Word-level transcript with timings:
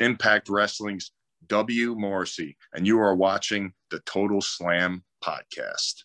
Impact 0.00 0.48
Wrestling's 0.48 1.10
W. 1.46 1.94
Morrissey, 1.94 2.56
and 2.74 2.86
you 2.86 2.98
are 2.98 3.14
watching 3.14 3.72
the 3.90 4.00
Total 4.00 4.40
Slam 4.40 5.02
Podcast. 5.24 6.04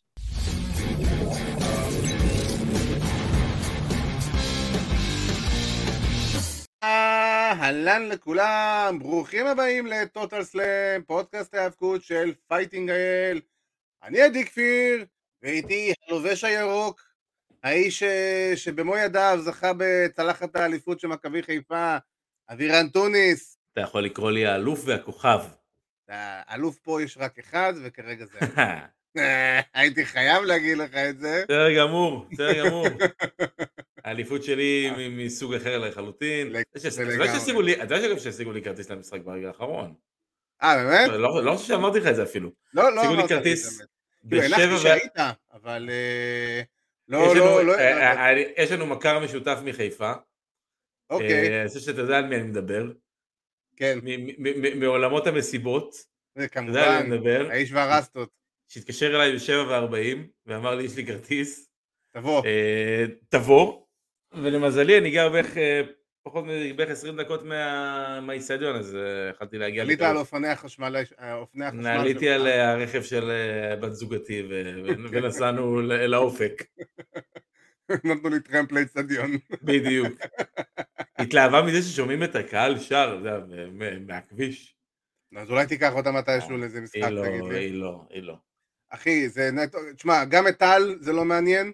אהלן 6.84 8.10
לכולם, 8.10 9.00
ברוכים 9.00 9.46
הבאים 9.48 9.88
לטוטל 9.88 10.44
סלאם, 10.44 11.02
פודקאסט 11.08 11.54
ההאבקות 11.54 12.04
של 12.04 12.34
פייטינג 12.48 12.90
אייל. 12.90 13.42
אני 14.04 14.22
עדי 14.22 14.46
כפיר, 14.46 15.06
ואיתי 15.42 15.94
הלובש 16.08 16.44
הירוק, 16.44 17.02
האיש 17.64 18.00
ש- 18.00 18.64
שבמו 18.64 18.98
ידיו 18.98 19.40
זכה 19.46 19.72
בצלחת 19.78 20.56
האליפות 20.56 21.00
של 21.00 21.08
מכבי 21.08 21.44
חיפה, 21.44 21.98
אבירן 22.52 22.88
טוניס. 22.90 23.53
אתה 23.74 23.82
יכול 23.82 24.04
לקרוא 24.04 24.32
לי 24.32 24.46
האלוף 24.46 24.82
והכוכב. 24.86 25.40
האלוף 26.08 26.78
פה 26.78 27.02
יש 27.04 27.18
רק 27.18 27.40
אחד, 27.40 27.74
וכרגע 27.84 28.26
זה... 28.26 28.40
הייתי 29.74 30.06
חייב 30.06 30.44
להגיד 30.44 30.78
לך 30.78 30.96
את 30.96 31.20
זה. 31.20 31.44
בסדר 31.44 31.78
גמור, 31.78 32.26
בסדר 32.32 32.54
גמור. 32.66 32.86
האליפות 34.04 34.44
שלי 34.44 34.92
מסוג 35.12 35.54
אחר 35.54 35.78
לחלוטין. 35.80 36.48
אתה 36.48 36.58
יודע 36.76 36.80
ש- 36.80 36.94
זה 36.94 37.04
אתה 37.04 37.12
יודע 37.12 37.26
לגמרי. 37.26 38.20
שהשיגו 38.20 38.52
לי- 38.52 38.62
כרטיס 38.62 38.90
למשחק 38.92 39.20
ברגע 39.22 39.48
האחרון. 39.48 39.94
אה, 40.64 40.76
באמת? 40.84 41.10
לא 41.10 41.44
לא 41.44 41.52
חושב 41.56 41.68
שאמרתי 41.68 42.00
לך 42.00 42.08
את 42.08 42.16
זה 42.16 42.24
אפילו. 42.24 42.50
לא, 42.74 42.96
לא 42.96 43.02
השיגו 43.02 43.14
לי 43.16 43.20
אמרת 43.20 43.32
לי 43.32 43.38
את 43.38 43.44
כרטיס 43.44 43.70
זה. 43.78 43.84
כאילו, 44.30 44.44
הנחתי 44.44 44.62
בשבע 44.64 44.76
ו... 44.76 44.80
שהיית, 44.80 45.14
אבל... 45.54 45.90
אה, 45.92 46.62
לא, 47.08 47.36
לא, 47.36 47.66
לא... 47.66 47.76
אה, 47.80 48.30
אה, 48.32 48.44
יש 48.58 48.72
לנו 48.72 48.86
מכר 48.86 49.20
משותף 49.20 49.58
מחיפה. 49.64 50.12
אוקיי, 51.10 51.62
אני 51.62 51.68
חושב 51.68 51.80
שאתה 51.80 52.02
יודע 52.02 52.18
על 52.18 52.26
מי 52.26 52.36
אני 52.36 52.44
מדבר. 52.44 52.92
כן, 53.76 54.00
מעולמות 54.80 55.28
המסיבות. 55.28 55.96
כמובן. 56.52 57.12
האיש 57.50 57.72
והרסטות. 57.72 58.30
שהתקשר 58.68 59.16
אליי 59.16 59.36
ב-7 59.38 59.52
ו-40 59.52 60.18
ואמר 60.46 60.76
לי 60.76 60.84
יש 60.84 60.96
לי 60.98 61.06
כרטיס. 61.06 61.70
תבוא. 62.14 62.46
אה, 62.46 63.06
תבוא, 63.30 63.84
ולמזלי 64.34 64.98
אני 64.98 65.12
גר 65.12 65.30
בערך 65.30 65.58
אה, 65.58 65.82
פחות 66.24 66.46
מבערך 66.48 66.90
20 66.92 67.18
דקות 67.22 67.44
מה- 67.44 68.20
מהאיצטדיון, 68.22 68.76
אז 68.76 68.96
אה, 68.96 69.30
יכלתי 69.30 69.58
להגיע 69.58 69.82
עלית. 69.84 70.02
על 70.02 70.18
אופני 70.18 70.48
החשמל, 70.48 70.96
אה, 71.20 71.44
עליתי. 72.00 72.30
על 72.30 72.48
הרכב 72.48 73.04
של 73.04 73.32
בת 73.82 73.94
זוגתי 73.94 74.44
ונסענו 75.12 75.82
לאופק, 75.82 76.64
נתנו 78.04 78.30
לי 78.30 78.40
טרמפ 78.40 78.72
לאצטדיון. 78.72 79.32
בדיוק. 79.64 80.14
התלהבה 81.18 81.62
מזה 81.62 81.82
ששומעים 81.82 82.24
את 82.24 82.36
הקהל 82.36 82.80
שר, 82.80 83.22
מ- 83.72 84.08
מהכביש. 84.08 84.76
אז 85.38 85.52
אולי 85.52 85.68
תיקח 85.68 85.94
אותה 85.94 86.12
מתישהו 86.12 86.58
לאיזה 86.58 86.82
משחק, 86.82 86.96
היא 86.96 87.10
לא, 87.10 87.26
תגיד 87.26 87.44
לי. 87.44 87.60
היא 87.60 87.74
לא, 87.74 88.02
היא 88.10 88.24
לא. 88.24 88.36
אחי, 88.90 89.30
זה 89.30 89.52
נטו, 89.52 89.78
תשמע, 89.96 90.26
גם 90.26 90.48
את 90.48 90.58
טל 90.58 90.96
זה 91.00 91.14
לא 91.14 91.26
מעניין, 91.26 91.72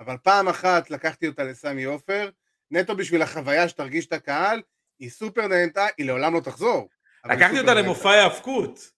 אבל 0.00 0.16
פעם 0.22 0.48
אחת 0.48 0.90
לקחתי 0.90 1.28
אותה 1.28 1.44
לסמי 1.44 1.84
עופר, 1.84 2.30
נטו 2.70 2.96
בשביל 2.96 3.22
החוויה 3.22 3.68
שתרגיש 3.68 4.06
את 4.06 4.12
הקהל, 4.12 4.62
היא 4.98 5.10
סופר 5.10 5.46
נהנתה, 5.46 5.86
היא 5.98 6.06
לעולם 6.06 6.34
לא 6.34 6.40
תחזור. 6.40 6.88
אבל 7.24 7.32
היא 7.32 7.40
לקחתי 7.40 7.60
אותה. 7.60 7.74
למופע 7.74 8.10
ההאבקות. 8.10 8.90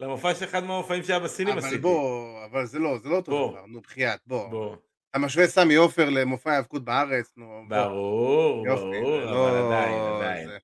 למופע 0.00 0.34
של 0.34 0.44
אחד 0.44 0.64
מהמופעים 0.64 1.02
שהיה 1.02 1.18
בסינמה 1.18 1.52
אבל 1.52 1.60
סיטי. 1.62 1.78
בוא, 1.78 2.44
אבל 2.44 2.66
זה 2.66 2.78
לא, 2.78 2.98
זה 2.98 3.08
לא 3.08 3.16
אותו. 3.16 3.50
דבר, 3.50 3.66
נו 3.66 3.80
בחייאת, 3.80 4.20
בוא. 4.26 4.76
אתה 5.10 5.18
משווה 5.18 5.46
סמי 5.46 5.74
עופר 5.74 6.10
למופע 6.10 6.52
ההאבקות 6.52 6.84
בארץ, 6.84 7.32
נו. 7.36 7.64
ברור, 7.68 8.66
ברור, 8.66 9.20
זה 9.20 9.24
אבל 9.24 9.32
לא- 9.32 9.66
עדיין, 9.66 9.94
עדיין. 10.16 10.48
זה-? 10.48 10.58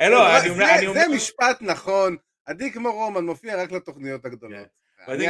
אה, 0.00 0.40
זה- 0.40 0.54
זה- 0.54 0.92
זה 0.92 1.14
משפט 1.14 1.58
נכון, 1.62 2.16
עדי 2.46 2.72
כמו 2.72 2.92
רומן 2.92 3.24
מופיע 3.24 3.62
רק 3.62 3.72
לתוכניות 3.72 4.24
הגדולות. 4.24 4.66
ואני 5.08 5.28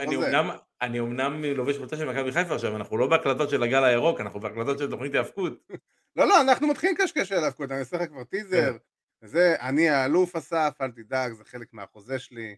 אני 0.00 0.16
זה. 0.16 0.16
אומנם- 0.16 0.50
אני 0.82 1.00
אומנם 1.00 1.44
לובש 1.44 1.76
חולצה 1.78 1.96
של 1.96 2.04
מכבי 2.10 2.32
חיפה 2.32 2.54
עכשיו, 2.54 2.76
אנחנו 2.76 2.98
לא 2.98 3.06
בהקלטות 3.06 3.50
של 3.50 3.62
הגל 3.62 3.84
הירוק, 3.84 4.20
אנחנו 4.20 4.40
בהקלטות 4.40 4.78
של 4.78 4.90
תוכנית 4.90 5.14
ההאבקות. 5.14 5.52
לא, 6.16 6.28
לא, 6.28 6.40
אנחנו 6.40 6.66
מתחילים 6.68 6.96
קשקש 6.96 7.32
על 7.32 7.42
ההאבקות, 7.42 7.70
אני 7.70 7.78
אעשה 7.80 7.96
לך 7.96 8.08
כבר 8.08 8.24
טיזר. 8.24 8.72
כן. 8.72 8.76
וזה, 9.22 9.56
אני 9.60 9.88
האלוף 9.88 10.36
אסף, 10.36 10.72
אל 10.80 10.90
תדאג, 10.90 11.32
זה 11.32 11.44
חלק 11.44 11.68
מהחוזה 11.72 12.18
שלי, 12.18 12.56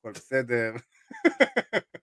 הכל 0.00 0.12
בסדר. 0.12 0.72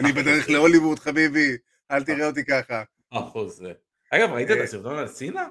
אני 0.00 0.12
בדרך 0.12 0.50
להוליווד, 0.50 0.98
חביבי, 0.98 1.56
אל 1.90 2.04
תראה 2.04 2.26
אותי 2.26 2.44
ככה. 2.44 2.82
אחוז 3.10 3.56
זה. 3.56 3.72
אגב, 4.10 4.30
ראית 4.30 4.50
את 4.50 4.56
אה, 4.56 4.62
הסרטון 4.62 4.98
על 4.98 5.08
סינה? 5.08 5.48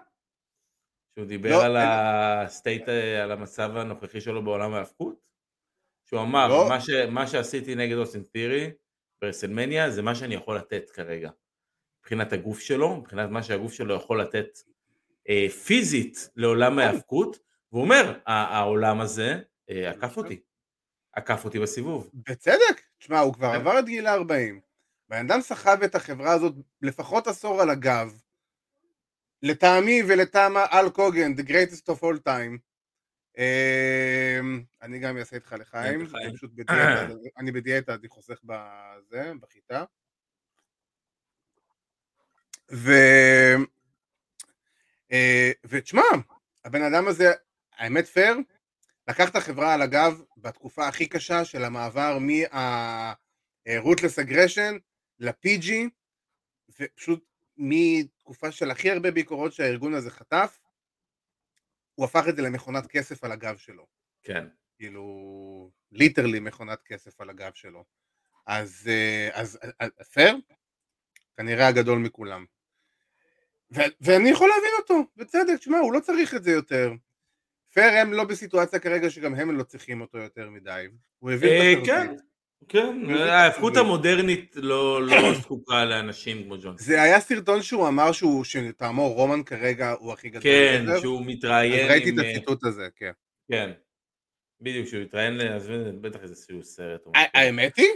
שהוא 1.16 1.26
דיבר 1.28 1.50
לא, 1.50 1.64
על 1.66 1.78
ה-state, 1.78 2.84
על 3.24 3.32
המצב 3.32 3.78
הנוכחי 3.78 4.22
שלו 4.22 4.44
בעולם 4.44 4.74
ההאבקות? 4.74 5.16
שהוא 6.06 6.22
אמר, 6.22 6.48
לא. 6.48 6.70
"מה 7.10 7.28
שעשיתי 7.28 7.76
נגד 7.76 7.96
אוסטין 7.98 8.24
תירי 8.24 8.72
ברסלמניה 9.22 9.92
זה 9.92 10.02
מה 10.02 10.16
שאני 10.16 10.36
יכול 10.36 10.58
לתת 10.58 10.90
כרגע. 10.90 11.30
מבחינת 12.02 12.34
הגוף 12.34 12.60
שלו, 12.60 12.96
מבחינת 12.96 13.30
מה 13.30 13.44
שהגוף 13.44 13.74
שלו 13.74 13.96
יכול 13.96 14.22
לתת 14.22 14.48
אה, 15.30 15.48
פיזית 15.66 16.30
לעולם 16.36 16.80
ההאבקות, 16.80 17.40
והוא 17.72 17.84
אומר, 17.84 18.20
"ה- 18.26 18.58
העולם 18.58 19.02
הזה 19.02 19.40
אה, 19.70 19.90
עקף 19.90 20.18
אותי. 20.18 20.42
עקף 21.14 21.46
אותי 21.46 21.60
בסיבוב. 21.60 22.10
בצדק, 22.14 22.82
תשמע, 23.00 23.20
הוא 23.20 23.34
כבר 23.34 23.52
כן. 23.52 23.56
עבר 23.56 23.80
את 23.80 23.86
גיל 23.86 24.08
ה-40. 24.08 24.60
בן 25.10 25.26
אדם 25.26 25.42
סחב 25.42 25.84
את 25.84 25.96
החברה 25.96 26.32
הזאת 26.32 26.54
לפחות 26.82 27.28
עשור 27.28 27.62
על 27.62 27.70
הגב. 27.70 28.22
לטעמי 29.44 30.02
ולטעם 30.08 30.58
אל 30.58 30.90
קוגן, 30.90 31.34
the 31.34 31.44
greatest 31.44 31.94
of 31.94 32.00
all 32.04 32.20
time. 32.28 32.58
אמ, 33.38 34.64
אני 34.82 35.00
גם 35.00 35.18
אעשה 35.18 35.36
איתך 35.36 35.56
לחיים. 35.60 36.06
זה 36.06 36.16
פשוט 36.34 36.52
בדיאטה, 36.54 37.08
אני 37.38 37.52
בדיאטה, 37.52 37.94
אני 37.94 38.08
חוסך 38.08 38.40
בזה, 38.44 39.32
בחיטה. 39.42 39.84
ו... 42.72 42.92
אה, 45.12 45.52
ותשמע, 45.66 46.02
הבן 46.66 46.82
אדם 46.82 47.08
הזה, 47.08 47.32
האמת 47.78 48.08
פייר, 48.08 48.38
לקח 49.10 49.30
את 49.30 49.36
החברה 49.36 49.74
על 49.74 49.82
הגב 49.82 50.22
בתקופה 50.38 50.88
הכי 50.88 51.06
קשה 51.06 51.46
של 51.46 51.64
המעבר 51.64 52.18
מה-רוטלס 52.20 54.20
אגרשן 54.20 54.78
ל-PG, 55.20 55.74
ופשוט 56.80 57.26
מתקופה 57.58 58.52
של 58.52 58.72
הכי 58.72 58.92
הרבה 58.92 59.12
ביקורות 59.12 59.54
שהארגון 59.54 59.94
הזה 59.94 60.12
חטף, 60.12 60.60
הוא 61.96 62.06
הפך 62.06 62.24
את 62.30 62.36
זה 62.36 62.42
למכונת 62.42 62.88
כסף 62.88 63.24
על 63.24 63.32
הגב 63.32 63.58
שלו. 63.58 63.88
כן. 64.24 64.48
כאילו, 64.76 65.72
literally 65.92 66.40
מכונת 66.40 66.84
כסף 66.84 67.22
על 67.22 67.30
הגב 67.30 67.52
שלו. 67.54 67.86
אז, 68.46 68.90
אה, 68.92 69.30
אז, 69.34 69.60
אז 69.80 70.08
פייר, 70.14 70.38
כנראה 71.38 71.68
הגדול 71.68 72.00
מכולם. 72.00 72.46
ו- 73.76 73.94
ואני 74.02 74.30
יכול 74.30 74.50
להבין 74.50 74.72
אותו, 74.80 75.12
בצדק, 75.16 75.60
תשמע, 75.60 75.78
הוא 75.78 75.94
לא 75.94 76.00
צריך 76.00 76.36
את 76.36 76.44
זה 76.44 76.52
יותר. 76.52 76.94
פייר 77.74 77.94
הם 77.94 78.14
לא 78.14 78.24
בסיטואציה 78.24 78.80
כרגע 78.80 79.10
שגם 79.10 79.36
הם 79.36 79.58
לא 79.58 79.64
צריכים 79.64 80.02
אותו 80.02 80.18
יותר 80.18 80.50
מדי. 80.50 80.86
הוא 81.20 81.32
הבין 81.32 81.50
אה, 81.50 81.74
את 81.74 81.78
התרבות. 81.78 81.88
כן, 81.88 82.16
כן, 82.68 83.10
ההאבקות 83.10 83.74
התרבות. 83.74 83.78
המודרנית 83.78 84.56
לא 84.56 85.04
לא 85.04 85.34
זקוקה 85.42 85.86
לאנשים 85.86 86.44
כמו 86.44 86.56
ג'ון. 86.62 86.76
זה 86.78 87.02
היה 87.02 87.20
סרטון 87.20 87.62
שהוא 87.62 87.88
אמר 87.88 88.12
שהוא, 88.12 88.44
שלטעמו 88.44 89.14
רומן 89.14 89.44
כרגע 89.44 89.92
הוא 90.00 90.14
הכי 90.14 90.30
גדול. 90.30 90.44
כן? 90.44 90.86
שהוא 91.02 91.20
אז 91.20 91.28
מתראיין 91.28 91.90
ראיתי 91.90 92.10
עם... 92.10 92.20
את 92.20 92.26
אה, 92.26 92.32
הציטוט 92.32 92.64
הזה, 92.64 92.88
כן. 92.96 93.12
כן. 93.52 93.72
בדיוק, 94.62 94.88
שהוא 94.88 95.02
התראיין, 95.02 95.42
אז 95.42 95.72
בטח 96.02 96.20
איזשהו 96.24 96.64
סרט. 96.64 97.02
האמת 97.16 97.78
היא, 97.78 97.90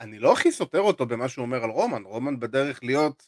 אני 0.00 0.18
לא 0.18 0.32
הכי 0.32 0.52
סותר 0.52 0.80
אותו 0.80 1.06
במה 1.06 1.28
שהוא 1.28 1.42
אומר 1.42 1.64
על 1.64 1.70
רומן. 1.70 2.02
רומן 2.02 2.40
בדרך 2.40 2.80
להיות 2.82 3.26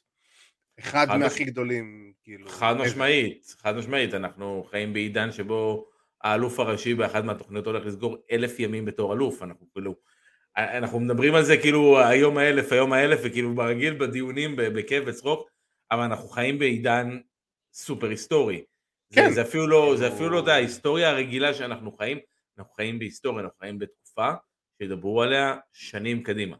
אחד 0.78 1.06
חד 1.08 1.16
מהכי 1.16 1.44
גדולים, 1.44 2.12
כאילו. 2.22 2.48
חד. 2.48 2.76
משמעית, 2.76 3.56
חד 3.58 3.76
משמעית, 3.76 4.14
אנחנו 4.14 4.66
חיים 4.70 4.92
בעידן 4.92 5.32
שבו 5.32 5.88
האלוף 6.20 6.60
הראשי 6.60 6.94
באחת 6.94 7.24
מהתוכניות 7.24 7.66
הולך 7.66 7.86
לסגור 7.86 8.16
אלף 8.32 8.60
ימים 8.60 8.84
בתור 8.84 9.12
אלוף, 9.14 9.42
אנחנו 9.42 9.66
כאילו, 9.72 9.94
אנחנו 10.56 11.00
מדברים 11.00 11.34
על 11.34 11.44
זה 11.44 11.56
כאילו 11.56 12.00
היום 12.00 12.38
האלף, 12.38 12.72
היום 12.72 12.92
האלף, 12.92 13.20
וכאילו 13.24 13.54
ברגיל 13.54 13.94
בדיונים 13.94 14.56
בכיף 14.56 15.04
וצחוק, 15.06 15.50
אבל 15.90 16.02
אנחנו 16.02 16.28
חיים 16.28 16.58
בעידן 16.58 17.18
סופר 17.72 18.08
היסטורי. 18.08 18.64
כן. 19.14 19.30
זה 19.30 19.42
אפילו 19.42 19.66
לא, 19.66 19.94
זה 19.98 20.08
אפילו 20.08 20.30
לא, 20.30 20.40
אתה 20.40 20.54
ההיסטוריה 20.54 21.10
הרגילה 21.10 21.54
שאנחנו 21.54 21.92
חיים, 21.92 22.18
אנחנו 22.58 22.72
חיים 22.72 22.98
בהיסטוריה, 22.98 23.44
אנחנו 23.44 23.58
חיים 23.58 23.78
בתקופה 23.78 24.30
שידברו 24.78 25.22
עליה 25.22 25.56
שנים 25.72 26.22
קדימה. 26.22 26.56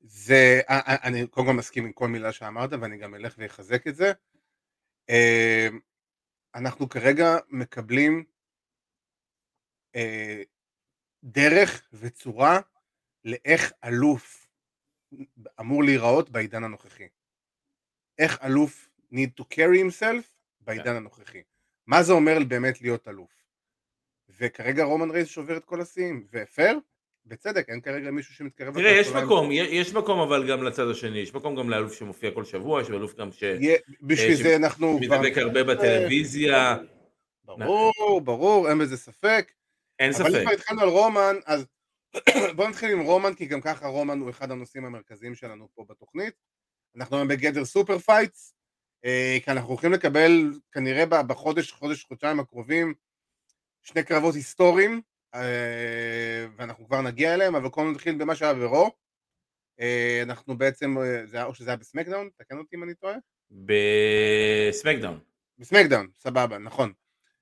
זה, 0.00 0.60
א- 0.66 0.72
א- 0.72 1.06
אני 1.06 1.26
קודם 1.26 1.46
כל 1.46 1.52
מסכים 1.52 1.84
עם 1.84 1.92
כל 1.92 2.08
מילה 2.08 2.32
שאמרת 2.32 2.70
ואני 2.72 2.98
גם 2.98 3.14
אלך 3.14 3.34
ואחזק 3.38 3.86
את 3.86 3.94
זה. 3.96 4.12
אה, 5.10 5.68
אנחנו 6.54 6.88
כרגע 6.88 7.36
מקבלים 7.48 8.24
אה, 9.96 10.42
דרך 11.24 11.88
וצורה 11.92 12.60
לאיך 13.24 13.72
אלוף 13.84 14.48
אמור 15.60 15.84
להיראות 15.84 16.30
בעידן 16.30 16.64
הנוכחי. 16.64 17.08
איך 18.18 18.44
אלוף 18.44 18.90
need 19.12 19.40
to 19.40 19.44
carry 19.54 19.78
himself 19.78 20.30
בעידן 20.60 20.96
הנוכחי. 20.96 21.42
מה 21.86 22.02
זה 22.02 22.12
אומר 22.12 22.38
באמת 22.48 22.80
להיות 22.80 23.08
אלוף. 23.08 23.44
וכרגע 24.28 24.84
רומן 24.84 25.10
רייס 25.10 25.28
שובר 25.28 25.56
את 25.56 25.64
כל 25.64 25.80
השיאים, 25.80 26.26
ופייר, 26.30 26.80
בצדק, 27.28 27.68
אין 27.68 27.80
כרגע 27.80 28.10
מישהו 28.10 28.34
שמתקרב... 28.34 28.74
תראה, 28.74 28.90
יש 28.90 29.08
מקום, 29.08 29.48
יש 29.52 29.92
מקום 29.92 30.20
אבל 30.20 30.48
גם 30.48 30.62
לצד 30.62 30.90
השני, 30.90 31.18
יש 31.18 31.34
מקום 31.34 31.56
גם 31.56 31.70
לאלוף 31.70 31.92
שמופיע 31.92 32.30
כל 32.30 32.44
שבוע, 32.44 32.82
יש 32.82 32.90
אלוף 32.90 33.14
גם 33.14 33.32
ש... 33.32 33.44
בשביל 34.02 34.34
זה 34.34 34.56
אנחנו... 34.56 34.98
מתאבק 34.98 35.38
הרבה 35.38 35.64
בטלוויזיה. 35.64 36.76
ברור, 37.44 38.20
ברור, 38.20 38.68
אין 38.68 38.78
בזה 38.78 38.96
ספק. 38.96 39.52
אין 39.98 40.12
ספק. 40.12 40.26
אבל 40.26 40.36
אם 40.36 40.42
כבר 40.42 40.52
התחלנו 40.52 40.82
על 40.82 40.88
רומן, 40.88 41.36
אז 41.46 41.66
בואו 42.56 42.68
נתחיל 42.68 42.90
עם 42.90 43.00
רומן, 43.00 43.34
כי 43.34 43.46
גם 43.46 43.60
ככה 43.60 43.86
רומן 43.86 44.18
הוא 44.18 44.30
אחד 44.30 44.50
הנושאים 44.50 44.84
המרכזיים 44.84 45.34
שלנו 45.34 45.68
פה 45.74 45.84
בתוכנית. 45.88 46.34
אנחנו 46.96 47.28
בגדר 47.28 47.64
super 47.64 47.98
fights, 47.98 48.54
אה, 49.04 49.38
כי 49.44 49.50
אנחנו 49.50 49.68
הולכים 49.68 49.92
לקבל 49.92 50.52
כנראה 50.72 51.06
בחודש, 51.06 51.72
חודש, 51.72 52.04
חודשיים 52.04 52.40
הקרובים, 52.40 52.94
שני 53.82 54.02
קרבות 54.02 54.34
היסטוריים, 54.34 54.92
אה, 54.92 55.00
ואנחנו 56.56 56.86
כבר 56.86 57.02
נגיע 57.02 57.34
אליהם, 57.34 57.54
אבל 57.54 57.68
קודם 57.68 57.92
נתחיל 57.92 58.18
במה 58.18 58.36
שהיה 58.36 58.54
ברו. 58.54 58.90
אה, 59.80 60.20
אנחנו 60.22 60.58
בעצם, 60.58 60.96
זה, 61.24 61.44
או 61.44 61.54
שזה 61.54 61.70
היה 61.70 61.76
בסמקדאון, 61.76 62.28
תקן 62.36 62.58
אותי 62.58 62.76
אם 62.76 62.82
אני 62.82 62.94
טועה. 62.94 63.16
בסמקדאון. 63.50 65.20
בסמקדאון, 65.58 66.08
סבבה, 66.18 66.58
נכון. 66.58 66.92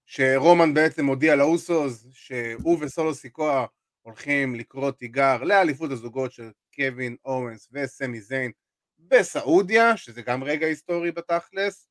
שרומן 0.07 0.75
בעצם 0.75 1.07
הודיע 1.07 1.37
לאוסוס 1.37 2.07
שהוא 2.13 2.79
וסולו 2.81 3.15
סיקואה 3.15 3.67
הולכים 4.03 4.55
לקרוא 4.55 4.91
תיגר 4.91 5.43
לאליפות 5.43 5.91
הזוגות 5.91 6.33
של 6.33 6.51
קווין 6.75 7.17
אוונס 7.25 7.69
וסמי 7.73 8.21
זיין 8.21 8.53
בסעודיה, 8.99 9.97
שזה 9.97 10.23
גם 10.23 10.45
רגע 10.45 10.67
היסטורי 10.67 11.13
בתכלס. 11.13 11.89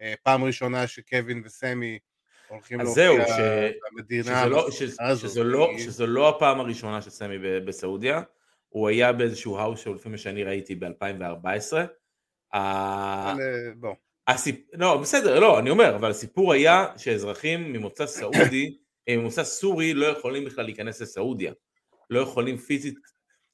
אה, 0.00 0.14
פעם 0.22 0.44
ראשונה 0.44 0.86
שקווין 0.86 1.42
וסמי 1.44 1.98
הולכים 2.48 2.80
להופיע 2.80 3.10
במדינה 3.92 4.46
לא, 4.46 4.70
שזו, 4.70 5.44
לא, 5.44 5.70
שזו 5.78 6.06
לא 6.06 6.28
הפעם 6.28 6.60
הראשונה 6.60 7.02
של 7.02 7.10
סמי 7.10 7.38
בסעודיה, 7.38 8.22
הוא 8.68 8.88
היה 8.88 9.12
באיזשהו 9.12 9.58
האוס 9.58 9.80
שואו 9.80 9.94
לפי 9.94 10.08
מה 10.08 10.18
שאני 10.18 10.44
ראיתי 10.44 10.74
ב-2014. 10.74 11.76
אה, 12.54 13.34
בוא. 13.76 13.94
הסיפ... 14.28 14.56
לא, 14.72 14.96
בסדר, 14.96 15.40
לא, 15.40 15.58
אני 15.58 15.70
אומר, 15.70 15.96
אבל 15.96 16.10
הסיפור 16.10 16.52
היה 16.52 16.86
שאזרחים 16.96 17.72
ממוצא 17.72 18.06
סעודי, 18.06 18.76
אה, 19.08 19.16
ממוצא 19.16 19.44
סורי, 19.44 19.94
לא 19.94 20.06
יכולים 20.06 20.44
בכלל 20.44 20.64
להיכנס 20.64 21.00
לסעודיה. 21.00 21.52
לא 22.10 22.20
יכולים 22.20 22.56
פיזית 22.56 22.98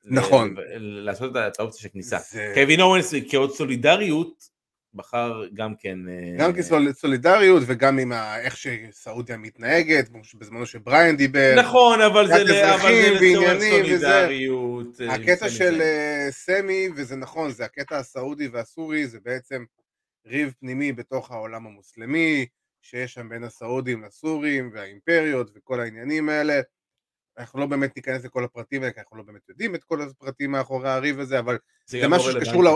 נכון. 0.05 0.55
לעשות 0.79 1.37
את 1.37 1.61
האופציה 1.61 1.83
של 1.83 1.89
כניסה. 1.89 2.19
זה... 2.31 2.53
קווין 2.55 2.81
אורנס 2.81 3.15
כאות 3.31 3.55
סולידריות 3.57 4.49
בחר 4.95 5.45
גם 5.55 5.75
כן... 5.79 5.99
אה, 6.09 6.37
גם 6.39 6.53
כסולידריות 6.53 7.63
וגם 7.67 7.99
עם 7.99 8.13
איך 8.13 8.57
שסעודיה 8.57 9.37
מתנהגת, 9.37 10.09
בזמנו 10.35 10.67
שבריין 10.67 11.17
דיבר. 11.17 11.55
נכון, 11.59 12.01
אבל 12.01 12.27
זה 12.27 12.45
לצורך 12.45 12.83
סולידריות. 13.71 15.01
אה, 15.01 15.15
הקטע 15.15 15.49
של 15.49 15.83
סמי, 16.31 16.89
וזה 16.97 17.17
נכון, 17.17 17.51
זה 17.51 17.65
הקטע 17.65 17.99
הסעודי 17.99 18.49
והסורי, 18.49 19.07
זה 19.07 19.19
בעצם 19.25 19.65
ריב 20.27 20.55
פנימי 20.61 20.93
בתוך 20.93 21.31
העולם 21.31 21.67
המוסלמי, 21.67 22.47
שיש 22.83 23.15
שם 23.15 23.29
בין 23.29 23.45
הסעודים 23.45 24.03
לסורים 24.03 24.71
והאימפריות 24.75 25.51
וכל 25.55 25.81
העניינים 25.81 26.29
האלה. 26.29 26.61
אנחנו 27.39 27.61
לא 27.61 27.67
באמת 27.67 27.97
ניכנס 27.97 28.25
לכל 28.25 28.45
הפרטים 28.45 28.83
האלה, 28.83 28.93
כי 28.93 29.01
אנחנו 29.01 29.17
לא 29.17 29.23
באמת 29.23 29.49
יודעים 29.49 29.75
את 29.75 29.85
כל 29.85 30.03
הפרטים 30.03 30.51
מאחורי 30.51 30.91
הריב 30.91 31.21
הזה, 31.21 31.39
אבל 31.39 31.59
זה, 31.87 32.01
זה 32.01 32.09
משהו 32.09 32.33
לא 32.33 32.41
שקשור 32.41 32.65
ל... 32.65 32.69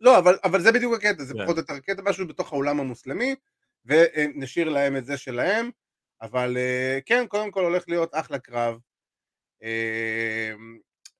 לא, 0.00 0.18
אבל, 0.18 0.38
אבל 0.44 0.60
זה 0.60 0.72
בדיוק 0.72 0.94
הקטע, 0.94 1.24
זה 1.24 1.34
yeah. 1.34 1.42
פחות 1.42 1.56
יותר 1.56 1.78
קטע, 1.78 2.02
משהו 2.02 2.28
בתוך 2.28 2.52
העולם 2.52 2.80
המוסלמי, 2.80 3.34
ונשאיר 3.84 4.68
להם 4.68 4.96
את 4.96 5.04
זה 5.04 5.16
שלהם, 5.16 5.70
אבל 6.22 6.56
אה, 6.56 6.98
כן, 7.06 7.26
קודם 7.28 7.50
כל 7.50 7.64
הולך 7.64 7.88
להיות 7.88 8.14
אחלה 8.14 8.38
קרב. 8.38 8.78
אה, 9.62 10.52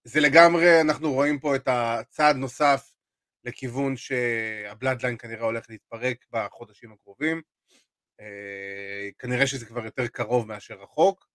זה 0.04 0.20
לגמרי, 0.20 0.80
אנחנו 0.80 1.12
רואים 1.12 1.38
פה 1.38 1.56
את 1.56 1.68
הצעד 1.68 2.36
נוסף 2.36 2.94
לכיוון 3.44 3.96
שהבלאדליין 3.96 5.16
כנראה 5.16 5.44
הולך 5.44 5.64
להתפרק 5.68 6.24
בחודשים 6.32 6.92
הקרובים. 6.92 7.42
אה, 8.20 9.08
כנראה 9.18 9.46
שזה 9.46 9.66
כבר 9.66 9.84
יותר 9.84 10.06
קרוב 10.06 10.46
מאשר 10.46 10.74
רחוק. 10.74 11.30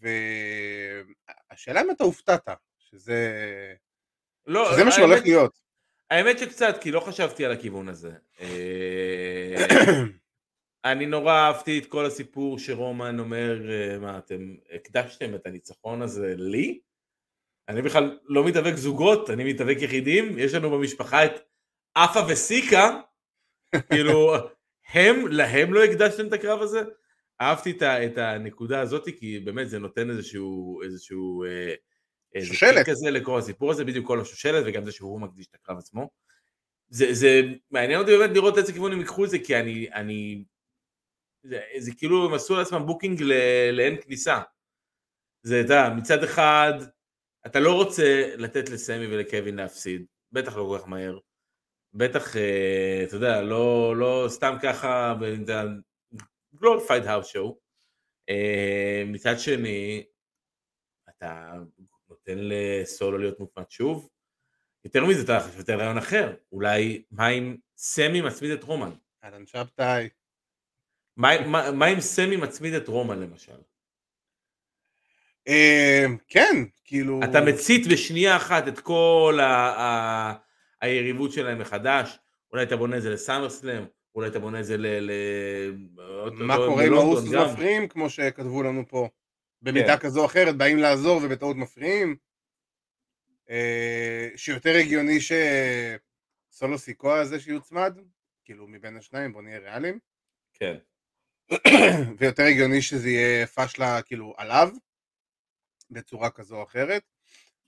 והשאלה 0.00 1.80
אם 1.80 1.90
אתה 1.90 2.04
הופתעת, 2.04 2.48
שזה, 2.78 3.74
לא, 4.46 4.72
שזה 4.72 4.84
מה 4.84 4.92
שהולך 4.92 5.22
להיות. 5.22 5.67
האמת 6.10 6.38
שקצת, 6.38 6.78
כי 6.80 6.90
לא 6.90 7.00
חשבתי 7.00 7.44
על 7.44 7.52
הכיוון 7.52 7.88
הזה. 7.88 8.12
אה, 8.40 9.66
אני 10.84 11.06
נורא 11.06 11.32
אהבתי 11.32 11.78
את 11.78 11.86
כל 11.86 12.06
הסיפור 12.06 12.58
שרומן 12.58 13.18
אומר, 13.18 13.70
אה, 13.70 13.98
מה, 13.98 14.18
אתם 14.18 14.54
הקדשתם 14.72 15.34
את 15.34 15.46
הניצחון 15.46 16.02
הזה 16.02 16.34
לי? 16.36 16.80
אני 17.68 17.82
בכלל 17.82 18.18
לא 18.24 18.44
מתאבק 18.44 18.74
זוגות, 18.74 19.30
אני 19.30 19.52
מתאבק 19.52 19.76
יחידים, 19.80 20.38
יש 20.38 20.54
לנו 20.54 20.70
במשפחה 20.70 21.24
את 21.24 21.32
אפה 21.94 22.20
וסיקה, 22.28 23.00
כאילו, 23.90 24.34
הם, 24.92 25.26
להם 25.28 25.74
לא 25.74 25.84
הקדשתם 25.84 26.26
את 26.26 26.32
הקרב 26.32 26.62
הזה? 26.62 26.82
אהבתי 27.40 27.70
את, 27.70 27.82
את 27.82 28.18
הנקודה 28.18 28.80
הזאת, 28.80 29.08
כי 29.18 29.40
באמת 29.40 29.68
זה 29.70 29.78
נותן 29.78 30.10
איזשהו, 30.10 30.82
איזשהו, 30.82 31.44
אה, 31.44 31.74
שושלת 32.44 32.86
כזה 32.86 33.10
לכל 33.10 33.38
הסיפור 33.38 33.70
הזה, 33.70 33.84
בדיוק 33.84 34.06
כל 34.06 34.20
השושלת, 34.20 34.64
וגם 34.66 34.84
זה 34.84 34.92
שהוא 34.92 35.20
מקדיש 35.20 35.46
את 35.46 35.54
הקרב 35.54 35.78
עצמו. 35.78 36.10
זה, 36.88 37.14
זה 37.14 37.40
מעניין 37.70 38.00
אותי 38.00 38.16
באמת 38.16 38.30
לראות 38.30 38.58
איזה 38.58 38.72
כיוון 38.72 38.92
הם 38.92 39.00
ייקחו 39.00 39.24
את 39.24 39.30
זה, 39.30 39.38
כי 39.38 39.56
אני, 39.56 39.92
אני, 39.92 40.44
זה, 41.42 41.60
זה 41.78 41.90
כאילו 41.96 42.26
הם 42.26 42.34
עשו 42.34 42.56
לעצמם 42.56 42.86
booking 42.86 43.22
לאין 43.72 44.02
כניסה. 44.02 44.40
זה, 45.42 45.60
אתה 45.60 45.74
יודע, 45.74 45.94
מצד 45.96 46.24
אחד, 46.24 46.72
אתה 47.46 47.60
לא 47.60 47.74
רוצה 47.74 48.34
לתת 48.36 48.68
לסמי 48.68 49.06
ולקווין 49.06 49.56
להפסיד, 49.56 50.06
בטח 50.32 50.56
לא 50.56 50.68
כל 50.70 50.78
כך 50.78 50.88
מהר. 50.88 51.18
בטח, 51.94 52.36
אה, 52.36 53.04
אתה 53.04 53.16
יודע, 53.16 53.42
לא, 53.42 53.96
לא 53.96 54.26
סתם 54.28 54.56
ככה, 54.62 55.14
glorified 56.54 57.04
house 57.04 57.26
show. 57.26 57.58
מצד 59.06 59.38
שני, 59.38 60.04
אתה 61.08 61.52
נותן 62.28 62.40
לסולו 62.42 63.18
להיות 63.18 63.40
מוקמת 63.40 63.70
שוב. 63.70 64.08
יותר 64.84 65.04
מזה, 65.04 65.22
אתה 65.22 65.40
חושב 65.40 65.70
על 65.70 65.80
רעיון 65.80 65.98
אחר. 65.98 66.34
אולי, 66.52 67.02
מה 67.10 67.28
אם 67.28 67.56
סמי 67.76 68.20
מצמיד 68.20 68.50
את 68.50 68.64
רומן? 68.64 68.90
אהלן 69.24 69.46
שבתאי. 69.46 70.08
מה 71.16 71.92
אם 71.92 72.00
סמי 72.00 72.36
מצמיד 72.36 72.74
את 72.74 72.88
רומן 72.88 73.18
למשל? 73.18 73.56
אמ, 75.46 76.16
כן, 76.28 76.64
כאילו... 76.84 77.20
אתה 77.24 77.40
מצית 77.40 77.86
בשנייה 77.92 78.36
אחת 78.36 78.68
את 78.68 78.80
כל 78.80 79.38
היריבות 80.80 81.32
שלהם 81.32 81.58
מחדש, 81.58 82.18
אולי 82.52 82.62
אתה 82.62 82.76
בונה 82.76 82.96
את 82.96 83.02
זה 83.02 83.10
לסאמר 83.10 83.50
סלאם, 83.50 83.84
אולי 84.14 84.28
אתה 84.28 84.38
בונה 84.38 84.60
את 84.60 84.64
זה 84.64 84.76
ל... 84.76 84.86
מה 86.32 86.56
קורה 86.56 86.84
עם 86.84 86.94
ההוס 86.94 87.24
מפריעים, 87.24 87.88
כמו 87.88 88.10
שכתבו 88.10 88.62
לנו 88.62 88.88
פה? 88.88 89.08
במידה 89.62 89.96
כן. 89.96 90.02
כזו 90.06 90.20
או 90.20 90.26
אחרת, 90.26 90.56
באים 90.56 90.78
לעזור 90.78 91.20
ובטעות 91.22 91.56
מפריעים? 91.56 92.16
אה, 93.50 94.28
שיותר 94.36 94.74
הגיוני 94.74 95.18
שסולו 95.20 96.78
סיקואה 96.78 97.20
הזה 97.20 97.40
שיוצמד, 97.40 97.98
כאילו 98.44 98.66
מבין 98.68 98.96
השניים, 98.96 99.32
בוא 99.32 99.42
נהיה 99.42 99.58
ריאליים. 99.58 99.98
כן. 100.52 100.76
ויותר 102.18 102.42
הגיוני 102.42 102.82
שזה 102.82 103.08
יהיה 103.08 103.46
פשלה 103.46 104.02
כאילו 104.02 104.34
עליו, 104.36 104.70
בצורה 105.90 106.30
כזו 106.30 106.56
או 106.56 106.62
אחרת, 106.62 107.02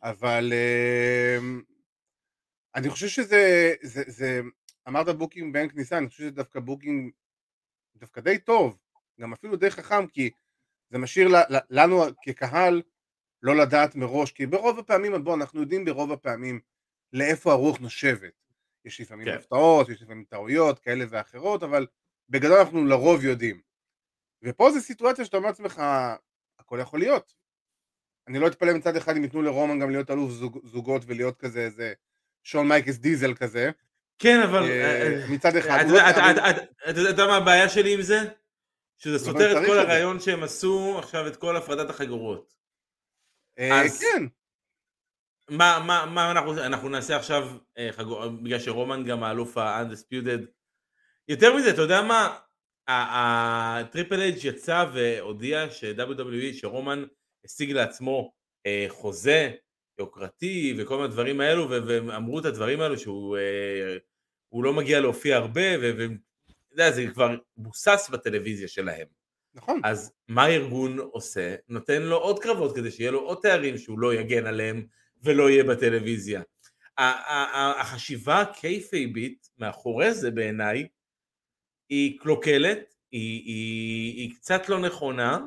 אבל 0.03 0.53
אה, 0.53 1.43
אני 2.75 2.91
חושב 2.91 3.09
שזה, 3.09 3.75
זה, 3.83 4.03
זה, 4.07 4.41
אמרת 4.89 5.09
booking 5.09 5.53
לאין 5.53 5.69
כניסה, 5.69 5.99
אני 5.99 6.09
חושב 6.09 6.23
שזה 6.23 6.31
דווקא 6.31 6.61
booking 6.61 7.11
דווקא 7.97 8.21
די 8.21 8.39
טוב, 8.39 8.79
גם 9.21 9.33
אפילו 9.33 9.57
די 9.57 9.71
חכם, 9.71 10.07
כי 10.07 10.31
זה 10.91 10.99
משאיר 10.99 11.29
לנו 11.71 12.03
כקהל 12.23 12.83
לא 13.43 13.57
לדעת 13.57 13.95
מראש, 13.95 14.33
כי 14.33 14.47
ברוב 14.47 14.79
הפעמים, 14.79 15.25
בוא, 15.25 15.35
אנחנו 15.35 15.61
יודעים 15.61 15.85
ברוב 15.85 16.13
הפעמים 16.13 16.61
לאיפה 17.13 17.53
הרוח 17.53 17.79
נושבת. 17.79 18.33
יש 18.85 19.01
לפעמים 19.01 19.27
כן. 19.27 19.35
הפתעות, 19.35 19.89
יש 19.89 20.03
לפעמים 20.03 20.25
טעויות 20.25 20.79
כאלה 20.79 21.05
ואחרות, 21.09 21.63
אבל 21.63 21.87
בגדול 22.29 22.59
אנחנו 22.59 22.85
לרוב 22.85 23.25
יודעים. 23.25 23.61
ופה 24.43 24.71
זו 24.71 24.81
סיטואציה 24.81 25.25
שאתה 25.25 25.37
אומר 25.37 25.49
לעצמך, 25.49 25.83
הכל 26.59 26.79
יכול 26.81 27.01
להיות. 27.01 27.33
אני 28.29 28.39
לא 28.39 28.47
אתפלא 28.47 28.75
מצד 28.75 28.97
אחד 28.97 29.17
אם 29.17 29.23
ייתנו 29.23 29.43
לרומן 29.43 29.79
גם 29.79 29.91
להיות 29.91 30.11
אלוף 30.11 30.31
זוג, 30.31 30.61
זוגות 30.65 31.03
ולהיות 31.07 31.37
כזה 31.37 31.61
איזה 31.61 31.93
שון 32.45 32.69
מייקס 32.69 32.97
דיזל 32.97 33.35
כזה. 33.35 33.71
כן, 34.19 34.41
אבל... 34.41 34.63
אה, 34.63 35.03
אה, 35.03 35.27
מצד 35.31 35.57
אחד... 35.57 35.85
לא 35.89 36.11
אתה 36.91 37.01
יודע 37.01 37.27
מה 37.27 37.37
הבעיה 37.37 37.69
שלי 37.69 37.95
עם 37.95 38.03
זה? 38.03 38.19
שזה 39.03 39.19
סותר 39.19 39.53
את 39.53 39.67
כל 39.67 39.79
הרעיון 39.79 40.21
שהם 40.21 40.43
עשו 40.43 40.99
עכשיו 40.99 41.27
את 41.27 41.37
כל 41.37 41.57
הפרדת 41.57 41.91
החגורות. 41.91 42.55
אה, 43.59 43.83
כן. 44.01 44.25
מה, 45.49 45.83
מה, 45.87 46.07
מה 46.07 46.31
אנחנו, 46.31 46.65
אנחנו 46.65 46.89
נעשה 46.89 47.17
עכשיו, 47.17 47.49
בגלל 48.43 48.59
שרומן 48.59 49.05
גם 49.05 49.23
האלוף 49.23 49.59
ה-undisputed. 49.59 50.47
יותר 51.29 51.57
מזה, 51.57 51.71
אתה 51.71 51.83
יודע 51.83 52.03
מה? 52.03 52.39
הטריפל 52.89 54.21
אייג' 54.21 54.45
יצא 54.45 54.85
והודיע 54.95 55.71
ש-WWE, 55.71 56.55
שרומן 56.55 57.05
השיג 57.45 57.71
לעצמו 57.71 58.33
אה, 58.67 58.87
חוזה 58.89 59.51
יוקרתי 59.99 60.75
וכל 60.79 60.97
מיני 60.97 61.09
דברים 61.09 61.41
האלו, 61.41 61.71
ואמרו 61.71 62.39
את 62.39 62.45
הדברים 62.45 62.81
האלו 62.81 62.99
שהוא 62.99 63.37
אה, 63.37 63.97
לא 64.53 64.73
מגיע 64.73 65.01
להופיע 65.01 65.37
הרבה, 65.37 65.63
ואתה 66.71 66.83
יודע, 66.83 66.91
זה 66.91 67.07
כבר 67.13 67.37
בוסס 67.57 68.09
בטלוויזיה 68.13 68.69
שלהם. 68.69 69.07
נכון. 69.55 69.81
אז 69.85 70.13
מה 70.29 70.45
הארגון 70.45 70.99
עושה? 70.99 71.55
נותן 71.69 72.03
לו 72.03 72.17
עוד 72.17 72.39
קרבות 72.39 72.77
כדי 72.77 72.91
שיהיה 72.91 73.11
לו 73.11 73.21
עוד 73.21 73.39
תארים 73.43 73.79
שהוא 73.79 73.99
לא 73.99 74.15
יגן 74.15 74.47
עליהם 74.47 74.87
ולא 75.23 75.51
יהיה 75.51 75.65
בטלוויזיה. 75.65 76.43
החשיבה 77.79 78.41
הקייפייבית 78.41 79.49
מאחורי 79.59 80.15
זה 80.15 80.31
בעיניי 80.31 80.89
היא 81.89 82.21
קלוקלת, 82.21 82.95
היא, 83.11 83.43
היא, 83.45 84.17
היא 84.17 84.35
קצת 84.35 84.69
לא 84.69 84.81
נכונה, 84.81 85.39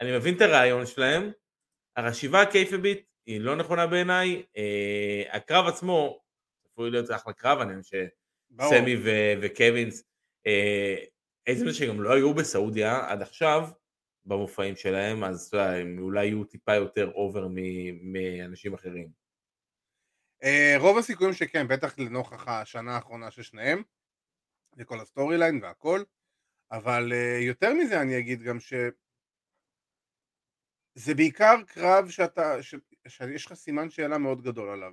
אני 0.00 0.16
מבין 0.16 0.36
את 0.36 0.40
הרעיון 0.40 0.86
שלהם, 0.86 1.30
החשיבה 1.96 2.42
הקייפייבית 2.42 3.06
היא 3.26 3.40
לא 3.40 3.56
נכונה 3.56 3.86
בעיניי, 3.86 4.42
אה, 4.56 5.22
הקרב 5.36 5.66
עצמו 5.66 6.20
צפוי 6.64 6.90
להיות 6.90 7.10
אחלה 7.10 7.32
קרב, 7.32 7.60
אני 7.60 7.82
חושב 7.82 8.06
שסמי 8.52 8.96
וקווינס, 9.40 10.04
אה, 10.46 11.04
איזה 11.46 11.64
מזה 11.64 11.74
שגם 11.74 12.02
לא 12.02 12.14
היו 12.14 12.34
בסעודיה 12.34 13.10
עד 13.10 13.22
עכשיו 13.22 13.68
במופעים 14.24 14.76
שלהם, 14.76 15.24
אז 15.24 15.46
אתה 15.46 15.56
יודע, 15.56 15.70
הם 15.70 15.98
אולי 15.98 16.26
יהיו 16.26 16.44
טיפה 16.44 16.74
יותר 16.74 17.10
over 17.14 17.48
מאנשים 18.02 18.74
אחרים. 18.74 19.08
אה, 20.44 20.74
רוב 20.78 20.98
הסיכויים 20.98 21.34
שכן, 21.34 21.68
בטח 21.68 21.98
לנוכח 21.98 22.48
השנה 22.48 22.94
האחרונה 22.94 23.30
של 23.30 23.42
שניהם, 23.42 23.82
וכל 24.76 25.00
ה-storyline 25.00 25.62
והכל, 25.62 26.02
אבל 26.70 27.12
אה, 27.12 27.38
יותר 27.40 27.74
מזה 27.74 28.00
אני 28.00 28.18
אגיד 28.18 28.42
גם 28.42 28.60
ש... 28.60 28.74
זה 30.94 31.14
בעיקר 31.14 31.54
קרב 31.66 32.08
שאתה, 32.08 32.62
ש... 32.62 32.74
שיש 33.08 33.46
לך 33.46 33.54
סימן 33.54 33.90
שאלה 33.90 34.18
מאוד 34.18 34.42
גדול 34.42 34.68
עליו. 34.68 34.92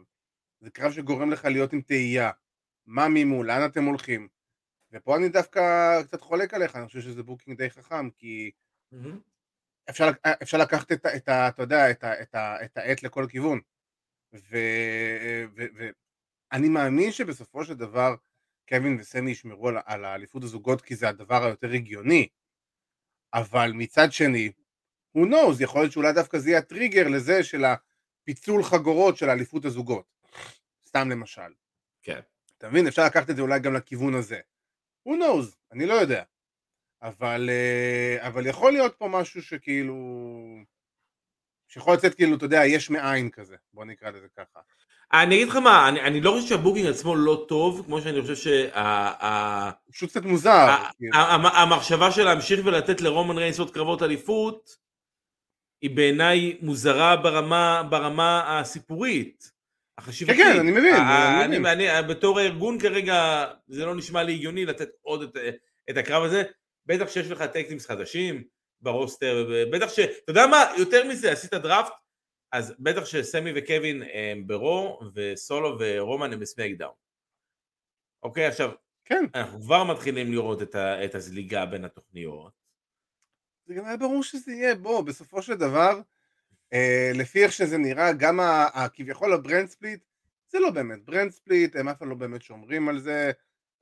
זה 0.62 0.70
קרב 0.70 0.92
שגורם 0.92 1.32
לך 1.32 1.46
להיות 1.46 1.74
עם 1.74 1.82
תהייה. 1.82 2.32
מה 2.86 3.10
מימו, 3.10 3.44
לאן 3.44 3.66
אתם 3.66 3.84
הולכים? 3.84 4.28
ופה 4.92 5.18
אני 5.18 5.30
דווקא 5.30 5.62
קצת 6.04 6.22
חולק 6.22 6.54
עליך, 6.54 6.76
אני 6.76 6.88
חושב 6.88 7.02
שזה 7.02 7.24
booking 7.24 7.58
די 7.58 7.70
חכם, 7.70 8.10
כי 8.10 8.52
mm-hmm. 8.94 8.98
אפשר, 9.90 10.10
אפשר 10.42 10.58
לקחת 10.58 10.92
את, 10.92 11.06
את, 11.06 11.30
אתה 11.30 11.62
יודע, 11.62 11.92
את, 11.92 12.04
את, 12.04 12.36
את 12.36 12.78
העט 12.78 13.04
לכל 13.04 13.26
כיוון. 13.30 13.60
ואני 14.34 15.90
מאמין 16.70 17.12
שבסופו 17.12 17.66
של 17.66 17.74
דבר 17.74 18.16
קווין 18.70 18.98
וסמי 19.00 19.32
ישמרו 19.32 19.70
על, 19.70 19.78
על 19.86 20.06
האליפות 20.06 20.44
הזוגות 20.44 20.82
כי 20.82 20.96
זה 20.96 21.10
הדבר 21.10 21.44
היותר 21.44 21.72
הגיוני, 21.72 22.28
אבל 23.34 23.72
מצד 23.74 24.12
שני, 24.12 24.52
who 25.18 25.22
knows, 25.22 25.64
יכול 25.64 25.82
להיות 25.82 25.92
שאולי 25.92 26.14
דווקא 26.14 26.38
זה 26.38 26.50
יהיה 26.50 26.60
הטריגר 26.60 27.08
לזה 27.08 27.44
של 27.44 27.66
הפיצול 27.66 28.64
חגורות 28.64 29.18
של 29.18 29.30
האליפות 29.30 29.66
הזוגות, 29.66 30.06
סתם 30.88 31.10
למשל. 31.10 31.54
כן. 32.02 32.20
אתה 32.58 32.70
מבין? 32.70 32.88
אפשר 32.88 33.06
לקחת 33.06 33.30
את 33.30 33.36
זה 33.36 33.42
אולי 33.42 33.60
גם 33.60 33.74
לכיוון 33.74 34.14
הזה. 34.14 34.40
Who 35.08 35.12
knows, 35.12 35.56
אני 35.72 35.86
לא 35.86 35.94
יודע. 35.94 36.24
אבל, 37.02 37.50
אה, 37.50 38.28
אבל 38.28 38.48
יכול 38.48 38.72
להיות 38.72 38.96
פה 38.98 39.08
משהו 39.08 39.42
שכאילו... 39.42 39.96
שיכול 41.68 41.94
לצאת 41.94 42.16
כאילו, 42.16 42.38
אתה 42.38 42.46
יודע, 42.46 42.66
יש 42.66 42.90
מאין 42.90 43.30
כזה, 43.30 43.56
בוא 43.74 43.86
נקרא 43.86 44.10
לזה 44.10 44.28
ככה. 44.38 44.60
אני 45.14 45.36
אגיד 45.36 45.48
לך 45.48 45.56
מה, 45.56 45.90
אני, 45.90 46.02
אני 46.02 46.22
לא 46.22 46.32
חושב 46.32 46.48
שה-booking 46.48 46.88
עצמו 46.88 47.16
לא 47.16 47.46
טוב, 47.48 47.86
כמו 47.86 48.02
שאני 48.02 48.22
חושב 48.22 48.36
שה... 48.36 49.72
פשוט 49.92 50.10
קצת 50.10 50.24
מוזר. 50.24 50.68
כאילו. 50.98 51.18
המחשבה 51.44 52.12
של 52.12 52.24
להמשיך 52.24 52.66
ולתת 52.66 53.02
לרומן 53.02 53.38
ריינס 53.38 53.60
עוד 53.60 53.72
קרבות 53.74 54.04
אליפות, 54.04 54.78
היא 55.82 55.96
בעיניי 55.96 56.58
מוזרה 56.62 57.16
ברמה, 57.16 57.84
ברמה 57.90 58.60
הסיפורית. 58.60 59.51
החשיבתית. 60.02 60.38
כן, 60.38 60.54
כן, 60.54 60.60
אני 60.60 60.72
מבין. 60.72 60.96
אני, 60.96 61.58
אני, 61.58 61.90
אני, 61.90 62.08
בתור 62.08 62.40
הארגון 62.40 62.80
כרגע, 62.80 63.46
זה 63.68 63.86
לא 63.86 63.96
נשמע 63.96 64.24
לי 64.24 64.34
הגיוני 64.34 64.66
לתת 64.66 64.90
עוד 65.02 65.22
את, 65.22 65.38
את 65.90 65.98
הקרב 65.98 66.24
הזה, 66.24 66.44
בטח 66.86 67.10
שיש 67.10 67.32
לך 67.32 67.42
tag 67.42 67.58
teams 67.58 67.86
חדשים 67.86 68.44
ב 68.82 68.90
roster, 68.90 69.50
בטח 69.72 69.90
ש... 69.90 70.00
אתה 70.00 70.32
יודע 70.32 70.48
מה, 70.48 70.66
יותר 70.78 71.08
מזה, 71.08 71.32
עשית 71.32 71.54
דראפט, 71.54 71.94
אז 72.52 72.76
בטח 72.80 73.06
שסמי 73.06 73.52
וקווין 73.56 74.04
הם 74.14 74.48
ב 74.48 74.58
Raw, 74.58 75.00
וסולו 75.16 75.78
ורומן 75.80 76.34
הם 76.34 76.40
ב 76.40 76.45
SmackDown. 76.45 76.94
אוקיי, 78.24 78.46
עכשיו, 78.46 78.72
כן. 79.06 79.26
אנחנו 79.36 79.62
כבר 79.62 79.84
מתחילים 79.84 80.32
לראות 80.32 80.62
את, 80.62 80.76
ה, 80.76 81.06
את 81.06 81.16
הזליגה 81.16 81.66
בין 81.66 81.86
התוכניות. 81.86 82.54
זה 83.66 83.74
גם 83.74 83.86
היה 83.86 83.98
ברור 83.98 84.24
שזה 84.24 84.52
יהיה, 84.52 84.76
בוא, 84.76 85.02
בסופו 85.02 85.42
של 85.42 85.56
דבר, 85.56 85.92
אה, 85.98 86.02
לפי 87.14 87.44
איך 87.44 87.52
שזה 87.52 87.78
נראה, 87.78 88.14
גם 88.14 88.40
כביכול 88.94 89.34
ה 89.34 89.40
brand 89.40 89.70
split, 89.70 90.00
זה 90.52 90.60
לא 90.60 90.70
באמת 90.70 91.06
brand 91.06 91.32
split, 91.32 91.76
הם 91.76 91.88
אף 91.90 91.98
פעם 91.98 92.10
לא 92.10 92.16
באמת 92.16 92.42
שומרים 92.42 92.90
על 92.90 93.00
זה, 93.00 93.32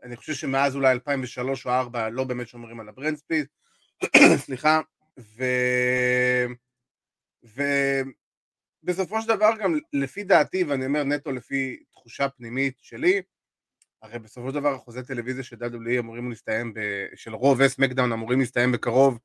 אני 0.04 0.16
חושב 0.16 0.34
שמאז 0.34 0.76
אולי 0.76 0.92
2003 0.92 1.66
או 1.66 1.72
2004 1.72 2.10
לא 2.10 2.24
באמת 2.24 2.48
שומרים 2.48 2.80
על 2.80 2.90
ה 2.90 2.94
brand 2.94 3.18
split, 3.18 3.48
סליחה, 4.46 4.82
ו... 5.20 5.44
ובסופו 8.84 9.22
של 9.22 9.28
דבר 9.28 9.50
גם 9.60 9.78
לפי 9.94 10.24
דעתי, 10.24 10.64
ואני 10.64 10.86
אומר 10.86 11.04
נטו 11.04 11.32
לפי 11.32 11.84
תחושה 11.92 12.30
פנימית 12.30 12.78
שלי, 12.82 13.22
הרי 14.02 14.20
בסופו 14.20 14.50
של 14.50 14.56
דבר 14.56 14.74
החוזה 14.74 15.04
טלוויזיה 15.04 15.44
של 15.44 15.56
WWE 15.56 16.00
אמורים 16.00 16.30
להסתיים, 16.30 16.74
ב... 16.74 16.80
של 17.16 17.34
Raw 17.34 17.60
ו 17.62 17.67
SmackDown 17.67 18.12
אמורים 18.12 18.40
להסתיים 18.40 18.72
בקרוב 18.72 19.20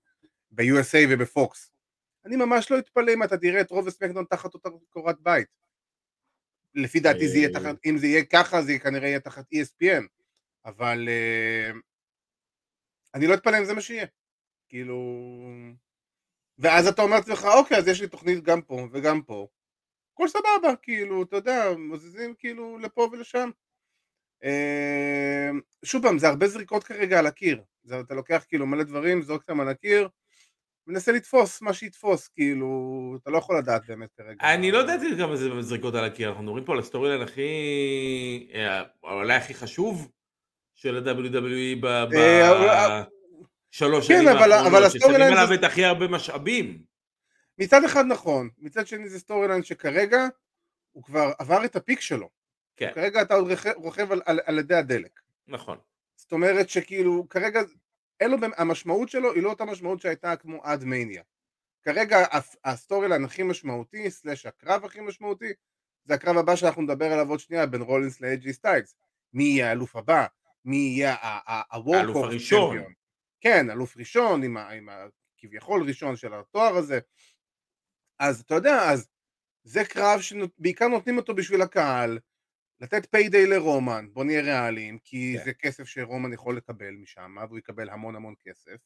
ב-USA 0.50 1.06
ובפוקס. 1.10 1.73
אני 2.26 2.36
ממש 2.36 2.70
לא 2.70 2.78
אתפלא 2.78 3.12
אם 3.12 3.22
אתה 3.22 3.38
תראה 3.38 3.60
את 3.60 3.70
רוב 3.70 3.88
הסמקדאון 3.88 4.24
תחת 4.24 4.54
אותה 4.54 4.68
קורת 4.88 5.20
בית. 5.20 5.48
לפי 6.74 7.00
דעתי 7.00 7.28
זה 7.28 7.36
יהיה 7.38 7.48
אה. 7.48 7.54
תחת, 7.54 7.76
אם 7.86 7.98
זה 7.98 8.06
יהיה 8.06 8.24
ככה 8.24 8.62
זה 8.62 8.78
כנראה 8.78 9.08
יהיה 9.08 9.20
תחת 9.20 9.44
ESPN, 9.54 10.04
אבל 10.64 11.08
uh, 11.08 11.76
אני 13.14 13.26
לא 13.26 13.34
אתפלא 13.34 13.58
אם 13.58 13.64
זה 13.64 13.74
מה 13.74 13.80
שיהיה. 13.80 14.06
כאילו... 14.68 14.98
ואז 16.58 16.86
אתה 16.86 17.02
אומר 17.02 17.16
לעצמך, 17.16 17.44
אוקיי, 17.58 17.76
אז 17.76 17.88
יש 17.88 18.00
לי 18.00 18.08
תוכנית 18.08 18.44
גם 18.44 18.62
פה 18.62 18.88
וגם 18.92 19.22
פה. 19.22 19.48
הכל 20.12 20.28
סבבה, 20.28 20.76
כאילו, 20.82 21.22
אתה 21.22 21.36
יודע, 21.36 21.64
מזיזים 21.78 22.34
כאילו 22.38 22.78
לפה 22.78 23.08
ולשם. 23.12 23.50
Uh, 24.42 25.84
שוב 25.84 26.02
פעם, 26.02 26.18
זה 26.18 26.28
הרבה 26.28 26.48
זריקות 26.48 26.84
כרגע 26.84 27.18
על 27.18 27.26
הקיר. 27.26 27.62
זה, 27.82 28.00
אתה 28.00 28.14
לוקח 28.14 28.44
כאילו 28.48 28.66
מלא 28.66 28.82
דברים, 28.82 29.22
זורק 29.22 29.40
אותם 29.40 29.60
על 29.60 29.68
הקיר, 29.68 30.08
מנסה 30.86 31.12
לתפוס 31.12 31.62
מה 31.62 31.72
שיתפוס, 31.72 32.28
כאילו, 32.28 32.68
אתה 33.22 33.30
לא 33.30 33.38
יכול 33.38 33.58
לדעת 33.58 33.86
באמת 33.86 34.12
כרגע. 34.16 34.54
אני 34.54 34.70
לא 34.70 34.78
ידעתי 34.78 35.06
כמה 35.18 35.36
זה 35.36 35.62
זריקות 35.62 35.94
על 35.94 36.04
הקיר, 36.04 36.28
אנחנו 36.28 36.42
מדברים 36.42 36.64
פה 36.64 36.72
על 36.72 36.78
ה 36.78 37.08
storyline 37.08 37.22
הכי, 37.22 38.48
אה, 38.54 38.82
אולי 39.02 39.34
הכי 39.34 39.54
חשוב 39.54 40.10
של 40.74 40.96
ה-WWE 40.96 41.86
בשלוש 43.70 44.10
אה, 44.10 44.16
אה, 44.16 44.22
שנים 44.22 44.28
האחרונות, 44.28 44.90
ששמים 44.90 45.20
עליו 45.20 45.54
את 45.54 45.64
הכי 45.64 45.84
הרבה 45.84 46.08
משאבים. 46.08 46.82
מצד 47.58 47.84
אחד 47.84 48.04
נכון, 48.08 48.48
מצד 48.58 48.86
שני 48.86 49.08
זה 49.08 49.18
storyline 49.18 49.62
שכרגע 49.62 50.26
הוא 50.92 51.02
כבר 51.02 51.32
עבר 51.38 51.64
את 51.64 51.76
ה 51.76 51.81
peak 51.81 52.00
שלו. 52.00 52.28
כן. 52.76 52.90
כרגע 52.94 53.22
אתה 53.22 53.34
עוד 53.34 53.48
רוכב 53.76 54.12
על, 54.12 54.22
על, 54.24 54.40
על 54.44 54.58
אדי 54.58 54.74
הדלק. 54.74 55.20
נכון. 55.46 55.78
זאת 56.16 56.32
אומרת 56.32 56.68
שכאילו 56.68 57.28
כרגע 57.28 57.60
אין 58.24 58.30
לו, 58.30 58.38
המשמעות 58.56 59.08
שלו 59.08 59.32
היא 59.32 59.42
לא 59.42 59.50
אותה 59.50 59.64
משמעות 59.64 60.00
שהייתה 60.00 60.36
כמו 60.36 60.60
עד 60.62 60.84
מניה. 60.84 61.22
כרגע 61.82 62.18
ה 62.64 63.08
storyline 63.08 63.24
הכי 63.24 63.42
משמעותי, 63.42 64.10
slash 64.10 64.46
הקרב 64.46 64.84
הכי 64.84 65.00
משמעותי, 65.00 65.52
זה 66.04 66.14
הקרב 66.14 66.36
הבא 66.36 66.56
שאנחנו 66.56 66.82
נדבר 66.82 67.12
עליו 67.12 67.30
עוד 67.30 67.40
שנייה 67.40 67.66
בין 67.66 67.82
רולינס 67.82 68.20
לאיי-ג'יי 68.20 68.52
סטיילס. 68.52 68.96
מי 69.32 69.44
יהיה 69.44 69.68
האלוף 69.68 69.96
הבא? 69.96 70.26
מי 70.64 70.76
יהיה 70.76 71.16
האלוף 71.20 72.16
הראשון? 72.16 72.76
כן, 73.40 73.70
אלוף 73.70 73.96
ראשון, 73.96 74.42
עם, 74.42 74.56
עם 74.56 74.88
הכביכול 74.88 75.88
ראשון 75.88 76.16
של 76.16 76.34
התואר 76.34 76.76
הזה. 76.76 76.98
אז 78.18 78.40
אתה 78.40 78.54
יודע, 78.54 78.90
אז 78.90 79.08
זה 79.64 79.84
קרב 79.84 80.20
שבעיקר 80.20 80.88
נותנים 80.88 81.16
אותו 81.16 81.34
בשביל 81.34 81.62
הקהל, 81.62 82.18
לתת 82.84 83.06
payday 83.10 83.46
לרומן, 83.46 84.06
בוא 84.12 84.24
נהיה 84.24 84.40
ריאליים, 84.40 84.98
כי 85.04 85.34
כן. 85.38 85.44
זה 85.44 85.52
כסף 85.52 85.84
שרומן 85.84 86.32
יכול 86.32 86.56
לקבל 86.56 86.90
משם, 86.90 87.36
והוא 87.48 87.58
יקבל 87.58 87.90
המון 87.90 88.16
המון 88.16 88.34
כסף. 88.44 88.76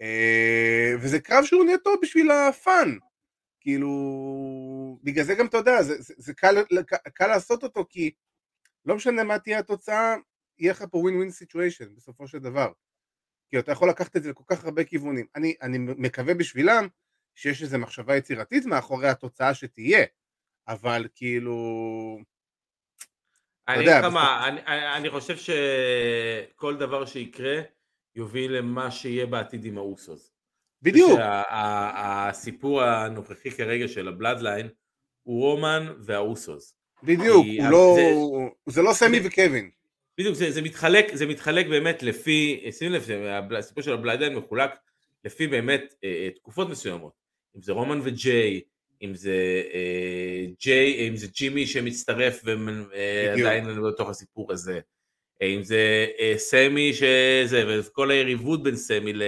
אה, 0.00 0.92
וזה 1.00 1.20
קרב 1.20 1.44
שהוא 1.44 1.64
נטו 1.64 1.90
בשביל 2.02 2.30
ה 2.30 2.43
fun. 2.43 2.96
כאילו, 3.60 3.90
בגלל 5.02 5.24
זה 5.24 5.34
גם 5.34 5.46
אתה 5.46 5.56
יודע, 5.56 5.82
זה, 5.82 6.02
זה, 6.02 6.14
זה 6.16 6.34
קל, 6.34 6.54
קל 7.14 7.26
לעשות 7.26 7.62
אותו, 7.62 7.86
כי 7.88 8.10
לא 8.84 8.96
משנה 8.96 9.24
מה 9.24 9.38
תהיה 9.38 9.58
התוצאה, 9.58 10.16
יהיה 10.58 10.72
לך 10.72 10.84
פה 10.90 10.98
win-win 10.98 11.16
situation 11.16 11.94
בסופו 11.94 12.28
של 12.28 12.38
דבר. 12.38 12.72
כי 13.48 13.58
אתה 13.58 13.72
יכול 13.72 13.90
לקחת 13.90 14.16
את 14.16 14.22
זה 14.22 14.30
לכל 14.30 14.44
כך 14.46 14.64
הרבה 14.64 14.84
כיוונים. 14.84 15.26
אני, 15.36 15.54
אני 15.62 15.78
מקווה 15.78 16.34
בשבילם 16.34 16.88
שיש 17.34 17.62
איזו 17.62 17.78
מחשבה 17.78 18.16
יצירתית 18.16 18.66
מאחורי 18.66 19.08
התוצאה 19.08 19.54
שתהיה, 19.54 20.04
אבל 20.68 21.08
כאילו... 21.14 21.58
אני 23.68 23.76
אגיד 23.76 23.88
לך 23.88 24.04
מה, 24.04 24.48
אני, 24.96 25.10
חושב 25.10 25.36
שכל 25.36 26.76
דבר 26.76 27.06
שיקרה 27.06 27.60
יוביל 28.14 28.52
למה 28.52 28.90
שיהיה 28.90 29.26
בעתיד 29.26 29.64
עם 29.64 29.78
האוסוס. 29.78 30.32
בדיוק. 30.82 31.20
הסיפור 31.90 32.82
הנוכחי 32.82 33.50
כרגע 33.50 33.88
של 33.88 34.08
ה 34.08 34.14
Bloodline 34.14 34.68
הוא 35.22 35.42
רומן 35.42 35.92
והאוסוס. 35.98 36.74
בדיוק, 37.02 37.46
הוא 37.58 37.70
לא, 37.70 37.96
זה, 37.96 38.72
זה 38.72 38.82
לא 38.82 38.92
סמי 38.92 39.20
וקווין. 39.24 39.70
בדיוק, 40.18 40.34
זה, 40.34 40.50
זה, 40.50 40.62
מתחלק, 40.62 41.14
זה 41.14 41.26
מתחלק 41.26 41.66
באמת 41.66 42.02
לפי, 42.02 42.70
שים 42.78 42.92
לב, 42.92 43.06
הסיפור 43.58 43.82
של 43.82 43.92
ה 43.92 43.96
Bloodline 43.96 44.34
מחולק 44.34 44.70
לפי 45.24 45.46
באמת 45.46 45.94
אה, 46.04 46.08
אה, 46.08 46.30
תקופות 46.30 46.68
מסוימות. 46.68 47.12
אם 47.56 47.62
זה 47.62 47.72
רומן 47.72 48.00
וג'יי, 48.04 48.60
אם 49.02 49.14
זה 49.14 49.62
אה, 49.74 50.46
ג'יי, 50.60 51.08
אם 51.08 51.16
זה 51.16 51.26
ג'ימי 51.26 51.66
שמצטרף 51.66 52.42
ועדיין 52.44 53.68
אה, 53.68 53.90
בתוך 53.90 54.10
הסיפור 54.10 54.52
הזה. 54.52 54.80
אם 55.42 55.62
זה 55.62 56.06
אה, 56.18 56.34
סמי 56.36 56.92
שזה, 56.92 57.64
וכל 57.68 58.10
היריבות 58.10 58.62
בין 58.62 58.76
סמי 58.76 59.12
ל, 59.12 59.22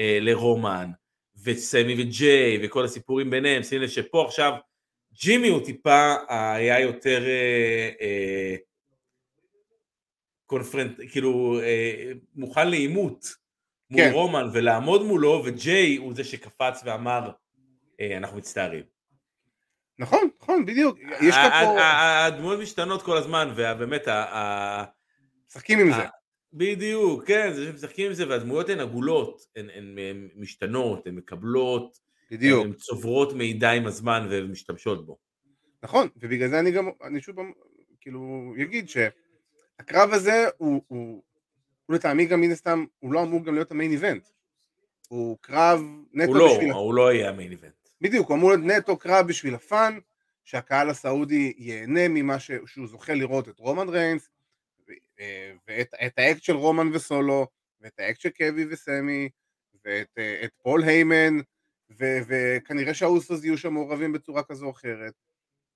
אה, 0.00 0.18
לרומן, 0.20 0.90
וסמי 1.44 2.02
וג'יי, 2.02 2.58
וכל 2.62 2.84
הסיפורים 2.84 3.30
ביניהם, 3.30 3.62
שים 3.62 3.82
לב 3.82 3.88
שפה 3.88 4.24
עכשיו 4.26 4.52
ג'ימי 5.12 5.48
הוא 5.48 5.64
טיפה 5.64 6.14
היה 6.28 6.80
יותר 6.80 7.24
אה, 7.26 7.90
אה, 8.00 8.56
קונפרנט, 10.46 11.00
כאילו 11.10 11.60
אה, 11.62 12.12
מוכן 12.34 12.70
לעימות 12.70 13.26
מול 13.90 14.00
כן. 14.00 14.10
רומן 14.12 14.48
ולעמוד 14.52 15.02
מולו, 15.02 15.42
וג'יי 15.44 15.96
הוא 15.96 16.14
זה 16.14 16.24
שקפץ 16.24 16.82
ואמר 16.84 17.20
אה, 17.26 17.32
אנחנו 18.16 18.38
מצטערים. 18.38 18.82
נכון, 19.98 20.28
נכון, 20.42 20.66
בדיוק. 20.66 20.98
יש 21.20 21.34
פה... 21.34 21.76
הדמויות 22.26 22.60
משתנות 22.60 23.02
כל 23.02 23.16
הזמן, 23.16 23.52
ובאמת 23.56 24.08
משחקים 25.48 25.78
עם 25.78 25.92
זה. 25.92 26.02
בדיוק, 26.52 27.26
כן, 27.26 27.52
זה 27.52 27.66
שמשחקים 27.66 28.06
עם 28.06 28.12
זה, 28.12 28.28
והדמויות 28.28 28.68
הן 28.68 28.80
עגולות, 28.80 29.46
הן, 29.56 29.68
משתנות, 30.36 31.06
הן 31.06 31.14
מקבלות, 31.14 31.98
בדיוק. 32.30 32.64
הן 32.64 32.72
צוברות 32.72 33.32
מידע 33.32 33.70
עם 33.70 33.86
הזמן 33.86 34.26
ומשתמשות 34.30 35.06
בו. 35.06 35.18
נכון, 35.82 36.08
ובגלל 36.16 36.48
זה 36.48 36.58
אני 36.58 36.70
גם, 36.70 36.90
אני 37.04 37.22
שוב 37.22 37.36
כאילו 38.00 38.52
אגיד 38.62 38.88
שהקרב 38.88 40.12
הזה 40.12 40.46
הוא, 40.56 40.82
הוא, 40.86 41.22
הוא 41.86 41.94
לטעמי 41.94 42.26
גם 42.26 42.40
מן 42.40 42.50
הסתם, 42.50 42.84
הוא 42.98 43.12
לא 43.12 43.22
אמור 43.22 43.44
גם 43.44 43.54
להיות 43.54 43.70
ה 43.70 43.74
main 43.74 43.90
event. 43.90 44.28
הוא 45.08 45.38
קרב 45.40 45.80
נטו 46.12 46.30
הוא 46.30 46.36
לא, 46.36 46.52
בשביל... 46.52 46.72
הוא 46.72 46.94
לא 46.94 47.12
יהיה 47.12 47.28
ה 47.28 47.32
main 47.32 47.50
event. 47.50 47.83
בדיוק, 48.00 48.28
הוא 48.28 48.36
אמור 48.36 48.50
להיות 48.50 48.64
נטו 48.64 48.96
קרב 48.96 49.26
בשביל 49.28 49.54
ה 49.54 49.63
fun, 49.63 49.98
שהקהל 50.44 50.90
הסעודי 50.90 51.54
ייהנה 51.56 52.08
ממה 52.08 52.38
ש... 52.38 52.50
שהוא 52.66 52.86
זוכה 52.86 53.14
לראות 53.14 53.48
את 53.48 53.58
רומן 53.58 53.88
ריינס, 53.88 54.28
אה, 55.20 55.52
ואת 55.68 56.18
האקט 56.18 56.42
של 56.42 56.56
רומן 56.56 56.88
וסולו, 56.92 57.46
ואת 57.80 58.00
האקט 58.00 58.20
של 58.20 58.28
קווין 58.28 58.66
וסמי, 58.70 59.28
ואת 59.84 60.18
אה, 60.18 60.46
פול 60.62 60.82
היימן, 60.82 61.38
ו, 61.98 62.04
וכנראה 62.26 62.94
שהאוסוס 62.94 63.44
יהיו 63.44 63.58
שם 63.58 63.72
מעורבים 63.72 64.12
בצורה 64.12 64.42
כזו 64.42 64.66
או 64.66 64.70
אחרת. 64.70 65.12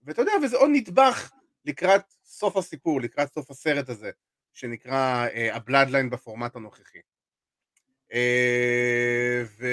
ואתה 0.02 0.22
יודע, 0.22 0.32
וזה 0.44 0.56
עוד 0.56 0.70
נדבך 0.72 1.30
לקראת 1.64 2.02
סוף 2.24 2.56
הסיפור, 2.56 3.00
לקראת 3.00 3.32
סוף 3.32 3.50
הסרט 3.50 3.88
הזה, 3.88 4.10
שנקרא 4.52 5.26
ה 5.52 5.58
Bloodline 5.58 6.10
בפורמט 6.10 6.56
הנוכחי. 6.56 6.98
אה, 8.12 9.46
ו... 9.58 9.66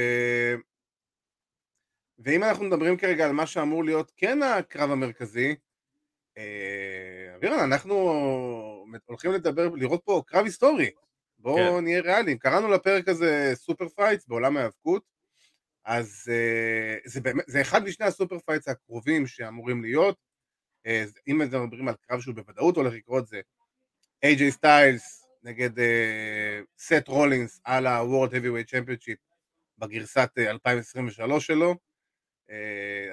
ואם 2.25 2.43
אנחנו 2.43 2.65
מדברים 2.65 2.97
כרגע 2.97 3.25
על 3.25 3.31
מה 3.31 3.47
שאמור 3.47 3.83
להיות 3.83 4.11
כן 4.17 4.43
הקרב 4.43 4.91
המרכזי, 4.91 5.55
אבירן, 7.35 7.59
אנחנו 7.59 7.95
הולכים 9.05 9.31
לדבר, 9.31 9.69
לראות 9.75 10.01
פה 10.05 10.21
קרב 10.27 10.45
היסטורי. 10.45 10.91
בואו 11.39 11.77
כן. 11.77 11.83
נהיה 11.83 12.01
ריאליים. 12.01 12.37
קראנו 12.37 12.67
לפרק 12.67 13.07
הזה 13.07 13.51
super 13.55 13.89
fights 13.89 14.27
בעולם 14.27 14.57
ההיאבקות, 14.57 15.03
אז 15.85 16.23
אה, 16.25 17.09
זה, 17.09 17.21
באמת, 17.21 17.45
זה 17.47 17.61
אחד 17.61 17.83
משני 17.83 18.05
ה 18.05 18.11
super 18.11 18.39
fights 18.39 18.67
הקרובים 18.67 19.27
שאמורים 19.27 19.81
להיות. 19.81 20.17
אה, 20.87 21.19
אם 21.27 21.37
מדברים 21.37 21.87
על 21.87 21.95
קרב 22.01 22.21
שהוא 22.21 22.35
בוודאות 22.35 22.75
הולך 22.77 22.93
לקרות 22.93 23.27
זה 23.27 23.41
איי-ג'יי 24.23 24.51
סטיילס 24.51 25.27
נגד 25.43 25.69
סט 26.77 27.07
רולינס 27.07 27.61
על 27.63 27.87
ה-World 27.87 28.31
Heavyweight 28.31 28.69
Championship 28.69 29.17
בגרסת 29.77 30.29
אה, 30.39 30.49
2023 30.49 31.47
שלו. 31.47 31.75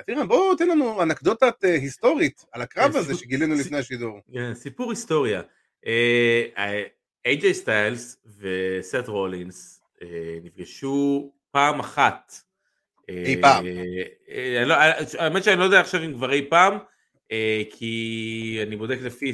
אבירן, 0.00 0.28
בוא 0.28 0.54
תן 0.56 0.68
לנו 0.68 1.02
אנקדוטת 1.02 1.64
היסטורית 1.64 2.44
על 2.52 2.62
הקרב 2.62 2.96
הזה 2.96 3.14
שגילינו 3.14 3.54
לפני 3.54 3.78
השידור. 3.78 4.20
כן, 4.34 4.54
סיפור 4.54 4.90
היסטוריה. 4.90 5.42
איי-ג'יי 7.26 7.54
סטיילס 7.54 8.16
וסט 8.38 9.08
רולינס 9.08 9.82
נפגשו 10.42 11.32
פעם 11.50 11.80
אחת. 11.80 12.32
אי 13.08 13.40
פעם. 13.40 13.64
לא, 14.66 14.74
האמת 15.18 15.44
שאני 15.44 15.58
לא 15.58 15.64
יודע 15.64 15.80
עכשיו 15.80 16.04
אם 16.04 16.14
כבר 16.14 16.32
אי 16.32 16.46
פעם, 16.50 16.78
כי 17.70 18.58
אני 18.62 18.76
בודק 18.76 18.98
לפי 19.02 19.32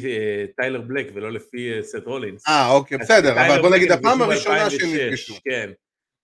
טיילר 0.56 0.80
בלק 0.80 1.06
ולא 1.14 1.32
לפי 1.32 1.70
סט 1.82 2.04
רולינס. 2.04 2.48
אה, 2.48 2.70
אוקיי, 2.70 2.98
בסדר, 2.98 3.32
אבל 3.46 3.60
בוא 3.60 3.70
נגיד 3.70 3.92
הפעם 3.92 4.22
הראשונה 4.22 4.70
שהם 4.70 4.88
נפגשו. 4.94 5.34
כן. 5.44 5.70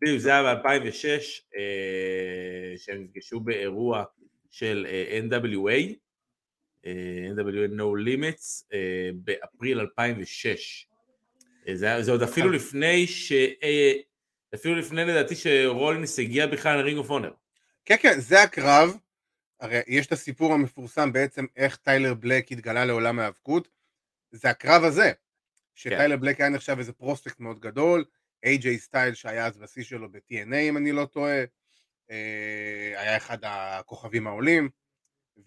בדיוק, 0.05 0.19
זה 0.19 0.31
היה 0.31 0.55
ב-2006, 0.55 1.07
אה, 1.57 2.77
שהם 2.77 3.03
נפגשו 3.03 3.41
באירוע 3.41 4.05
של 4.51 4.87
אה, 4.89 5.21
NWA, 5.29 5.95
אה, 6.87 7.29
NWA 7.37 7.71
No 7.79 8.07
Limits, 8.07 8.65
באפריל 9.15 9.81
2006. 9.81 10.87
זה, 11.75 12.03
זה 12.03 12.11
עוד 12.13 12.23
אפילו 12.23 12.51
לפני 12.51 13.07
ש... 13.07 13.33
אפילו 14.55 14.75
לפני 14.75 15.05
לדעתי 15.05 15.35
שרולינס 15.35 16.19
הגיע 16.19 16.47
בכלל 16.47 16.79
ל 16.79 16.83
Ring 16.83 16.99
of 16.99 17.11
Honor. 17.11 17.33
כן, 17.85 17.97
כן, 18.01 18.21
זה 18.21 18.43
הקרב. 18.43 18.97
הרי 19.61 19.81
יש 19.87 20.07
את 20.07 20.13
הסיפור 20.13 20.53
המפורסם 20.53 21.13
בעצם 21.13 21.47
איך 21.57 21.77
טיילר 21.77 22.15
בלק 22.15 22.53
התגלה 22.53 22.85
לעולם 22.85 23.19
ההיאבקות. 23.19 23.69
זה 24.31 24.51
הקרב 24.51 24.85
הזה, 24.85 25.13
שטיילר 25.75 26.17
כן. 26.17 26.21
בלק 26.21 26.41
היה 26.41 26.49
נחשב 26.49 26.79
איזה 26.79 26.93
prospect 26.93 27.41
מאוד 27.41 27.61
גדול, 27.61 28.05
איי-ג'יי 28.45 28.79
סטיילס 28.79 29.15
שהיה 29.15 29.47
אז 29.47 29.59
בשיא 29.59 29.85
שלו 29.85 30.13
ב-TNA 30.13 30.57
אם 30.57 30.77
אני 30.77 30.93
לא 30.93 31.05
טועה, 31.05 31.45
אה, 32.11 32.95
היה 32.97 33.17
אחד 33.17 33.39
הכוכבים 33.43 34.27
העולים, 34.27 34.69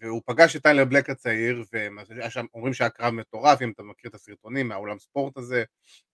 והוא 0.00 0.22
פגש 0.26 0.56
את 0.56 0.62
טיילר 0.62 0.84
בלק 0.84 1.10
הצעיר, 1.10 1.64
ואומרים 1.72 2.74
שהיה 2.74 2.90
קרב 2.90 3.14
מטורף, 3.14 3.62
אם 3.62 3.70
אתה 3.70 3.82
מכיר 3.82 4.10
את 4.10 4.14
הסרטונים 4.14 4.68
מהאולם 4.68 4.98
ספורט 4.98 5.36
הזה 5.36 5.64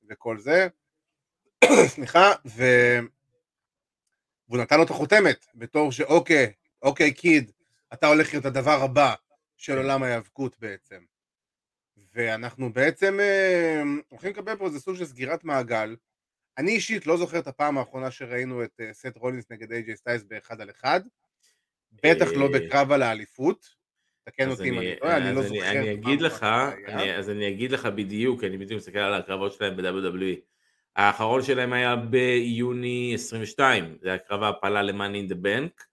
וכל 0.09 0.39
זה, 0.39 0.69
סליחה, 1.95 2.33
ו... 2.47 2.65
והוא 4.49 4.59
נתן 4.59 4.77
לו 4.77 4.85
את 4.85 4.91
החותמת, 4.91 5.47
בתור 5.55 5.93
שאוקיי, 5.93 6.53
אוקיי 6.83 7.15
קיד, 7.15 7.53
אתה 7.93 8.07
הולך 8.07 8.33
להיות 8.33 8.45
הדבר 8.45 8.83
הבא 8.83 9.15
של 9.57 9.77
עולם 9.77 10.03
ההיאבקות 10.03 10.59
בעצם. 10.59 11.01
ואנחנו 12.15 12.73
בעצם 12.73 13.21
אה, 13.21 13.83
הולכים 14.09 14.31
לקבל 14.31 14.57
פה 14.57 14.67
איזה 14.67 14.81
סוג 14.81 14.97
של 14.97 15.05
סגירת 15.05 15.45
מעגל, 15.45 15.97
אני 16.59 16.71
אישית 16.73 17.07
לא 17.07 17.17
זוכר 17.17 17.39
את 17.39 17.47
הפעם 17.47 17.79
האחרונה 17.79 18.11
שראינו 18.11 18.65
את 18.65 18.81
אה, 18.81 18.93
סט 18.93 19.17
רולינס 19.17 19.51
נגד 19.51 19.73
איי-ג'יי 19.73 19.97
סטייס 19.97 20.23
באחד 20.23 20.61
על 20.61 20.71
אחד, 20.71 21.01
בטח 21.93 22.27
לא 22.37 22.45
אה, 22.45 22.51
בקרב 22.53 22.93
על 22.93 23.03
האליפות, 23.03 23.69
תקן 24.25 24.51
אותי 24.51 24.69
אם 24.69 24.79
אני 24.79 24.97
טועה, 25.01 25.17
אני 25.17 25.35
לא 25.35 25.43
זוכר. 25.43 25.71
אני 25.71 25.93
אגיד 25.93 26.21
לך, 26.21 26.47
אז 27.19 27.31
אני 27.31 27.49
אגיד 27.49 27.71
לך 27.71 27.87
בדיוק, 27.87 28.45
אני 28.45 28.59
בדיוק 28.59 28.79
מסתכל 28.79 28.99
על 28.99 29.15
הקרבות 29.15 29.53
שלהם 29.53 29.77
ב-WWE. 29.77 30.41
האחרון 30.97 31.43
שלהם 31.43 31.73
היה 31.73 31.97
ביוני 31.97 33.13
22, 33.15 33.99
זה 34.01 34.09
היה 34.09 34.19
קרב 34.19 34.43
ההפלה 34.43 34.83
ל-Money 34.83 35.29
in 35.29 35.33
the 35.33 35.37
Bank. 35.37 35.85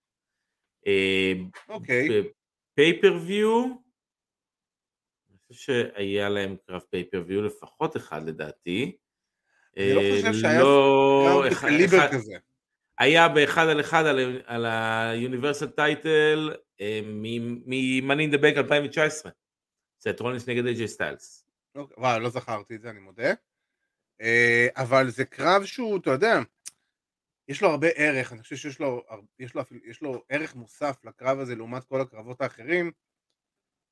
אה, 0.87 1.33
אוקיי. 1.69 2.07
פייפריוויו, 2.73 3.65
אני 5.29 5.37
חושב 5.47 5.73
שהיה 5.73 6.29
להם 6.29 6.55
קרב 6.67 6.81
פייפריוויו 6.89 7.41
לפחות 7.41 7.97
אחד 7.97 8.27
לדעתי. 8.27 8.97
אני 9.77 9.93
לא 9.93 10.01
חושב 10.01 10.33
שהיה 10.41 10.61
לא, 10.61 11.43
קליבר 11.61 12.11
כזה. 12.11 12.33
היה 12.99 13.29
באחד 13.29 13.67
על 13.67 13.79
אחד 13.79 14.05
על 14.45 14.65
ה-Universal 14.65 15.67
Title 15.77 16.55
מ-Money 17.03 18.29
in 18.29 18.33
the 18.33 18.41
Bank 18.41 18.57
2019. 18.57 19.31
זה 19.99 20.13
טרולינס 20.13 20.47
נגד 20.47 20.85
סטיילס. 20.85 21.45
אוקיי, 21.75 21.95
וואו, 21.97 22.19
לא 22.19 22.29
זכרתי 22.29 22.75
את 22.75 22.81
זה, 22.81 22.89
אני 22.89 22.99
מודה. 22.99 23.33
אה, 24.21 24.67
אבל 24.75 25.09
זה 25.09 25.25
קרב 25.25 25.65
שהוא, 25.65 25.99
אתה 25.99 26.09
יודע, 26.09 26.39
יש 27.47 27.61
לו 27.61 27.69
הרבה 27.69 27.87
ערך, 27.87 28.33
אני 28.33 28.41
חושב 28.41 28.55
שיש 28.55 28.79
לו, 28.79 29.03
יש 29.39 29.55
לו, 29.55 29.63
יש 29.83 30.01
לו 30.01 30.23
ערך 30.29 30.55
מוסף 30.55 30.95
לקרב 31.03 31.39
הזה 31.39 31.55
לעומת 31.55 31.83
כל 31.83 32.01
הקרבות 32.01 32.41
האחרים, 32.41 32.91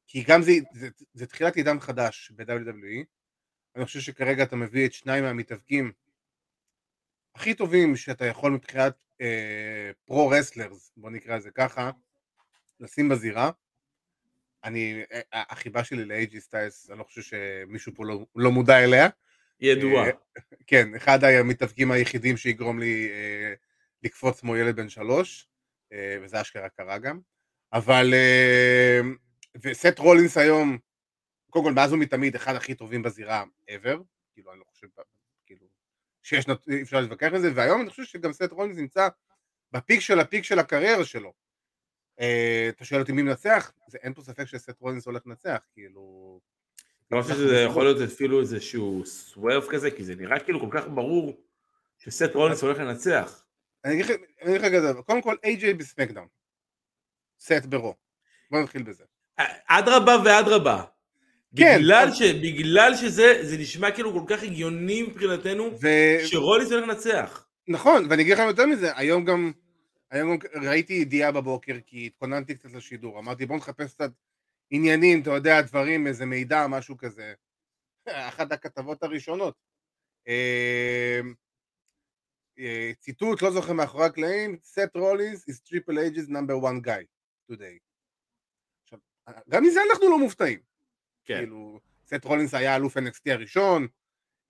כי 0.07 0.23
גם 0.27 0.41
זה, 0.41 0.51
זה, 0.73 0.89
זה 1.13 1.27
תחילת 1.27 1.55
עידן 1.55 1.79
חדש 1.79 2.31
ב-WWE, 2.35 3.05
אני 3.79 3.85
חושב 3.85 3.99
שכרגע 3.99 4.43
אתה 4.43 4.55
מביא 4.55 4.85
את 4.85 4.93
שניים 4.93 5.23
מהמתאבקים 5.23 5.91
הכי 7.35 7.53
טובים 7.53 7.95
שאתה 7.95 8.25
יכול 8.25 8.51
מבחינת 8.51 8.93
אה, 9.21 9.91
pro 10.05 10.25
wrestlers, 10.25 10.91
בוא 10.97 11.09
נקרא 11.09 11.37
לזה 11.37 11.51
ככה, 11.51 11.91
לשים 12.79 13.09
בזירה. 13.09 13.51
אני, 14.63 15.03
אה, 15.11 15.43
החיבה 15.49 15.83
שלי 15.83 16.05
לאיי-ג'יי 16.05 16.41
סטיילס, 16.41 16.89
אני 16.89 16.99
לא 16.99 17.03
חושב 17.03 17.21
שמישהו 17.21 17.91
פה 17.95 18.05
לא, 18.05 18.25
לא 18.35 18.51
מודע 18.51 18.83
אליה, 18.83 19.07
ידוע. 19.59 20.05
אה, 20.05 20.11
כן, 20.67 20.95
אחד 20.95 21.23
המתאבקים 21.23 21.91
היחידים 21.91 22.37
שיגרום 22.37 22.79
לי 22.79 23.09
אה, 23.11 23.53
לקפוץ 24.03 24.39
כמו 24.39 24.57
ילד 24.57 24.75
בן 24.75 24.89
שלוש, 24.89 25.47
אה, 25.93 26.17
וזה 26.21 26.41
אשכרה 26.41 26.69
קרה 26.69 26.97
גם. 26.97 27.19
אבל, 27.73 28.13
אה, 28.13 28.99
וסט 29.63 29.99
רולינס 29.99 30.37
היום, 30.37 30.77
קודם 31.49 31.65
כל 31.65 31.73
מאז 31.73 31.93
ומתמיד 31.93 32.35
אחד 32.35 32.55
הכי 32.55 32.75
טובים 32.75 33.03
בזירה 33.03 33.43
ever, 33.69 33.97
כאילו 34.33 34.51
אני 34.51 34.59
לא 34.59 34.65
חושב, 34.65 34.87
כאילו, 35.45 35.67
שיש, 36.23 36.45
אי 36.69 36.81
אפשר 36.81 37.01
להתווכח 37.01 37.29
על 37.33 37.41
זה, 37.41 37.51
והיום 37.55 37.81
אני 37.81 37.89
חושב 37.89 38.03
שגם 38.03 38.33
סט 38.33 38.51
רולינס 38.51 38.77
נמצא 38.77 39.07
בפיק 39.71 39.99
של 39.99 40.19
הפיק 40.19 40.43
של 40.43 40.59
הקריירה 40.59 41.05
שלו. 41.05 41.33
אה, 42.19 42.65
אתה 42.69 42.85
שואל 42.85 43.01
אותי 43.01 43.11
מי 43.11 43.21
מנצח? 43.21 43.71
זה, 43.87 43.97
אין 44.01 44.13
פה 44.13 44.21
ספק 44.21 44.45
שסט 44.45 44.79
רולינס 44.79 45.05
הולך 45.05 45.27
לנצח, 45.27 45.59
כאילו... 45.73 46.39
אני 47.11 47.21
חושב 47.21 47.35
שזה 47.35 47.55
יכול 47.61 47.83
להיות 47.83 48.11
אפילו 48.11 48.41
איזשהו 48.41 49.05
סוורף 49.05 49.67
כזה, 49.69 49.91
כי 49.91 50.03
זה 50.03 50.15
נראה 50.15 50.39
כאילו 50.39 50.59
כל 50.59 50.79
כך 50.79 50.87
ברור 50.87 51.41
שסט 51.97 52.33
רולינס 52.35 52.61
הולך 52.63 52.77
לנצח. 52.77 53.45
אני 53.85 53.93
אגיד 53.93 54.05
לך- 54.05 54.21
אני 54.41 54.51
אגיד 54.51 54.61
לך 54.61 54.73
כזה, 54.73 55.01
קודם 55.05 55.21
כל 55.21 55.35
איי-ג'יי 55.43 55.73
בסמקדאון, 55.73 56.27
סט 57.39 57.65
ברו, 57.65 57.95
בוא 58.51 58.59
נתחיל 58.61 58.83
בזה. 58.83 59.03
אדרבה 59.67 60.15
ואדרבה. 60.25 60.83
כן, 61.55 61.77
בגלל, 61.79 62.11
ש, 62.13 62.21
בגלל 62.21 62.95
שזה 62.95 63.39
זה 63.41 63.57
נשמע 63.57 63.91
כאילו 63.91 64.13
כל 64.13 64.23
כך 64.27 64.43
הגיוני 64.43 65.01
מבחינתנו, 65.01 65.63
ו... 65.81 65.87
שרולינס 66.25 66.71
הולך 66.71 66.87
לנצח. 66.87 67.45
נכון, 67.67 68.05
ואני 68.09 68.21
אגיד 68.21 68.33
לך 68.33 68.39
יותר 68.39 68.65
מזה, 68.65 68.97
היום 68.97 69.25
גם, 69.25 69.51
היום 70.11 70.37
גם 70.37 70.63
ראיתי 70.63 70.93
ידיעה 70.93 71.31
בבוקר, 71.31 71.75
כי 71.85 72.05
התכוננתי 72.05 72.55
קצת 72.55 72.71
לשידור, 72.71 73.19
אמרתי 73.19 73.45
בוא 73.45 73.57
נחפש 73.57 73.93
קצת 73.93 74.11
עניינים, 74.69 75.21
אתה 75.21 75.29
יודע, 75.29 75.61
דברים, 75.61 76.07
איזה 76.07 76.25
מידע, 76.25 76.67
משהו 76.67 76.97
כזה. 76.97 77.33
אחת 78.29 78.51
הכתבות 78.51 79.03
הראשונות. 79.03 79.55
אה, 80.27 81.19
אה, 82.59 82.91
ציטוט, 82.99 83.41
לא 83.41 83.51
זוכר 83.51 83.73
מאחורי 83.73 84.05
הקלעים, 84.05 84.57
סט 84.63 84.95
רולינס 84.95 85.49
is 85.49 85.53
triple 85.53 85.95
H's 86.15 86.29
number 86.29 86.63
one 86.63 86.87
guy 86.87 87.03
today. 87.51 87.79
עכשיו, 88.83 88.99
גם 89.49 89.63
מזה 89.63 89.79
אנחנו 89.89 90.09
לא 90.09 90.19
מופתעים. 90.19 90.68
כן. 91.29 91.37
כאילו, 91.37 91.79
סט 92.07 92.25
רולינס 92.25 92.53
היה 92.53 92.75
אלוף 92.75 92.97
NXT 92.97 93.21
הראשון, 93.25 93.87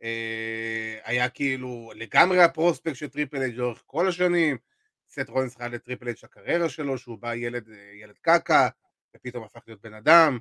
אה, 0.03 0.99
היה 1.03 1.29
כאילו 1.29 1.91
לגמרי 1.95 2.43
ה 2.43 2.49
prospect 2.49 2.95
של 2.95 3.07
Triple 3.07 3.37
H 3.37 3.55
לאורך 3.55 3.83
כל 3.85 4.07
השנים, 4.07 4.57
סט 5.09 5.29
רולינס 5.29 5.55
חייב 5.55 5.73
ל 5.73 5.78
Triple 5.78 6.07
H 6.07 6.17
הקריירה 6.23 6.69
שלו, 6.69 6.97
שהוא 6.97 7.17
בא 7.17 7.35
ילד, 7.35 7.69
אה, 7.69 7.91
ילד 8.01 8.17
קקה, 8.17 8.69
ופתאום 9.15 9.43
הפך 9.43 9.59
להיות 9.67 9.81
בן 9.81 9.93
אדם, 9.93 10.39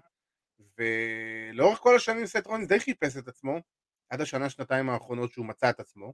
ולאורך 0.78 1.78
כל 1.78 1.96
השנים 1.96 2.26
סט 2.26 2.46
רולינס 2.46 2.68
די 2.68 2.80
חיפש 2.80 3.16
את 3.16 3.28
עצמו, 3.28 3.60
עד 4.10 4.20
השנה, 4.20 4.50
שנתיים 4.50 4.90
האחרונות 4.90 5.32
שהוא 5.32 5.46
מצא 5.46 5.70
את 5.70 5.80
עצמו, 5.80 6.12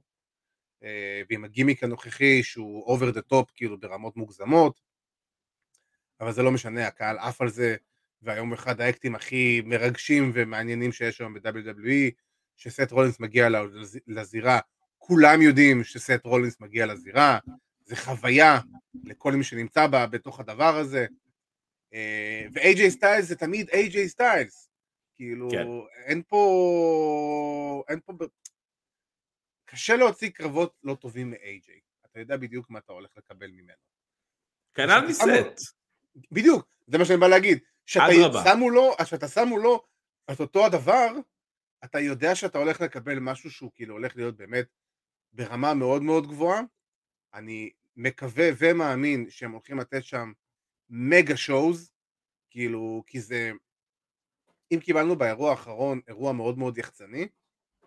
אה, 0.83 1.21
ועם 1.29 1.43
הגימיק 1.43 1.83
הנוכחי 1.83 2.43
שהוא 2.43 2.83
over 2.83 3.11
the 3.11 3.21
top, 3.21 3.51
כאילו 3.55 3.79
ברמות 3.79 4.17
מוגזמות, 4.17 4.81
אבל 6.19 6.31
זה 6.31 6.43
לא 6.43 6.51
משנה, 6.51 6.87
הקהל 6.87 7.17
עף 7.17 7.41
על 7.41 7.49
זה, 7.49 7.75
והיום 8.25 8.53
אחד 8.53 8.81
האקטים 8.81 9.15
הכי 9.15 9.61
מרגשים 9.65 10.31
ומעניינים 10.33 10.91
שיש 10.91 11.21
היום 11.21 11.33
ב-WWE, 11.33 12.11
שסט 12.57 12.91
רולינס 12.91 13.19
מגיע 13.19 13.49
לז- 13.49 13.99
לזירה, 14.07 14.59
כולם 14.97 15.41
יודעים 15.41 15.83
שסט 15.83 16.21
רולינס 16.23 16.59
מגיע 16.59 16.85
לזירה, 16.85 17.39
זה 17.85 17.95
חוויה 17.95 18.59
לכל 19.03 19.31
מי 19.33 19.43
שנמצא 19.43 19.87
בה 19.87 20.07
בתוך 20.07 20.39
הדבר 20.39 20.77
הזה, 20.77 21.05
אה, 21.93 22.45
ו-AJ 22.53 22.89
סטיילס 22.89 23.25
זה 23.25 23.35
תמיד 23.35 23.69
AJ 23.69 24.07
סטיילס, 24.07 24.69
כאילו, 25.15 25.49
כן. 25.51 25.67
אין 26.05 26.21
פה, 26.27 27.83
אין 27.89 27.99
פה, 28.05 28.13
קשה 29.65 29.95
להוציא 29.95 30.29
קרבות 30.29 30.73
לא 30.83 30.95
טובים 31.01 31.31
מ-AJ, 31.31 31.69
אתה 32.05 32.19
יודע 32.19 32.37
בדיוק 32.37 32.69
מה 32.69 32.79
אתה 32.79 32.93
הולך 32.93 33.11
לקבל 33.17 33.47
ממנו. 33.47 33.77
כנ"ל 34.73 35.07
מסט. 35.07 35.75
בדיוק, 36.31 36.67
זה 36.87 36.97
מה 36.97 37.05
שאני 37.05 37.19
בא 37.19 37.27
להגיד. 37.27 37.59
שאתה 37.85 38.05
אדרבה. 38.05 38.43
שמו 38.43 38.69
לו, 38.69 38.93
שאתה 39.05 39.27
שמו 39.27 39.57
לו 39.57 39.85
את 40.31 40.39
אותו 40.39 40.65
הדבר, 40.65 41.07
אתה 41.83 41.99
יודע 41.99 42.35
שאתה 42.35 42.57
הולך 42.57 42.81
לקבל 42.81 43.19
משהו 43.19 43.51
שהוא 43.51 43.71
כאילו 43.75 43.93
הולך 43.93 44.15
להיות 44.15 44.37
באמת 44.37 44.65
ברמה 45.33 45.73
מאוד 45.73 46.01
מאוד 46.01 46.27
גבוהה. 46.27 46.61
אני 47.33 47.69
מקווה 47.95 48.49
ומאמין 48.57 49.29
שהם 49.29 49.51
הולכים 49.51 49.79
לתת 49.79 50.03
שם 50.03 50.31
מגה 50.89 51.37
שואוז, 51.37 51.91
כאילו, 52.49 53.03
כי 53.07 53.21
זה... 53.21 53.51
אם 54.71 54.79
קיבלנו 54.79 55.15
באירוע 55.15 55.51
האחרון 55.51 55.99
אירוע 56.07 56.33
מאוד 56.33 56.57
מאוד 56.57 56.77
יחצני, 56.77 57.27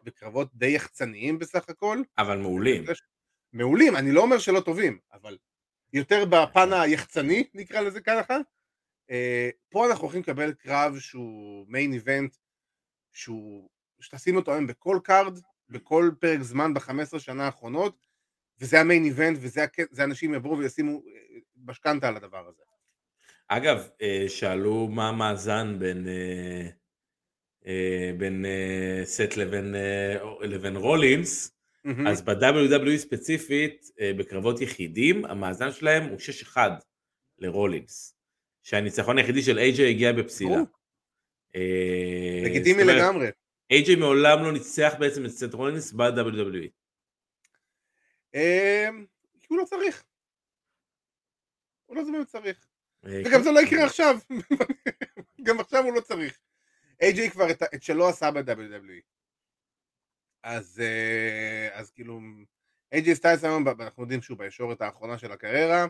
וקרבות 0.05 0.55
די 0.55 0.67
יחצניים 0.67 1.39
בסך 1.39 1.69
הכל, 1.69 2.03
אבל 2.19 2.39
מעולים. 2.39 2.85
מעולים, 3.53 3.97
אני 3.97 4.13
לא 4.13 4.21
אומר 4.23 4.39
שלא 4.39 4.61
טובים, 4.61 4.99
אבל 5.13 5.39
יותר 5.93 6.25
בפן 6.25 6.73
היחצני, 6.73 7.45
נקרא 7.55 7.81
לזה 7.81 8.01
ככה. 8.01 8.37
אה, 9.11 9.51
פה 9.69 9.87
אנחנו 9.87 10.03
הולכים 10.03 10.21
לקבל 10.21 10.53
קרב 10.53 10.99
שהוא 10.99 11.67
main 11.69 11.93
event, 11.93 12.37
שהוא, 13.13 13.69
שתשים 14.01 14.37
אותו 14.37 14.53
היום 14.53 14.67
בכל 14.67 14.99
card, 15.05 15.39
בכל 15.69 16.11
פרק 16.21 16.43
זמן 16.43 16.75
ב-15 16.75 17.19
שנה 17.19 17.45
האחרונות, 17.45 18.07
וזה 18.61 18.81
ה 18.81 18.85
main 18.85 19.05
event, 19.05 19.39
וזה 19.41 20.05
אנשים 20.05 20.35
יבואו 20.35 20.59
וישימו 20.59 20.93
אה, 20.93 21.39
משכנתה 21.67 22.09
על 22.09 22.17
הדבר 22.17 22.49
הזה. 22.49 22.63
אגב, 23.49 23.89
אה, 24.03 24.25
שאלו 24.29 24.89
מה 24.89 25.09
המאזן 25.09 25.79
בין, 25.79 26.07
בין 28.19 28.45
סט 29.05 29.37
לבין, 29.37 29.75
לבין 30.41 30.77
רולינס, 30.77 31.59
אז 32.07 32.23
ב-WWE 32.23 32.97
ספציפית, 32.97 33.91
אה, 34.01 34.13
בקרבות 34.19 34.61
יחידים, 34.61 35.25
המאזן 35.25 35.73
שלהם 35.73 36.09
הוא 36.09 36.19
6-1 36.19 36.59
לרולינס. 37.39 38.18
שהניצחון 38.69 39.19
היחידי 39.19 39.43
של 39.43 39.59
AJ 39.59 39.83
הגיע 39.83 40.13
בפסילה. 40.13 40.57
אה, 41.57 42.43
לגיטימי 42.45 42.85
לגמרי. 42.85 43.29
AJ 43.73 43.97
מעולם 43.99 44.45
לא 44.45 44.53
ניצח 44.53 44.95
בעצם 44.99 45.25
את 45.25 45.31
סט 45.31 45.55
רולינס 45.55 45.93
ב-WWE. 45.93 46.69
אה, 48.35 48.89
כי 49.41 49.47
הוא 49.49 49.59
לא 49.59 49.65
צריך. 49.65 50.05
הוא 51.87 51.97
לא 51.97 52.03
באמת 52.03 52.27
צריך. 52.27 52.67
אה, 53.07 53.21
וגם 53.25 53.39
כן. 53.39 53.43
זה 53.43 53.51
לא 53.51 53.61
יקרה 53.61 53.85
עכשיו. 53.85 54.19
גם 55.47 55.61
עכשיו 55.61 55.85
הוא 55.85 55.95
לא 55.95 56.01
צריך. 56.01 56.39
AJ 57.03 57.31
כבר 57.31 57.51
את, 57.51 57.83
שלו 57.83 58.09
עשה 58.09 58.31
ב-WWE. 58.31 59.03
אז, 60.43 60.81
אה, 60.81 61.69
אז 61.73 61.91
כאילו, 61.91 62.21
AJ 62.95 63.15
סטיילס 63.15 63.45
היום, 63.45 63.69
אנחנו 63.69 64.03
יודעים 64.03 64.23
שהוא 64.23 64.39
בישורת 64.39 64.81
האחרונה 64.81 65.19
של 65.19 65.33
הקריירה. 65.33 65.87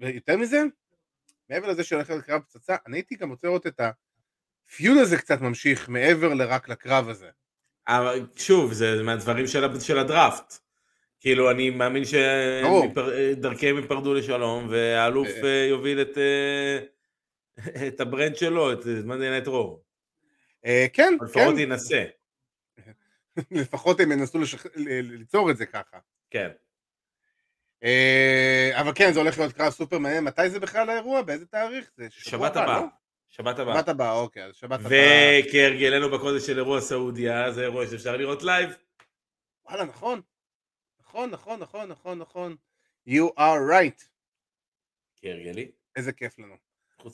ויותר 0.00 0.36
מזה, 0.36 0.62
מעבר 1.50 1.68
לזה 1.68 1.84
שהולך 1.84 2.10
להיות 2.10 2.24
קרב 2.24 2.42
פצצה, 2.42 2.76
אני 2.86 2.96
הייתי 2.96 3.14
גם 3.16 3.30
רוצה 3.30 3.46
לראות 3.46 3.66
את 3.66 3.80
הפיון 3.80 4.98
הזה 4.98 5.16
קצת 5.16 5.40
ממשיך 5.40 5.88
מעבר 5.88 6.34
לרק 6.34 6.68
לקרב 6.68 7.08
הזה. 7.08 7.28
אבל 7.88 8.26
שוב, 8.36 8.72
זה 8.72 9.02
מהדברים 9.02 9.46
של, 9.46 9.80
של 9.80 9.98
הדראפט. 9.98 10.58
כאילו, 11.20 11.50
אני 11.50 11.70
מאמין. 11.70 12.02
שדרכיהם 12.04 13.76
ייפרדו 13.76 14.14
לשלום, 14.14 14.68
והאלוף 14.70 15.28
אה. 15.28 15.44
אה, 15.44 15.66
יוביל 15.68 16.02
את, 16.02 16.18
אה, 16.18 16.78
את 17.88 18.00
ה 18.00 18.06
brand 18.06 18.36
שלו, 18.36 18.72
את 18.72 18.82
זמן 18.82 19.18
נייט 19.18 19.46
רו. 19.46 19.82
אה, 20.66 20.86
כן, 20.92 21.16
כן, 21.18 21.24
לפחות 21.24 21.58
ינסה. 21.58 22.04
לפחות 23.50 24.00
הם 24.00 24.12
ינסו 24.12 24.38
לשח... 24.38 24.66
ליצור 24.76 25.50
את 25.50 25.56
זה 25.56 25.66
ככה. 25.66 25.98
כן. 26.30 26.50
אה, 27.84 28.70
אבל 28.80 28.92
כן, 28.94 29.12
זה 29.12 29.20
הולך 29.20 29.38
להיות 29.38 29.52
קרב 29.52 29.70
סופר 29.70 29.98
מעניין. 29.98 30.24
מתי 30.24 30.50
זה 30.50 30.60
בכלל 30.60 30.90
האירוע? 30.90 31.22
באיזה 31.22 31.46
תאריך? 31.46 31.90
זה 31.96 32.06
שבוע 32.10 32.48
שבת 32.48 32.56
הבא, 32.56 32.62
הבאה. 32.62 32.80
לא? 32.80 32.86
שבת 33.28 33.58
הבאה. 33.58 33.74
שבת 33.74 33.88
הבאה, 33.88 34.12
אוקיי, 34.12 34.44
אז 34.44 34.54
שבת 34.54 34.80
הבאה. 34.80 35.40
וכהרגלנו 35.48 36.10
בקודש 36.10 36.46
של 36.46 36.58
אירוע 36.58 36.80
סעודיה, 36.80 37.52
זה 37.52 37.62
אירוע 37.62 37.86
שאפשר 37.86 38.16
לראות 38.16 38.42
live. 38.42 38.70
וואלה, 39.64 39.84
נכון. 39.84 40.20
נכון, 41.00 41.30
נכון, 41.30 41.60
נכון, 41.60 41.88
נכון, 41.88 42.18
נכון. 42.18 42.56
You 43.08 43.38
are 43.38 43.70
right. 43.72 44.04
כהרגלי. 45.16 45.70
איזה 45.96 46.12
כיף 46.12 46.38
לנו. 46.38 46.54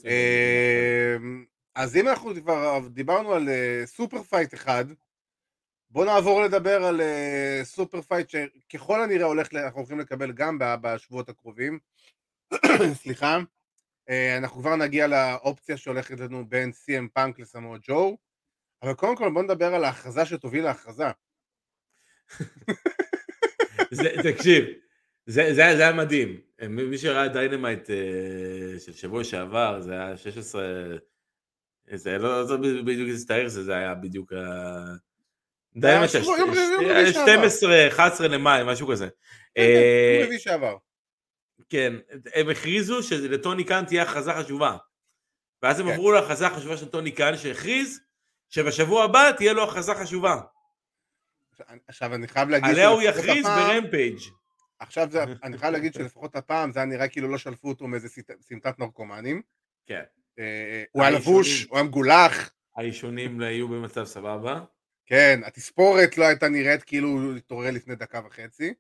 אה, 0.07 1.17
אז 1.75 1.97
אם 1.97 2.09
אנחנו 2.09 2.35
כבר 2.35 2.79
דיברנו 2.91 3.33
על 3.33 3.49
אה, 3.49 3.83
super 3.87 4.23
fight 4.23 4.55
אחד, 4.55 4.85
בואו 5.91 6.05
נעבור 6.05 6.43
לדבר 6.43 6.85
על 6.85 7.01
אה, 7.01 7.61
super 7.65 8.03
fight 8.03 8.29
שככל 8.29 9.03
הנראה 9.03 9.27
הולך, 9.27 9.55
אנחנו 9.55 9.81
הולכים 9.81 9.99
לקבל 9.99 10.33
גם 10.33 10.59
בשבועות 10.61 11.29
הקרובים. 11.29 11.79
סליחה. 13.03 13.39
אה, 14.09 14.39
אנחנו 14.39 14.61
כבר 14.61 14.77
נגיע 14.77 15.07
לאופציה 15.07 15.77
שהולכת 15.77 16.21
לנו 16.21 16.49
בין 16.49 16.71
CM 16.71 17.09
פאנק 17.13 17.39
לסמואל 17.39 17.81
ג'ו, 17.83 18.17
אבל 18.83 18.95
קודם 18.95 19.17
כל 19.17 19.31
בואו 19.31 19.45
נדבר 19.45 19.75
על 19.75 19.85
ההכרזה 19.85 20.27
שתוביל 20.27 20.65
להכרזה. 20.65 21.07
זה, 23.91 24.11
תקשיב, 24.23 24.65
זה, 25.27 25.43
זה, 25.49 25.77
זה 25.77 25.83
היה 25.83 25.93
מדהים. 25.93 26.41
מי 26.69 26.99
שראה 26.99 27.29
Dynamite 27.29 27.91
אה, 27.91 28.79
של 28.79 28.93
שבוע 28.93 29.25
שעבר, 29.25 29.81
זה 29.81 29.93
היה 29.93 30.17
16... 30.17 30.63
זה 31.95 32.19
לא 32.19 32.29
לא 32.29 32.47
זוכר 32.47 32.83
בדיוק 32.83 33.09
איזה 33.09 33.27
תאריך 33.27 33.49
זה, 33.49 33.65
זה 33.65 33.77
היה 33.77 33.95
בדיוק 33.95 34.33
ה... 34.33 34.37
אה, 35.85 35.91
יום 35.93 36.03
רביעי 36.03 37.13
שעבר. 37.13 37.49
12, 37.49 37.89
11 37.89 38.29
למאי, 38.29 38.63
משהו 38.67 38.89
כזה. 38.89 39.09
כן, 39.55 39.61
אה, 39.63 40.15
יום 40.17 40.25
רביעי 40.25 40.39
שעבר. 40.39 40.77
כן, 41.69 41.93
הם 42.35 42.49
הכריזו 42.49 43.03
שלטוני 43.03 43.65
קאן 43.65 43.85
תהיה 43.85 44.03
הכרזה 44.03 44.31
חשובה. 44.35 44.77
ואז 45.63 45.81
הם 45.81 45.87
כן. 45.87 45.93
עברו 45.93 46.13
להכרזה 46.13 46.47
החשובה 46.47 46.77
של 46.77 46.89
טוני 46.89 47.11
קאן, 47.11 47.37
שהכריז 47.37 48.01
שבשבוע 48.49 49.05
הבא 49.05 49.31
תהיה 49.37 49.53
לו 49.53 49.65
הכרזה 49.65 49.95
חשובה. 49.95 50.41
עכשיו 51.89 52.15
אני 52.15 52.29
חייב 52.29 52.49
להגיד 52.49 52.71
עליה 52.71 52.89
הוא 52.89 53.03
יכריז 53.03 53.47
ברמפייג'. 53.47 54.19
עכשיו 54.79 55.09
זה, 55.11 55.25
אני 55.43 55.59
חייב 55.59 55.73
להגיד 55.73 55.95
שלפחות 55.95 56.37
הפעם 56.37 56.73
זה 56.73 56.79
היה 56.79 56.87
נראה 56.87 57.09
כאילו 57.09 57.29
לא 57.29 57.39
שלפו 57.39 57.69
אותו 57.69 57.87
מאיזה 57.87 58.09
סמט- 58.09 58.41
סמטת 58.41 58.79
נרקומנים. 58.79 59.43
כן. 59.87 60.03
אה, 60.39 60.85
הוא 60.93 61.03
היה. 61.03 61.11
לבוש, 61.11 61.65
הוא 61.65 61.77
היה 61.79 61.85
מגולח, 61.87 62.51
האישונים 62.77 63.41
היו 63.41 63.69
במצב 63.69 64.05
סבבה. 64.05 64.61
כן, 65.07 65.41
התספורת 65.45 66.19
לא 66.19 66.25
הייתה 66.25 66.49
נראית 66.49 66.83
כאילו 66.83 67.09
הוא 67.09 67.37
התעורר 67.37 67.71
לפני 67.71 67.95
דקה 67.95 68.21
וחצי. 68.27 68.75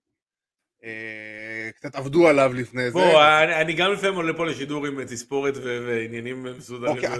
אה, 0.84 1.70
קצת 1.74 1.94
עבדו 1.94 2.28
עליו 2.28 2.52
לפני 2.54 2.84
זה. 2.84 2.90
בוא, 2.90 3.22
אני, 3.42 3.60
אני 3.60 3.72
גם 3.72 3.92
לפעמים 3.92 4.14
עולה 4.14 4.34
פה 4.34 4.46
לשידור 4.46 4.86
עם 4.86 5.04
תספורת 5.04 5.54
ועניינים 5.56 6.42
מסודרים. 6.42 6.96
אוקיי. 6.96 7.16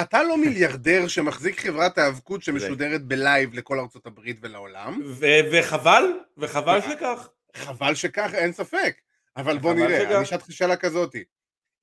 אתה 0.00 0.22
לא, 0.22 0.28
לא 0.28 0.38
מיליארדר 0.38 1.08
שמחזיק 1.08 1.60
חברת 1.60 1.98
האבקות 1.98 2.42
שמשודרת 2.42 3.02
בלייב 3.02 3.54
לכל 3.54 3.78
ארצות 3.78 4.06
הברית 4.06 4.38
ולעולם. 4.42 5.00
ו- 5.04 5.26
וחבל, 5.52 6.04
וחבל 6.38 6.80
שכך. 6.80 7.28
חבל 7.56 7.94
שכך, 7.94 8.30
אין 8.34 8.52
ספק. 8.52 8.96
אבל 9.36 9.58
בוא 9.58 9.74
נראה. 9.74 10.16
אני 10.16 10.22
אשאל 10.22 10.38
אותך 10.38 10.52
שאלה 10.52 10.76
כזאתי. 10.76 11.24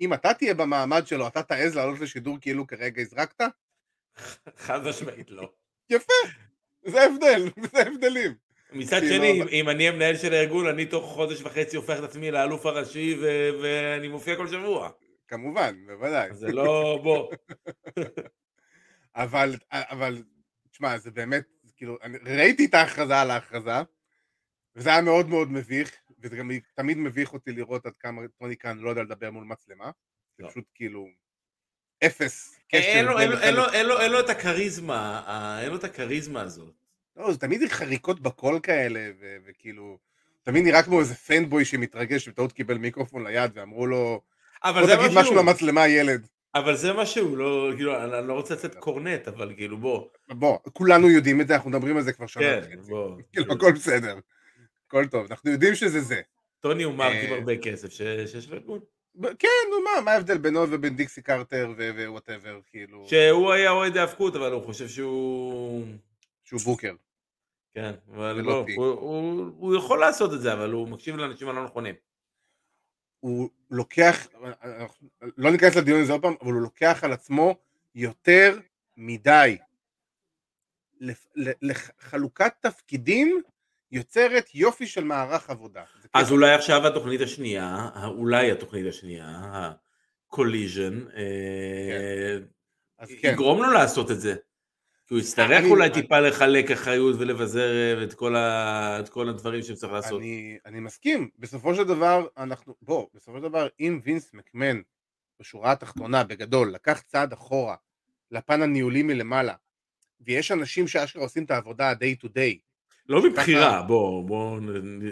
אם 0.02 0.14
אתה 0.14 0.34
תהיה 0.34 0.54
במעמד 0.54 1.08
שלו, 1.08 1.28
אתה 1.28 1.44
תעז 1.44 1.76
לעלות 1.76 2.00
לשידור 2.00 2.38
כאילו 2.42 2.68
כרגע 2.68 3.02
הזרקת? 3.02 3.42
חד 4.58 4.88
משמעית 4.88 5.30
לא. 5.30 5.52
זה 6.86 7.02
ההבדל, 7.02 7.50
זה 7.72 7.80
ההבדלים. 7.80 8.34
מצד 8.72 9.00
כאילו, 9.00 9.16
שני, 9.16 9.42
אבל- 9.42 9.50
אם- 9.52 9.70
אני 9.70 9.88
המנהל 9.88 10.18
של 10.18 10.34
הארגון, 10.34 10.68
אני 10.68 10.86
תוך 10.86 11.06
חודש 11.06 11.42
וחצי 11.42 11.78
הופך 11.78 12.00
את 12.00 12.04
עצמי 12.04 12.32
לאלוף 12.32 12.66
הראשי 12.66 13.16
ו- 13.22 13.50
ואני 13.62 14.08
מופיע 14.08 14.36
כל 14.36 14.48
שבוע. 14.48 14.90
כמובן, 15.28 15.76
בוודאי. 15.88 16.34
זה 16.34 16.52
לא, 16.52 17.00
בוא. 17.04 17.32
אבל, 19.16 19.56
אבל, 19.72 20.24
תשמע, 20.72 20.98
זה 20.98 21.12
באמת, 21.12 21.44
כאילו, 21.76 21.98
אני 22.04 22.18
ראיתי 22.18 22.66
את 22.66 22.74
ההכרזה 22.74 23.18
על 23.22 23.32
ההכרזה, 23.32 23.72
וזה 24.76 24.90
היה 24.90 25.02
מאוד 25.02 25.30
מאוד 25.30 25.52
מביך, 25.52 25.92
וזה 26.20 26.36
גם 26.38 26.52
תמיד 26.76 26.98
מביך 26.98 27.34
אותי 27.34 27.52
לראות 27.52 27.86
עד 27.86 27.94
כמה 28.00 28.22
טוני 28.40 28.56
קאן 28.56 28.78
לא 28.80 28.90
יודע 28.90 29.04
לדבר 29.04 29.32
מול 29.32 29.44
מצלמה. 29.44 29.92
זה 30.38 30.44
לא. 30.44 30.50
פשוט 30.50 30.66
כאילו, 30.76 31.08
אפס 32.06 32.56
קשר. 32.72 32.78
אין 32.82 33.06
לו- 33.06 33.18
בין 33.18 33.32
אין 33.32 33.32
לו- 33.32 33.38
אין 33.42 33.56
לו- 33.56 33.62
החלק. 33.64 33.74
אין 33.76 33.86
לו- 33.88 34.00
אין 34.00 34.12
לו 34.12 34.20
את 34.20 34.30
הכריזמה, 34.30 35.22
אין 35.62 35.70
לו 35.70 35.76
את 35.76 35.84
הכריזמה 35.84 36.42
הזאת. 36.42 36.74
לא, 37.18 37.32
זה 37.32 37.38
תמיד 37.40 37.70
חריקות 37.72 38.20
בקול 38.20 38.60
כאלה, 38.64 39.00
ו- 39.20 39.36
וכאילו, 39.46 39.98
תמיד 40.44 40.64
נראה 40.64 40.84
כמו 40.84 41.00
איזה 41.00 41.16
fanboy 41.16 41.66
שמתרגש, 41.66 42.26
שבטעות 42.26 42.52
קיבל 42.52 42.78
מיקרופון 42.78 43.28
ליד, 43.28 43.52
ואמרו 43.56 43.88
לו, 43.88 44.22
אבל 44.64 44.86
זה 44.86 44.96
תגיד 44.96 45.08
משהו, 45.08 45.20
משהו 45.22 45.36
למצלמה 45.36 45.88
ילד. 45.88 46.28
אבל 46.56 46.76
זה 46.76 46.94
משהו, 46.94 47.36
לא, 47.36 47.72
כאילו, 47.76 48.04
אני 48.20 48.28
לא 48.28 48.34
רוצה 48.34 48.54
לצאת 48.54 48.76
קורנט, 48.76 49.28
אבל 49.28 49.54
כאילו, 49.58 49.78
בוא. 49.78 50.08
בוא, 50.30 50.58
כולנו 50.74 51.10
יודעים 51.10 51.42
את 51.42 51.48
זה, 51.48 51.56
אנחנו 51.56 51.70
מדברים 51.70 51.98
על 51.98 52.04
זה 52.04 52.14
כבר 52.14 52.28
שנה 52.28 52.44
כן. 52.44 52.78
בוא. 52.88 53.18
כאילו, 53.34 53.54
הכל 53.54 53.72
בסדר. 53.72 54.18
הכל 54.88 55.06
טוב, 55.08 55.28
אנחנו 55.30 55.52
יודעים 55.52 55.76
שזה 55.76 56.02
זה. 56.02 56.22
טוני 56.60 56.84
הוא 56.84 56.94
מעריץ 56.94 57.30
אה, 57.32 57.38
הרבה 57.38 57.58
כסף 57.58 57.90
שיש 57.94 58.50
לו 58.50 58.56
ארגון. 58.58 58.80
כן, 59.22 59.48
נו 59.72 59.82
מה, 59.84 60.02
מה 60.06 60.12
ההבדל 60.12 60.38
בינו 60.38 60.60
ובין 60.72 60.96
דיקסי 60.96 61.22
קרטר 61.22 61.74
ו 61.78 61.86
whatever, 61.86 62.60
כאילו, 62.68 63.06
שהוא 63.08 63.52
היה 63.52 63.72
אוהד 63.72 63.98
האבקות, 63.98 64.36
אבל 64.36 64.52
הוא 64.52 64.64
חושב 64.64 64.88
שהוא... 64.88 65.86
שהוא 66.44 66.62
בוקר. 66.62 66.94
כן, 67.74 67.94
אבל 68.14 68.42
לא. 68.42 68.66
הוא, 68.76 68.86
הוא, 68.86 69.52
הוא 69.58 69.76
יכול 69.76 70.00
לעשות 70.00 70.34
את 70.34 70.42
זה, 70.42 70.54
אבל 70.54 70.72
הוא 70.72 70.88
מקשיב 70.88 71.16
לאנשים 71.16 71.50
הלא 71.50 71.66
נכונים. 71.66 71.96
הוא 73.20 73.50
לוקח, 73.72 74.28
לא 75.38 75.52
ניכנס 75.52 75.76
לדיון 75.76 76.02
הזה 76.02 76.12
עוד 76.12 76.22
פעם, 76.22 76.34
אבל 76.42 76.52
הוא 76.52 76.62
לוקח 76.62 77.04
על 77.04 77.14
עצמו 77.14 77.56
יותר 77.96 78.60
מדי. 78.98 79.58
לחלוקת 81.62 82.54
תפקידים 82.60 83.42
יוצרת 83.94 84.56
יופי 84.56 84.88
של 84.88 85.04
מערך 85.04 85.50
עבודה. 85.50 85.84
זה 86.02 86.08
אז 86.14 86.32
אולי 86.32 86.54
עכשיו 86.54 86.88
התוכנית 86.88 87.22
השנייה, 87.22 87.90
אולי 88.06 88.52
התוכנית 88.52 88.86
השנייה, 88.88 89.26
ה-collision, 89.28 91.16
אה, 91.16 92.38
אז 93.00 93.10
כן, 93.22 93.30
יגרום 93.34 93.64
לו 93.64 93.72
לעשות 93.72 94.12
את 94.12 94.20
זה. 94.22 94.36
כי 95.08 95.14
הוא 95.14 95.20
יצטרך 95.22 95.64
אולי 95.70 95.86
אני- 95.86 95.94
טיפה 95.94 96.20
לחלק 96.20 96.72
אחריות 96.72 97.16
ולבזר 97.20 98.04
את 98.04 98.14
כל, 98.14 98.36
ה... 98.36 99.00
את 99.00 99.10
כל 99.10 99.30
הדברים 99.30 99.62
שצריך 99.64 99.94
לעשות. 99.94 100.22
אני, 100.22 100.58
אני 100.66 100.80
מסכים, 100.80 101.30
בסופו 101.40 101.76
של 101.76 101.84
דבר 101.84 102.28
אנחנו, 102.38 102.76
בוא, 102.82 103.08
בסופו 103.14 103.38
של 103.38 103.44
דבר 103.44 103.68
אם 103.80 104.00
וינס 104.04 104.34
מקמן 104.34 104.82
בשורה 105.40 105.72
התחתונה 105.72 106.24
בגדול 106.24 106.72
לקח 106.74 107.02
צעד 107.02 107.34
אחורה 107.34 107.76
לפן 108.32 108.62
הניהולי 108.62 109.04
מלמעלה 109.04 109.54
ויש 110.22 110.52
אנשים 110.52 110.88
שאשכרה 110.88 111.24
עושים 111.24 111.44
את 111.44 111.52
העבודה 111.52 111.90
ה-day 111.90 112.26
to 112.26 112.28
day 112.28 112.58
לא 113.10 113.24
מבחירה, 113.24 113.82
בוא, 113.82 114.28
בוא 114.28 114.60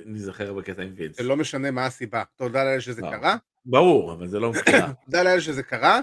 נזכר 0.05 0.53
בקטע 0.53 0.81
עם 0.81 0.93
וינס. 0.95 1.17
זה 1.17 1.23
לא 1.23 1.37
משנה 1.37 1.71
מה 1.71 1.85
הסיבה, 1.85 2.23
תודה 2.35 2.63
לאל 2.63 2.79
שזה 2.79 3.01
לא. 3.01 3.11
קרה, 3.11 3.35
ברור, 3.65 4.13
אבל 4.13 4.27
זה 4.27 4.39
לא 4.39 4.49
מבחירה. 4.51 4.93
תודה 5.05 5.23
לאל 5.23 5.39
שזה 5.39 5.63
קרה 5.63 5.99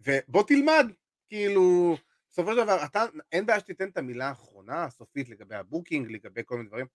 ובוא 0.00 0.42
תלמד, 0.42 0.86
כאילו 1.28 1.96
בסופו 2.30 2.50
של 2.50 2.56
דבר 2.56 2.84
אתה, 2.84 3.04
אין 3.32 3.46
בעיה 3.46 3.60
שתיתן 3.60 3.88
את 3.88 3.98
המילה 3.98 4.28
האחרונה 4.28 4.84
הסופית 4.84 5.28
לגבי 5.28 5.54
ה 5.54 5.60
booking, 5.60 6.10
לגבי 6.10 6.42
כל 6.44 6.56
מיני 6.56 6.68
דברים, 6.68 6.86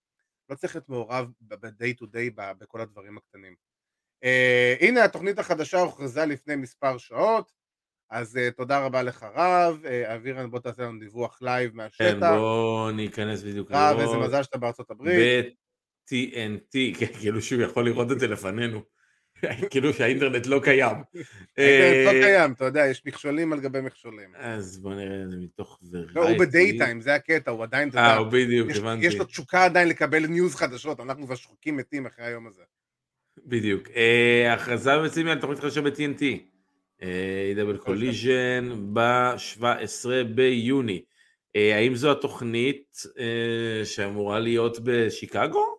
לא 0.49 0.55
צריך 0.55 0.75
להיות 0.75 0.89
מעורב 0.89 1.31
ב-day 1.41 2.01
to 2.01 2.03
day 2.03 2.33
בכל 2.35 2.81
הדברים 2.81 3.17
הקטנים. 3.17 3.55
אה, 4.23 4.83
הנה 4.83 5.03
התוכנית 5.03 5.39
החדשה 5.39 5.79
הוכרזה 5.79 6.25
לפני 6.25 6.55
מספר 6.55 6.97
שעות, 6.97 7.51
אז 8.09 8.35
אה, 8.35 8.51
תודה 8.57 8.85
רבה 8.85 9.01
לך 9.01 9.25
רב, 9.35 9.79
אה, 9.83 10.15
אבירן 10.15 10.51
בוא 10.51 10.59
תעשה 10.59 10.83
לנו 10.83 10.99
דיווח 10.99 11.39
live 11.41 11.71
כן, 11.71 11.77
מהשטח, 11.77 12.31
בוא 12.37 12.91
ניכנס 12.91 13.43
בדיוק 13.43 13.71
רב 13.71 13.97
לראות. 13.97 14.15
איזה 14.15 14.27
מזל 14.27 14.43
שאתה 14.43 14.57
בארצות 14.57 14.91
הברית, 14.91 15.45
ב-TNT, 15.45 16.99
כן, 16.99 17.19
כאילו 17.19 17.41
שהוא 17.41 17.61
יכול 17.61 17.85
לראות 17.85 18.11
את 18.11 18.19
זה 18.19 18.27
לפנינו. 18.27 18.81
כאילו 19.71 19.93
שהאינטרנט 19.93 20.45
לא 20.45 20.59
קיים. 20.63 20.95
האינטרנט 21.57 22.05
לא 22.05 22.11
אה, 22.11 22.21
קיים, 22.23 22.51
אתה 22.51 22.65
יודע, 22.65 22.85
יש 22.85 23.05
מכשולים 23.05 23.53
על 23.53 23.59
גבי 23.59 23.81
מכשולים. 23.81 24.29
אז 24.35 24.77
בוא 24.77 24.93
נראה 24.93 25.23
את 25.23 25.29
זה 25.29 25.37
מתוך 25.37 25.79
לא, 26.15 26.29
הוא 26.29 26.37
ב 26.39 26.46
daytime, 26.46 27.01
זה 27.01 27.15
הקטע, 27.15 27.51
הוא 27.51 27.63
עדיין, 27.63 27.89
אתה 27.89 27.97
אה, 27.97 28.03
יודע, 28.03 28.17
הוא 28.17 28.27
בדיוק, 28.27 28.69
הבנתי. 28.75 29.05
יש 29.05 29.15
לו 29.15 29.25
תשוקה 29.25 29.65
עדיין 29.65 29.87
לקבל 29.87 30.27
news 30.27 30.55
חדשות, 30.55 30.99
אנחנו 30.99 31.25
כבר 31.25 31.35
שחוקים 31.35 31.77
מתים 31.77 32.05
אחרי 32.05 32.25
היום 32.25 32.47
הזה. 32.47 32.63
בדיוק. 33.45 33.87
אה, 33.95 34.53
הכרזה 34.53 34.97
בעצם 34.97 35.27
על 35.27 35.39
תוכנית 35.39 35.59
חדשה 35.59 35.81
ב-TNT. 35.81 36.23
אה, 37.01 37.53
AEW 37.55 37.77
Collision 37.77 38.69
ב-17 38.93 40.23
ביוני. 40.35 41.01
אה, 41.55 41.75
האם 41.75 41.95
זו 41.95 42.11
התוכנית 42.11 43.03
אה, 43.19 43.85
שאמורה 43.85 44.39
להיות 44.39 44.77
בשיקגו? 44.83 45.77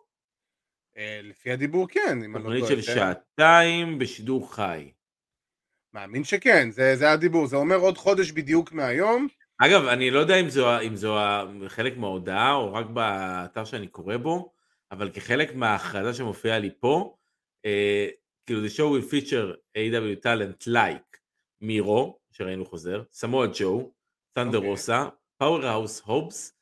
לפי 1.23 1.51
הדיבור 1.51 1.89
כן, 1.89 2.23
אם 2.25 2.37
אני 2.37 2.45
לא 2.45 2.49
תוכנית 2.61 2.65
טועה. 2.65 2.83
של 2.83 2.87
כן. 2.87 2.95
שעתיים 2.95 3.99
בשידור 3.99 4.55
חי. 4.55 4.91
מאמין 5.95 6.25
שכן, 6.25 6.71
זה, 6.71 6.97
זה 6.97 7.11
הדיבור, 7.11 7.47
זה 7.47 7.57
אומר 7.57 7.77
עוד 7.77 7.99
חודש 7.99 8.31
בדיוק 8.31 8.73
מהיום. 8.73 9.29
אגב, 9.59 9.85
אני 9.85 10.11
לא 10.11 10.19
יודע 10.19 10.37
אם 10.37 10.49
זו, 10.49 10.81
אם 10.81 10.97
זו 10.97 11.17
חלק 11.69 11.97
מההודעה 11.97 12.55
או 12.55 12.75
רק 12.75 12.87
באתר 12.87 13.65
שאני 13.65 13.87
קורא 13.87 14.17
בו, 14.17 14.53
אבל 14.93 15.11
כחלק 15.11 15.55
מההכרזה 15.55 16.15
שמופיעה 16.15 16.59
לי 16.59 16.71
פה, 16.81 17.17
אה, 17.65 18.09
כאילו 18.47 18.67
the 18.67 18.69
show 18.69 18.79
will 18.79 19.11
feature 19.13 19.57
A.E.W. 19.77 20.25
talent 20.25 20.69
like 20.69 21.08
מירו, 21.61 22.19
שראינו 22.31 22.67
חוזר, 22.67 23.03
סמואל 23.13 23.51
ג'ו, 23.55 23.93
תנדר 24.33 24.57
אוקיי. 24.57 24.71
רוסה, 24.71 25.09
פאוור-האוס 25.37 26.01
הובס, 26.01 26.53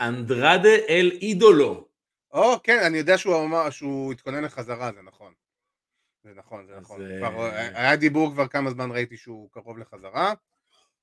אנדרדה 0.00 0.76
אל 0.88 1.10
אידולו. 1.22 1.88
או, 2.32 2.62
כן, 2.62 2.78
אני 2.86 2.98
יודע 2.98 3.18
שהוא 3.18 3.44
אמר 3.44 3.70
שהוא 3.70 4.12
התכונן 4.12 4.44
לחזרה, 4.44 4.92
זה 4.92 5.02
נכון. 5.02 5.32
זה 6.24 6.30
נכון, 6.34 6.66
זה 6.66 6.80
נכון. 6.80 7.00
אה, 7.10 7.18
כבר, 7.18 7.50
היה 7.54 7.96
דיבור 7.96 8.32
כבר 8.32 8.48
כמה 8.48 8.70
זמן 8.70 8.90
ראיתי 8.90 9.16
שהוא 9.16 9.50
קרוב 9.52 9.78
לחזרה. 9.78 10.32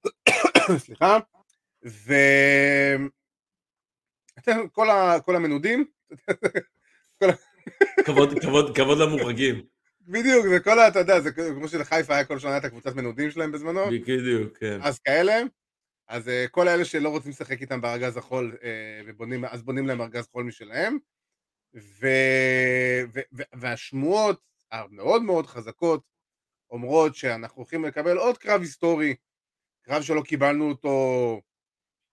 סליחה. 0.86 1.18
ו... 1.86 2.14
כל, 4.72 4.90
ה... 4.90 5.20
כל 5.26 5.36
המנודים, 5.36 5.86
כבוד, 8.06 8.40
כבוד, 8.42 8.76
כבוד 8.76 8.98
למוחרגים. 8.98 9.66
בדיוק, 10.10 10.48
זה 10.48 10.60
כל 10.60 10.80
ה... 10.80 10.88
אתה 10.88 11.00
יודע, 11.00 11.20
זה 11.20 11.32
כמו 11.32 11.68
שלחיפה 11.68 12.16
היה 12.16 12.26
כל 12.26 12.40
שנה 12.40 12.58
את 12.58 12.66
הקבוצת 12.66 12.96
מנודים 12.96 13.32
שלהם 13.32 13.52
בזמנו. 13.52 13.86
בדיוק, 13.86 14.58
כן. 14.58 14.80
אז 14.84 15.00
כאלה, 15.00 15.42
אז 16.08 16.30
אה, 16.30 16.46
כל 16.52 16.68
האלה 16.68 16.86
שלא 16.86 17.10
רוצים 17.10 17.32
לשחק 17.32 17.62
איתם 17.62 17.82
בארגז 17.82 18.18
החול, 18.18 18.58
אה, 18.64 19.02
ובונים, 19.06 19.46
אז 19.46 19.64
בונים 19.64 19.88
להם 19.88 20.02
ארגז 20.02 20.28
חול 20.32 20.44
משלהם, 20.44 20.98
ו, 21.76 22.08
ו, 23.14 23.20
ו, 23.38 23.42
והשמועות 23.56 24.42
המאוד 24.72 25.24
מאוד 25.24 25.48
חזקות 25.48 26.04
אומרות 26.72 27.16
שאנחנו 27.16 27.58
הולכים 27.58 27.86
לקבל 27.86 28.18
עוד 28.18 28.38
קרב 28.38 28.62
היסטורי, 28.62 29.16
קרב 29.82 30.02
שלא 30.02 30.22
קיבלנו 30.22 30.70
אותו 30.70 31.42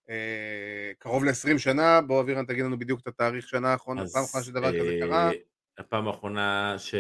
אה, 0.09 0.93
קרוב 0.99 1.25
ל-20 1.25 1.59
שנה, 1.59 2.01
בוא 2.01 2.21
אבירן 2.21 2.47
תגיד 2.47 2.65
לנו 2.65 2.79
בדיוק 2.79 3.01
את 3.01 3.07
התאריך 3.07 3.49
שנה 3.49 3.73
האחרונה, 3.73 4.03
פעם 4.13 4.25
אחרונה 4.25 4.45
שדבר 4.45 4.81
כזה 4.81 4.91
אה, 4.91 5.01
קרה. 5.01 5.31
הפעם 5.79 6.09
האחרונה 6.09 6.75
ש... 6.79 6.95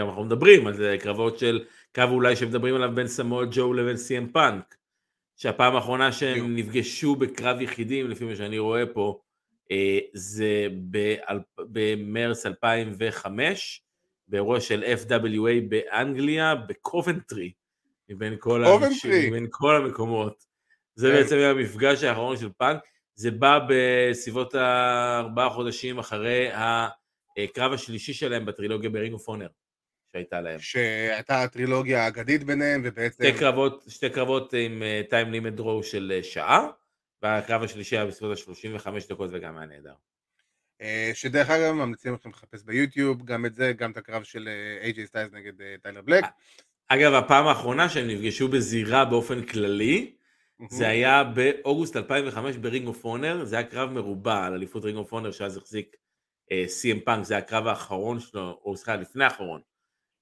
אנחנו 0.00 0.24
מדברים 0.24 0.66
על 0.66 0.74
זה, 0.74 0.96
קרבות 1.00 1.38
של 1.38 1.64
קו 1.94 2.02
אולי 2.10 2.36
שמדברים 2.36 2.74
עליו 2.74 2.90
בין 2.94 3.06
סמואל 3.06 3.46
ג'ו 3.50 3.72
לבין 3.72 3.96
סי.אם 3.96 4.26
פאנק, 4.32 4.76
שהפעם 5.36 5.74
האחרונה 5.76 6.12
שהם 6.12 6.32
בדיוק. 6.54 6.68
נפגשו 6.68 7.16
בקרב 7.16 7.60
יחידים, 7.60 8.10
לפי 8.10 8.24
מה 8.24 8.36
שאני 8.36 8.58
רואה 8.58 8.86
פה, 8.86 9.20
אה, 9.70 9.98
זה 10.14 10.68
במרץ 11.58 12.46
2005, 12.46 13.82
באירוע 14.28 14.60
של 14.60 14.84
FWA 15.06 15.68
באנגליה, 15.68 16.54
בקובנטרי, 16.54 17.52
מבין 18.08 18.34
כל. 18.38 18.64
המש- 18.64 19.06
מבין 19.06 19.46
כל 19.50 19.76
המקומות. 19.76 20.44
זה 20.94 21.08
כן. 21.08 21.14
בעצם 21.14 21.36
היה 21.36 21.50
המפגש 21.50 22.02
האחרון 22.04 22.36
של 22.36 22.48
פאנק, 22.58 22.80
זה 23.14 23.30
בא 23.30 23.58
בסביבות 23.68 24.54
הארבעה 24.54 25.50
חודשים 25.50 25.98
אחרי 25.98 26.48
הקרב 27.38 27.72
השלישי 27.72 28.12
שלהם 28.12 28.46
בטרילוגיה 28.46 28.90
ב 28.90 28.94
Ring 28.94 29.12
of 29.12 29.28
Honor 29.28 29.48
שהייתה 30.12 30.40
להם. 30.40 30.60
שהייתה 30.60 31.42
הטרילוגיה 31.42 32.04
האגדית 32.04 32.44
ביניהם, 32.44 32.82
ובעצם... 32.84 33.24
שתי 33.24 33.38
קרבות, 33.38 33.84
שתי 33.88 34.10
קרבות 34.10 34.54
עם 34.58 34.82
time 35.10 35.32
limit 35.32 35.56
draw 35.56 35.82
של 35.82 36.12
אה, 36.14 36.22
שעה, 36.22 36.68
והקרב 37.22 37.62
השלישי 37.62 37.96
היה 37.96 38.06
בסביבות 38.06 38.38
ה-35 38.38 38.88
דקות 39.08 39.30
וגם 39.32 39.56
היה 39.56 39.66
נהדר. 39.66 39.94
אה, 40.80 41.10
שדרך 41.14 41.50
אגב 41.50 41.72
ממליצים 41.72 42.14
לכם 42.14 42.30
לחפש 42.30 42.62
ביוטיוב, 42.62 43.24
גם 43.24 43.46
את 43.46 43.54
זה, 43.54 43.72
גם 43.72 43.90
את 43.90 43.96
הקרב 43.96 44.22
של 44.22 44.48
איי-ג'יי 44.82 45.06
סטיילס 45.06 45.32
נגד 45.32 45.60
אה, 45.60 45.74
טיילר 45.82 46.02
בלק. 46.02 46.24
אגב, 46.88 47.12
הפעם 47.14 47.46
האחרונה 47.46 47.88
שהם 47.88 48.08
נפגשו 48.08 48.48
בזירה 48.48 49.04
באופן 49.04 49.42
כללי, 49.42 50.14
זה 50.70 50.88
היה 50.88 51.24
באוגוסט 51.24 51.96
2005 51.96 52.56
ב 52.56 52.62
Ring 52.62 52.86
of 52.86 53.04
Honor, 53.04 53.44
זה 53.44 53.56
היה 53.56 53.66
קרב 53.66 53.90
מרובע 53.90 54.44
על 54.44 54.52
אליפות 54.54 54.84
Ring 54.84 54.98
of 54.98 55.12
Honor 55.12 55.30
שאז 55.30 55.56
החזיק 55.56 55.96
סי.אם 56.66 57.00
פאנק, 57.00 57.24
זה 57.24 57.36
הקרב 57.36 57.66
האחרון 57.66 58.20
שלו, 58.20 58.60
או 58.64 58.76
סליחה, 58.76 58.96
לפני 58.96 59.24
האחרון. 59.24 59.60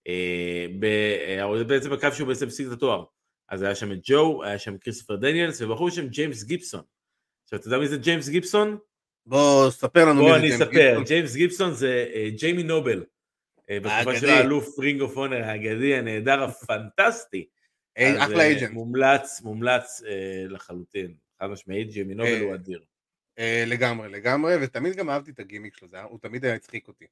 אה, 0.08 0.66
ב- 0.78 0.84
אה, 1.40 1.58
זה 1.58 1.64
בעצם 1.64 1.92
הקרב 1.92 2.12
שהוא 2.12 2.28
בעצם 2.28 2.46
הפסיק 2.46 2.66
את 2.66 2.72
התואר. 2.72 3.04
אז 3.48 3.62
היה 3.62 3.74
שם 3.74 3.92
את 3.92 3.98
ג'ו, 4.02 4.44
היה 4.44 4.58
שם 4.58 4.78
כריסטופר 4.78 5.16
דניאלס, 5.16 5.62
ובחור 5.62 5.88
בשם 5.88 6.08
ג'יימס 6.08 6.44
גיבסון. 6.44 6.82
עכשיו, 7.44 7.58
אתה 7.58 7.68
יודע 7.68 7.78
מי 7.78 7.88
זה 7.88 7.96
ג'יימס 7.96 8.28
גיבסון? 8.28 8.78
בוא, 9.26 9.70
ספר 9.70 10.04
לנו 10.04 10.20
בוא 10.20 10.30
מי 10.30 10.36
אני 10.36 10.50
זה 10.52 10.56
ג'יימס 10.56 10.62
אספר, 10.62 10.86
גיבסון. 10.88 11.04
ג'יימס 11.04 11.34
גיבסון 11.34 11.72
זה 11.74 12.06
אה, 12.14 12.28
ג'יימי 12.36 12.62
נובל. 12.62 13.04
אה, 13.70 13.80
בתקופה. 13.80 14.20
של 14.20 14.28
האלוף 14.28 14.78
Ring 14.78 15.00
of 15.00 15.16
Honor 15.16 15.44
האגדי, 15.44 15.94
הנהדר, 15.94 16.42
הפנטסטי. 16.42 17.46
אחלה 17.98 18.38
אה, 18.38 18.42
agent. 18.44 18.70
מומלץ, 18.70 19.40
מומלץ 19.40 20.02
אה, 20.06 20.44
לחלוטין. 20.48 21.14
חד 21.40 21.46
משמעית, 21.46 21.90
ג'יימי 21.90 22.14
נובל 22.14 22.32
אה, 22.32 22.40
הוא 22.40 22.54
אדיר. 22.54 22.80
אה, 23.40 23.64
לגמרי, 23.66 24.08
לגמרי, 24.08 24.56
ותמיד 24.60 24.96
גם 24.96 25.10
אהבתי 25.10 25.30
את 25.30 25.38
הגימיק 25.38 25.76
שלו, 25.76 25.98
הוא 26.02 26.18
תמיד 26.18 26.44
היה 26.44 26.54
הצחיק 26.54 26.88
אותי. 26.88 27.06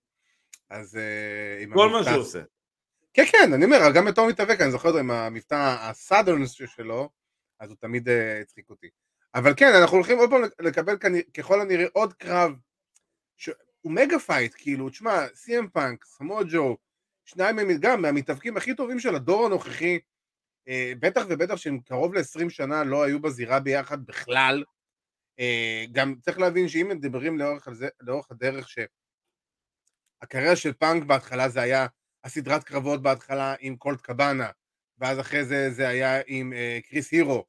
אז 0.70 0.96
אה, 0.96 1.62
עם 1.62 1.74
כל 1.74 1.88
מה 1.90 2.04
שהוא 2.04 2.16
עושה. 2.16 2.42
כן, 3.14 3.24
כן, 3.32 3.52
אני 3.52 3.64
אומר, 3.64 3.78
גם 3.94 4.04
בתור 4.04 4.28
מתאבק, 4.28 4.60
אני 4.60 4.70
זוכר 4.70 4.88
אותו 4.88 4.98
עם 4.98 5.10
המבטא 5.10 5.76
ה 5.80 5.88
Southern 5.88 6.50
שלו, 6.50 7.10
אז 7.60 7.70
הוא 7.70 7.76
תמיד 7.80 8.08
אה, 8.08 8.40
הצחיק 8.40 8.70
אותי. 8.70 8.88
אבל 9.34 9.54
כן, 9.56 9.72
אנחנו 9.80 9.96
הולכים 9.96 10.18
עוד 10.18 10.30
פעם 10.30 10.42
לקבל 10.60 10.96
ככל 11.36 11.60
הנראה 11.60 11.86
עוד 11.92 12.12
קרב, 12.12 12.52
שהוא 13.36 13.54
mega 13.84 14.18
fight, 14.18 14.54
כאילו, 14.56 14.90
תשמע, 14.90 15.26
סי.אם 15.34 15.68
פאנק, 15.68 16.04
סמואל 16.04 16.44
ג'ו, 16.50 16.76
שניים 17.24 17.56
מהם 17.56 17.68
גם 17.80 18.02
מהמתאבקים 18.02 18.56
הכי 18.56 18.74
טובים 18.74 19.00
של 19.00 19.14
הדור 19.14 19.46
הנוכחי, 19.46 19.98
בטח 21.00 21.22
ובטח 21.28 21.56
שהם 21.56 21.80
קרוב 21.80 22.14
ל-20 22.14 22.50
שנה 22.50 22.84
לא 22.84 23.02
היו 23.02 23.20
בזירה 23.20 23.60
ביחד 23.60 24.06
בכלל. 24.06 24.64
אה, 25.40 25.84
גם 25.92 26.14
צריך 26.20 26.38
להבין 26.38 26.68
שאם 26.68 26.88
מדברים 26.88 27.38
לאורך, 27.38 27.68
זה, 27.72 27.88
לאורך 28.00 28.30
הדרך 28.30 28.66
שהקריירה 28.68 30.56
של 30.56 30.72
פאנק 30.72 31.04
בהתחלה 31.04 31.48
זה 31.48 31.60
היה 31.60 31.86
הסדרת 32.24 32.64
קרבות 32.64 33.02
בהתחלה 33.02 33.54
עם 33.60 33.76
קולט 33.76 34.00
קבאנה, 34.00 34.50
ואז 34.98 35.20
אחרי 35.20 35.44
זה 35.44 35.70
זה 35.70 35.88
היה 35.88 36.20
עם 36.26 36.52
אה, 36.52 36.78
קריס 36.84 37.12
הירו. 37.12 37.44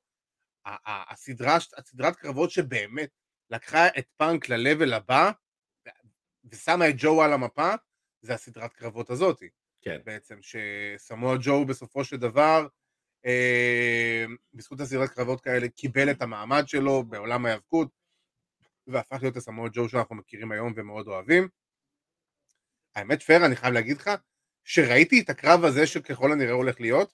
הסדרה, 0.85 1.57
הסדרת 1.77 2.15
קרבות 2.15 2.51
שבאמת 2.51 3.09
לקחה 3.49 3.87
את 3.87 4.05
פאנק 4.17 4.49
ל-level 4.49 4.95
הבא, 4.95 5.31
ושמה 6.51 6.89
את 6.89 6.95
ג'ו 6.97 7.21
על 7.21 7.33
המפה, 7.33 7.73
זה 8.21 8.33
הסדרת 8.33 8.73
קרבות 8.73 9.09
הזאתי. 9.09 9.49
כן. 9.81 9.99
בעצם, 10.03 10.39
שסמואל 10.41 11.37
ג'ו 11.41 11.65
בסופו 11.65 12.03
של 12.03 12.17
דבר, 12.17 12.67
בזכות 14.53 14.79
הסדרת 14.79 15.09
קרבות 15.09 15.41
כאלה, 15.41 15.67
קיבל 15.67 16.11
את 16.11 16.21
המעמד 16.21 16.63
שלו 16.67 17.03
בעולם 17.03 17.45
ההיאבקות, 17.45 17.87
והפך 18.87 19.17
להיות 19.21 19.37
הסמואל 19.37 19.69
ג'ו 19.73 19.89
שאנחנו 19.89 20.15
מכירים 20.15 20.51
היום 20.51 20.73
ומאוד 20.75 21.07
אוהבים. 21.07 21.47
האמת 22.95 23.21
פייר, 23.21 23.45
אני 23.45 23.55
חייב 23.55 23.73
להגיד 23.73 23.97
לך, 23.97 24.09
שראיתי 24.63 25.21
את 25.21 25.29
הקרב 25.29 25.65
הזה 25.65 25.87
שככל 25.87 26.31
הנראה 26.31 26.53
הולך 26.53 26.81
להיות, 26.81 27.13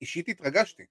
אישית 0.00 0.28
התרגשתי. 0.28 0.84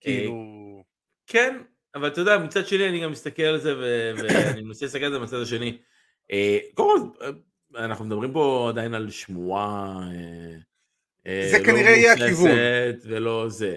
כאילו... 0.00 0.84
כן, 1.26 1.62
אבל 1.94 2.08
אתה 2.08 2.20
יודע, 2.20 2.38
מצד 2.38 2.66
שני 2.66 2.88
אני 2.88 3.02
גם 3.02 3.10
מסתכל 3.10 3.42
על 3.42 3.60
זה, 3.60 3.78
ואני 3.78 4.62
מנסה 4.62 4.84
להסתכל 4.84 5.04
על 5.04 5.12
זה 5.12 5.18
מהצד 5.18 5.40
השני. 5.42 5.78
אה, 6.32 6.58
קודם 6.74 7.12
כל, 7.14 7.24
אה, 7.24 7.84
אנחנו 7.84 8.04
מדברים 8.04 8.32
פה 8.32 8.66
עדיין 8.72 8.94
על 8.94 9.10
שמועה. 9.10 10.00
אה, 11.26 11.48
זה 11.50 11.58
לא 11.58 11.64
כנראה 11.64 11.90
יהיה 11.90 12.12
הכיוון. 12.12 12.50
ולא 13.04 13.48
זה. 13.48 13.76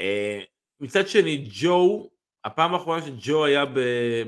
אה, 0.00 0.40
מצד 0.80 1.08
שני, 1.08 1.48
ג'ו, 1.50 2.10
הפעם 2.44 2.74
האחרונה 2.74 3.02
שג'ו 3.02 3.44
היה 3.44 3.64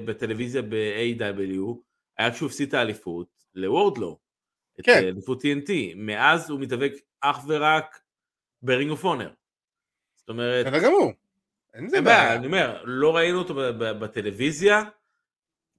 בטלוויזיה 0.05 0.62
ב-AW, 0.62 1.77
היה 2.18 2.31
כשהוא 2.33 2.46
הפסיד 2.46 2.68
את 2.68 2.75
האליפות 2.75 3.29
לוורדלו. 3.55 4.18
את 4.81 4.85
כן. 4.85 4.92
אה, 4.92 4.98
אליפות 4.98 5.42
TNT. 5.42 5.70
מאז 5.96 6.51
הוא 6.51 6.61
מתאבק 6.61 6.92
אך 7.20 7.44
ורק 7.46 8.01
ברינג 8.62 8.90
אוף 8.90 9.05
אונר. 9.05 9.31
זאת 10.16 10.29
אומרת, 10.29 10.66
בסדר 10.66 10.85
גמור. 10.85 11.12
אין 11.75 11.88
זה 11.88 12.01
בעיה. 12.01 12.35
אני 12.35 12.46
אומר, 12.46 12.83
לא 12.85 13.16
ראינו 13.16 13.38
אותו 13.38 13.55
בטלוויזיה 13.79 14.83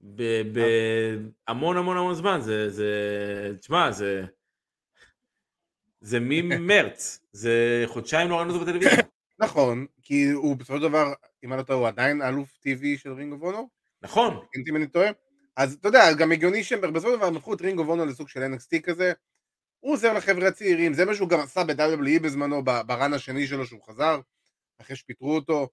בהמון 0.00 1.76
המון 1.76 1.96
המון 1.96 2.14
זמן, 2.14 2.40
זה, 2.40 3.52
תשמע, 3.60 3.90
זה, 3.90 4.24
זה 6.04 6.18
ממרץ, 6.20 7.20
זה 7.32 7.84
חודשיים 7.86 8.30
לא 8.30 8.36
ראינו 8.36 8.54
אותו 8.54 8.64
בטלוויזיה. 8.64 9.02
נכון, 9.38 9.86
כי 10.02 10.30
הוא 10.30 10.56
בסופו 10.56 10.76
של 10.76 10.82
דבר, 10.82 11.12
אם 11.44 11.52
אני 11.52 11.58
לא 11.58 11.62
טועה, 11.62 11.78
הוא 11.78 11.88
עדיין 11.88 12.22
אלוף 12.22 12.58
TV 12.60 12.98
של 12.98 13.12
Ring 13.12 13.32
of 13.32 13.42
Honor? 13.42 13.68
נכון, 14.02 14.46
אם 14.68 14.76
אני 14.76 14.86
טועה. 14.86 15.10
אז 15.56 15.74
אתה 15.74 15.88
יודע, 15.88 16.12
גם 16.12 16.32
הגיוני 16.32 16.64
שהם 16.64 16.80
בסופו 16.92 17.12
של 17.12 17.16
דבר 17.16 17.36
הפכו 17.36 17.54
את 17.54 17.60
Ring 17.60 17.78
of 17.78 17.88
Honor 17.88 18.06
לסוג 18.06 18.28
של 18.28 18.40
NXT 18.42 18.80
כזה. 18.80 19.12
הוא 19.80 19.92
עוזר 19.92 20.12
לחבר'ה 20.12 20.48
הצעירים, 20.48 20.94
זה 20.94 21.04
מה 21.04 21.14
שהוא 21.14 21.28
גם 21.28 21.40
עשה 21.40 21.64
ב-WWE 21.64 22.22
בזמנו, 22.22 22.64
ב-run 22.64 23.14
השני 23.14 23.46
שלו 23.46 23.66
שהוא 23.66 23.82
חזר, 23.82 24.20
אחרי 24.80 24.96
שפיטרו 24.96 25.34
אותו. 25.34 25.68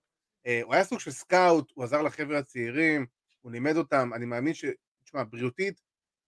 אה, 0.47 0.61
הוא 0.63 0.73
היה 0.73 0.83
סוג 0.83 0.99
של 0.99 1.11
scout, 1.12 1.71
הוא 1.73 1.83
עזר 1.83 2.01
לחבר'ה 2.01 2.39
הצעירים, 2.39 3.05
הוא 3.41 3.51
לימד 3.51 3.77
אותם, 3.77 4.11
אני 4.13 4.25
מאמין 4.25 4.53
ש... 4.53 4.65
תשמע, 5.03 5.23
בריאותית, 5.23 5.81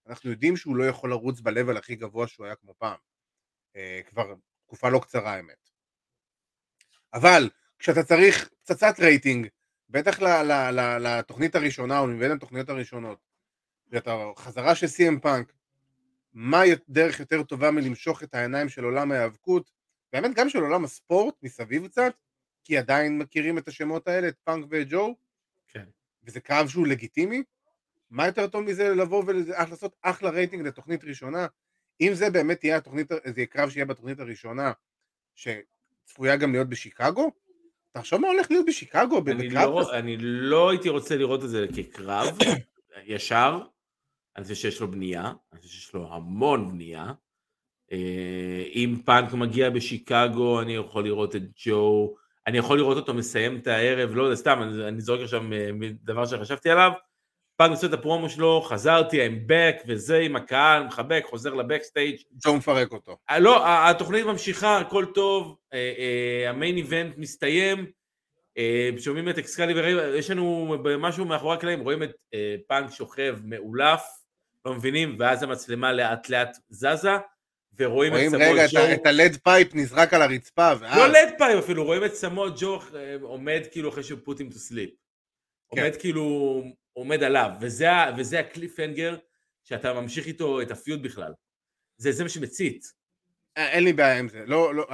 אנחנו 0.07 0.31
יודעים 0.31 0.57
שהוא 0.57 0.75
לא 0.75 0.83
יכול 0.83 1.09
לרוץ 1.09 1.39
ב-level 1.39 1.77
הכי 1.77 1.95
גבוה 1.95 2.27
שהוא 2.27 2.45
היה 2.45 2.55
כמו 2.55 2.73
פעם. 2.77 2.97
אה, 3.75 4.01
כבר 4.09 4.33
תקופה 4.65 4.89
לא 4.89 4.99
קצרה 4.99 5.33
האמת. 5.33 5.69
אבל 7.13 7.49
כשאתה 7.79 8.03
צריך 8.03 8.49
פצצת 8.62 8.99
רייטינג, 8.99 9.47
בטח 9.89 10.19
לתוכנית 10.99 11.55
הראשונה 11.55 11.99
או 11.99 12.07
מבין 12.07 12.31
התוכניות 12.31 12.69
הראשונות, 12.69 13.19
ואתה 13.91 14.31
חזרה 14.38 14.75
של 14.75 14.88
סי.אם 14.88 15.19
פאנק, 15.19 15.53
מה 16.33 16.62
דרך 16.89 17.19
יותר 17.19 17.43
טובה 17.43 17.71
מלמשוך 17.71 18.23
את 18.23 18.33
העיניים 18.33 18.69
של 18.69 18.83
עולם 18.83 19.12
ההיאבקות, 19.12 19.71
באמת 20.13 20.36
גם 20.36 20.49
של 20.49 20.59
עולם 20.59 20.83
הספורט 20.83 21.36
מסביב 21.43 21.88
קצת, 21.88 22.13
כי 22.63 22.77
עדיין 22.77 23.17
מכירים 23.17 23.57
את 23.57 23.67
השמות 23.67 24.07
האלה, 24.07 24.27
את 24.27 24.36
פאנק 24.43 24.65
וג'ו, 24.69 25.15
כן. 25.67 25.85
וזה 26.23 26.39
קרב 26.39 26.67
שהוא 26.67 26.87
לגיטימי, 26.87 27.43
מה 28.10 28.25
יותר 28.27 28.48
טוב 28.48 28.63
מזה 28.63 28.95
לבוא 28.95 29.23
ולעשות 29.27 29.95
אחלה 30.02 30.29
רייטינג 30.29 30.67
לתוכנית 30.67 31.04
ראשונה, 31.04 31.48
אם 32.02 32.12
זה 32.13 32.29
באמת 32.29 32.60
תהיה 32.60 32.77
התוכנית, 32.77 33.08
זה 33.10 33.33
יהיה 33.37 33.46
קרב 33.46 33.69
שיהיה 33.69 33.85
בתוכנית 33.85 34.19
הראשונה, 34.19 34.71
שצפויה 35.35 36.35
גם 36.35 36.52
להיות 36.52 36.69
בשיקגו, 36.69 37.31
תחשוב 37.91 38.21
מה 38.21 38.27
הולך 38.27 38.52
להיות 38.52 38.65
בשיקגו, 38.65 39.21
אני 39.27 39.50
בקרב 39.50 39.69
לא, 39.69 39.81
כזה. 39.81 40.00
אני 40.00 40.17
לא 40.19 40.69
הייתי 40.69 40.89
רוצה 40.89 41.15
לראות 41.15 41.44
את 41.44 41.50
זה 41.50 41.65
כקרב, 41.75 42.37
ישר, 43.06 43.60
אני 44.37 44.44
חושב 44.44 44.56
שיש 44.56 44.81
לו 44.81 44.91
בנייה, 44.91 45.31
אני 45.54 45.62
חושב 45.62 45.73
שיש 45.73 45.94
לו 45.94 46.13
המון 46.13 46.71
בנייה. 46.71 47.12
אה, 47.91 48.63
אם 48.75 48.96
פאנק 49.06 49.33
מגיע 49.33 49.69
בשיקגו, 49.69 50.62
אני 50.62 50.75
יכול 50.75 51.04
לראות 51.04 51.35
את 51.35 51.41
ג'ו, 51.65 52.15
אני 52.48 52.58
יכול 52.58 52.77
לראות 52.77 52.98
אותו 52.98 53.13
מסיים 53.13 53.58
את 53.58 53.67
הערב, 53.67 54.15
לא 54.15 54.23
יודע, 54.23 54.35
סתם, 54.35 54.60
אני, 54.62 54.87
אני 54.87 55.02
זורק 55.02 55.21
עכשיו 55.21 55.41
מ- 55.44 55.94
דבר 56.04 56.25
שחשבתי 56.25 56.69
עליו, 56.69 56.91
פאנק 57.56 57.71
עושה 57.71 57.87
את 57.87 57.93
ה-promo 57.94 58.29
שלו, 58.29 58.62
חזרתי, 58.62 59.27
I'm 59.27 59.49
back, 59.49 59.83
וזה 59.87 60.19
עם 60.19 60.35
הקהל, 60.35 60.83
מחבק, 60.83 61.23
חוזר 61.25 61.54
ל-backstage, 61.54 62.15
ג'ו 62.45 62.58
מפרק 62.58 62.91
אותו. 62.91 63.17
אה, 63.29 63.39
לא, 63.39 63.63
התוכנית 63.89 64.25
ממשיכה, 64.25 64.77
הכל 64.77 65.06
טוב, 65.13 65.58
אה, 65.73 66.49
ה-main 66.50 66.77
event 66.77 67.17
מסתיים, 67.17 67.85
אה, 68.58 68.89
שומעים 68.99 69.29
את 69.29 69.37
אקסקליבר, 69.37 69.85
יש 70.15 70.31
לנו 70.31 70.75
משהו 70.99 71.25
מאחורי 71.25 71.56
הקלעים, 71.56 71.79
רואים 71.79 72.04
את 72.04 72.12
אה, 72.33 72.56
פאנק 72.67 72.91
שוכב 72.91 73.37
מעולף, 73.44 74.02
לא 74.65 74.73
מבינים, 74.73 75.15
ואז 75.19 75.43
המצלמה 75.43 75.93
לאט 75.93 76.29
לאט 76.29 76.58
זזה, 76.69 77.12
ורואים 77.79 78.13
את 78.13 78.19
סמואל 78.19 78.41
ג'ו... 78.41 78.45
רואים 78.45 78.67
רגע 78.75 78.93
את 78.93 79.06
ה-lead 79.06 79.37
pipe 79.44 79.75
נזרק 79.75 80.13
על 80.13 80.21
הרצפה, 80.21 80.71
ואז... 80.79 80.97
לא 80.97 81.08
lead 81.08 81.33
pipe 81.37 81.63
אפילו, 81.63 81.83
רואים 81.83 82.06
את 82.06 82.15
סמואל 82.15 82.51
ג'ו 82.58 82.79
אה, 82.95 83.15
עומד 83.21 83.62
כאילו 83.71 83.89
אחרי 83.89 84.04
שהוא 84.04 84.19
put 84.23 84.41
to 84.41 84.60
sleep. 84.60 84.89
עומד 85.67 85.95
כאילו, 85.99 86.63
עומד 86.94 87.23
עליו, 87.23 87.50
וזה, 87.62 87.87
וזה 88.17 88.39
ה-cliffhanger 88.39 89.17
שאתה 89.63 89.94
ממשיך 89.94 90.27
איתו 90.27 90.62
את 90.62 90.71
ה-feud 90.71 91.04
בכלל. 91.04 91.33
זה, 91.98 92.12
זה 92.12 92.23
מה 92.23 92.29
שמצית. 92.29 92.94
אין 93.56 93.83
לי 93.83 93.94
בעיה 93.94 94.19
עם 94.19 94.29
זה, 94.29 94.46
לא, 94.46 94.75
לא, 94.75 94.87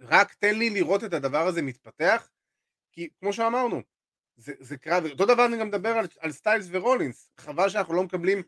רק 0.00 0.34
תן 0.34 0.58
לי 0.58 0.70
לראות 0.70 1.04
את 1.04 1.12
הדבר 1.12 1.46
הזה 1.46 1.62
מתפתח, 1.62 2.30
כי 2.92 3.08
כמו 3.20 3.32
שאמרנו, 3.32 3.82
זה, 4.36 4.52
זה 4.60 4.76
קרב, 4.76 5.04
אותו 5.04 5.26
דבר 5.26 5.46
אני 5.46 5.58
גם 5.58 5.68
מדבר 5.68 5.88
על, 5.88 6.06
על 6.18 6.32
סטיילס 6.32 6.68
ורולינס, 6.70 7.30
חבל 7.36 7.68
שאנחנו 7.68 7.94
לא 7.94 8.02
מקבלים 8.02 8.42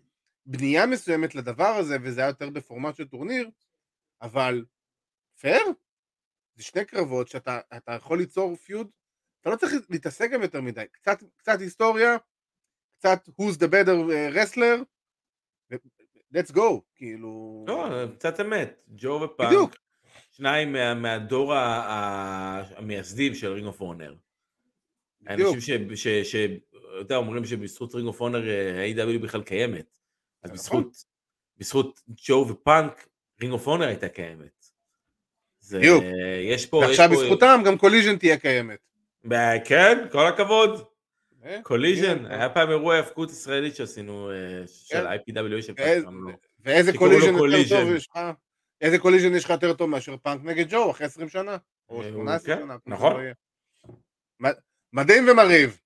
בנייה 0.47 0.87
מסוימת 0.87 1.35
לדבר 1.35 1.65
הזה, 1.65 1.97
וזה 2.03 2.21
היה 2.21 2.29
יותר 2.29 2.51
בפורמט 2.51 2.97
של 2.97 3.09
טורניר, 3.09 3.51
אבל 4.23 4.65
פייר? 5.41 5.67
זה 6.55 6.63
שני 6.63 6.85
קרבות 6.85 7.29
שאתה 7.29 7.61
יכול 7.97 8.19
ליצור 8.19 8.57
feud, 8.57 8.91
אתה 9.41 9.51
לא 9.51 9.57
צריך 9.57 9.73
להתעסק 9.91 10.31
גם 10.31 10.43
יותר 10.43 10.61
מדי, 10.61 10.85
קצת, 10.93 11.19
קצת 11.37 11.61
היסטוריה, 11.61 12.17
קצת 13.03 13.29
who's 13.29 13.57
the 13.57 13.69
better 13.69 13.97
uh, 14.09 14.37
wrestler, 14.37 14.85
let's 16.35 16.53
go, 16.53 16.81
כאילו... 16.97 17.65
לא, 17.69 18.07
קצת 18.19 18.41
אמת, 18.41 18.83
ג'ו 18.95 19.21
ופאנק, 19.25 19.49
בדיוק. 19.49 19.77
שניים 20.31 20.73
מה, 20.73 20.95
מהדור 20.95 21.55
המייסדים 21.55 23.35
של 23.35 23.53
Ring 23.53 23.67
of 23.67 23.81
Honor. 23.81 24.15
אנשים 25.29 25.97
שאתה 26.25 27.17
אומרים 27.17 27.45
שבזכות 27.45 27.95
Ring 27.95 28.07
of 28.07 28.21
Honor 28.21 28.43
ה-AEW 28.49 29.19
בכלל 29.23 29.43
קיימת. 29.43 29.87
אז 30.43 30.51
נכון. 30.51 30.59
בזכות, 30.59 31.05
בזכות 31.59 32.01
ג'ו 32.17 32.47
ופאנק, 32.49 33.09
Ring 33.41 33.53
of 33.53 33.67
Honor 33.67 33.87
הייתה 33.87 34.09
קיימת. 34.09 34.67
בדיוק. 35.73 36.05
יש 36.45 36.67
פה... 36.67 36.77
ועכשיו 36.77 37.13
יש 37.13 37.19
בזכותם. 37.19 37.63
גם 37.67 37.79
Collision 37.79 38.17
תהיה 38.17 38.39
קיימת. 38.39 38.79
כן, 39.65 40.07
כל 40.13 40.27
הכבוד. 40.27 40.92
Collision, 41.63 42.27
היה 42.27 42.49
פעם 42.49 42.71
אירוע 42.71 42.97
האבקות 42.97 43.31
ישראלית 43.31 43.77
שעשינו, 43.77 44.31
אה, 44.31 44.67
של. 44.67 45.07
IPW 45.07 45.63
של 45.63 45.75
פעם. 45.75 46.27
ואיזה 46.61 46.93
collision 46.99 47.35
יותר 47.35 47.81
טוב 47.81 47.95
יש 47.97 48.09
לך? 48.11 48.19
איזה 48.81 48.99
collision 48.99 49.35
יש 49.35 49.45
לך 49.45 49.51
יותר 49.51 49.73
טוב 49.73 49.91
מאשר 49.91 50.17
פאנק 50.17 50.41
נגד 50.45 50.71
ג'ו 50.71 50.91
אחרי 50.91 51.07
20 51.07 51.29
שנה? 51.29 51.57
או 51.89 52.03
18 52.03 52.57
כן, 52.57 52.63
שנה? 52.63 52.77
נכון. 52.87 53.23
מדהים 54.93 55.29
ומרהיב. 55.29 55.79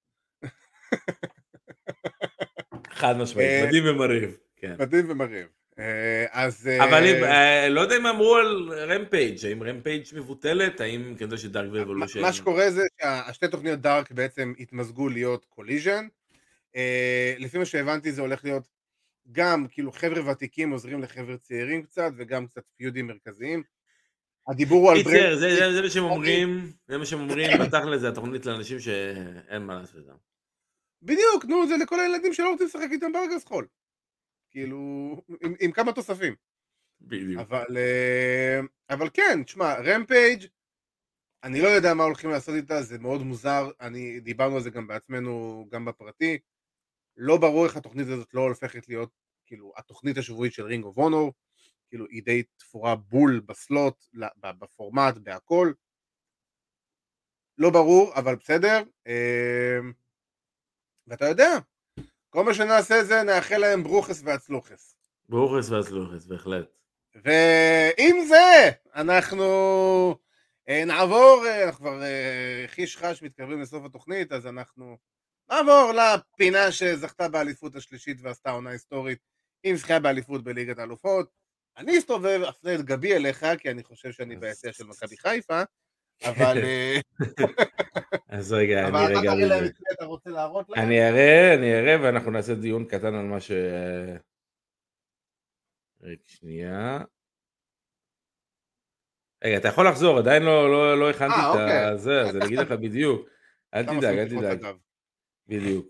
חד 2.90 3.16
משמעית, 3.16 3.48
אה, 3.48 3.66
מדהים 3.66 3.84
ומרהיב. 3.86 4.36
כן. 4.56 4.76
מדהים 4.78 5.10
ומרהיב. 5.10 5.46
אה, 5.78 6.26
אז... 6.30 6.70
אבל 6.80 7.04
לא 7.70 7.80
יודע 7.80 7.96
אם 7.96 8.06
אמרו 8.06 8.36
על 8.36 8.72
Rampage, 8.88 9.46
האם 9.46 9.62
Rampage 9.62 10.04
מבוטלת, 10.14 10.80
האם 10.80 11.14
כזה 11.18 11.38
ש-Dark 11.38 11.70
ו-Elevation... 11.72 12.20
מה 12.20 12.32
שקורה 12.32 12.70
זה 12.70 12.82
שהשתי 13.00 13.48
תוכניות 13.48 13.80
Dark 13.80 14.10
בעצם 14.10 14.52
התמזגו 14.58 15.08
להיות 15.08 15.44
Collision. 15.44 16.06
לפי 17.38 17.58
מה 17.58 17.64
שהבנתי 17.64 18.12
זה 18.12 18.20
הולך 18.20 18.44
להיות 18.44 18.68
גם 19.32 19.66
כאילו 19.70 19.92
חבר'ה 19.92 20.30
ותיקים 20.30 20.70
עוזרים 20.70 21.02
לחבר'ה 21.02 21.36
צעירים 21.36 21.82
קצת, 21.82 22.10
וגם 22.16 22.46
קצת 22.46 22.62
feud-ים 22.76 23.06
מרכזיים. 23.06 23.62
הדיבור 24.48 24.82
הוא 24.82 24.90
על 24.90 25.02
brand... 25.02 25.34
זה, 25.34 25.36
זה, 25.36 25.72
זה 25.72 25.82
מה 25.82 25.90
שהם 25.90 26.04
אומרים, 26.04 26.72
זה 26.88 26.98
מה 26.98 27.06
שהם 27.06 27.20
אומרים, 27.20 27.50
בתכל'ס 27.62 28.00
זה 28.00 28.08
התוכנית 28.08 28.46
לאנשים 28.46 28.80
שאין 28.80 29.62
מה 29.62 29.74
לעשות 29.74 29.96
איתם. 29.96 30.16
בדיוק, 31.02 31.44
נו, 31.44 31.68
זה 31.68 31.76
לכל 31.76 32.00
הילדים 32.00 32.34
שלא 32.34 32.50
רוצים 32.50 32.66
לשחק 32.66 32.88
איתם 32.90 33.12
בארגז 33.12 33.44
חול. 33.44 33.66
כאילו, 34.56 35.22
עם, 35.40 35.54
עם 35.60 35.72
כמה 35.72 35.92
תוספים. 35.92 36.34
בדיוק. 37.00 37.40
אבל, 37.40 37.76
אה, 37.76 38.60
אבל 38.90 39.08
כן, 39.14 39.42
תשמע, 39.44 39.74
Rampage, 39.74 40.46
אני 41.44 41.60
לא 41.60 41.68
יודע 41.68 41.94
מה 41.94 42.04
הולכים 42.04 42.30
לעשות 42.30 42.54
איתה, 42.54 42.82
זה 42.82 42.98
מאוד 42.98 43.22
מוזר, 43.22 43.70
אני, 43.80 44.20
דיברנו 44.20 44.56
על 44.56 44.62
זה 44.62 44.70
גם 44.70 44.86
בעצמנו, 44.86 45.66
גם 45.70 45.84
בפרטי. 45.84 46.38
לא 47.16 47.36
ברור 47.36 47.66
איך 47.66 47.76
התוכנית 47.76 48.06
הזאת 48.06 48.34
לא 48.34 48.40
הופכת 48.48 48.88
להיות 48.88 49.10
כאילו 49.46 49.72
התוכנית 49.76 50.18
השבועית 50.18 50.52
של 50.52 50.64
רינג 50.64 50.84
אוף 50.84 50.98
אונור, 50.98 51.32
כאילו 51.88 52.06
היא 52.10 52.22
די 52.22 52.42
תפורה 52.56 52.96
בול 52.96 53.40
בסלוט, 53.46 54.04
בפורמט, 54.42 55.16
בהכל. 55.16 55.72
לא 57.58 57.70
ברור, 57.70 58.14
אבל 58.14 58.36
בסדר. 58.36 58.82
אמ, 59.06 59.92
ואתה 61.06 61.24
יודע, 61.24 61.48
כל 62.36 62.44
מה 62.44 62.54
שנעשה 62.54 63.04
זה 63.04 63.22
נאחל 63.22 63.56
להם 63.56 63.82
ברוכס 63.82 64.22
והצלוחס. 64.24 64.94
ברוכס 65.28 65.70
והצלוחס, 65.70 66.26
בהחלט. 66.26 66.66
ועם 67.14 68.24
זה 68.28 68.70
אנחנו 68.94 69.44
אה, 70.68 70.84
נעבור, 70.84 71.44
אה, 71.46 71.64
אנחנו 71.64 71.78
כבר 71.78 72.02
אה, 72.02 72.64
חיש 72.66 72.96
חש 72.96 73.22
מתקרבים 73.22 73.60
לסוף 73.60 73.84
התוכנית, 73.84 74.32
אז 74.32 74.46
אנחנו 74.46 74.96
נעבור 75.50 75.92
לפינה 75.92 76.72
שזכתה 76.72 77.28
באליפות 77.28 77.76
השלישית 77.76 78.18
ועשתה 78.22 78.50
עונה 78.50 78.70
היסטורית 78.70 79.18
עם 79.62 79.76
זכייה 79.76 80.00
באליפות 80.00 80.44
בליגת 80.44 80.78
האלופות. 80.78 81.30
אני 81.76 81.98
אסתובב, 81.98 82.40
אפנה 82.48 82.74
את 82.74 82.80
גבי 82.80 83.14
אליך, 83.14 83.46
כי 83.58 83.70
אני 83.70 83.82
חושב 83.82 84.12
שאני 84.12 84.36
ביציע 84.36 84.72
של 84.72 84.84
מכבי 84.84 85.16
חיפה, 85.16 85.62
אבל... 86.24 86.58
אה, 86.64 86.98
אז 88.28 88.52
רגע, 88.52 88.88
אני 88.88 89.16
רגע... 89.16 89.32
אבל 89.32 89.66
אתה 89.66 89.78
אתה 89.92 90.04
רוצה 90.04 90.30
להראות 90.30 90.70
להם? 90.70 90.84
אני 90.84 91.08
אראה, 91.08 91.54
אני 91.54 91.78
אראה, 91.78 91.96
ואנחנו 92.02 92.30
נעשה 92.30 92.54
דיון 92.54 92.84
קטן 92.84 93.14
על 93.14 93.24
מה 93.24 93.40
ש... 93.40 93.50
רגע, 96.02 96.22
שנייה. 96.26 96.98
רגע, 99.44 99.56
אתה 99.56 99.68
יכול 99.68 99.88
לחזור, 99.88 100.18
עדיין 100.18 100.42
לא, 100.42 100.70
לא, 100.70 101.00
לא 101.00 101.10
הכנתי 101.10 101.34
אה, 101.34 101.50
את 101.50 101.56
אוקיי. 101.56 101.98
זה, 101.98 102.20
אז 102.20 102.36
אני 102.36 102.44
אגיד 102.44 102.58
לך 102.58 102.72
בדיוק. 102.82 103.28
אל 103.74 103.82
תדאג, 103.82 104.18
אל 104.18 104.28
תדאג. 104.28 104.76
בדיוק. 105.46 105.86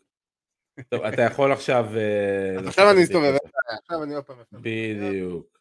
טוב, 0.91 1.03
אתה 1.03 1.23
יכול 1.23 1.53
עכשיו... 1.53 1.87
אה, 1.97 2.69
עכשיו 2.69 2.91
אני 2.91 3.03
אסתובב, 3.03 3.37
עכשיו 3.83 4.03
אני 4.03 4.15
עוד 4.15 4.25
פעם... 4.25 4.37
בדיוק. 4.53 5.56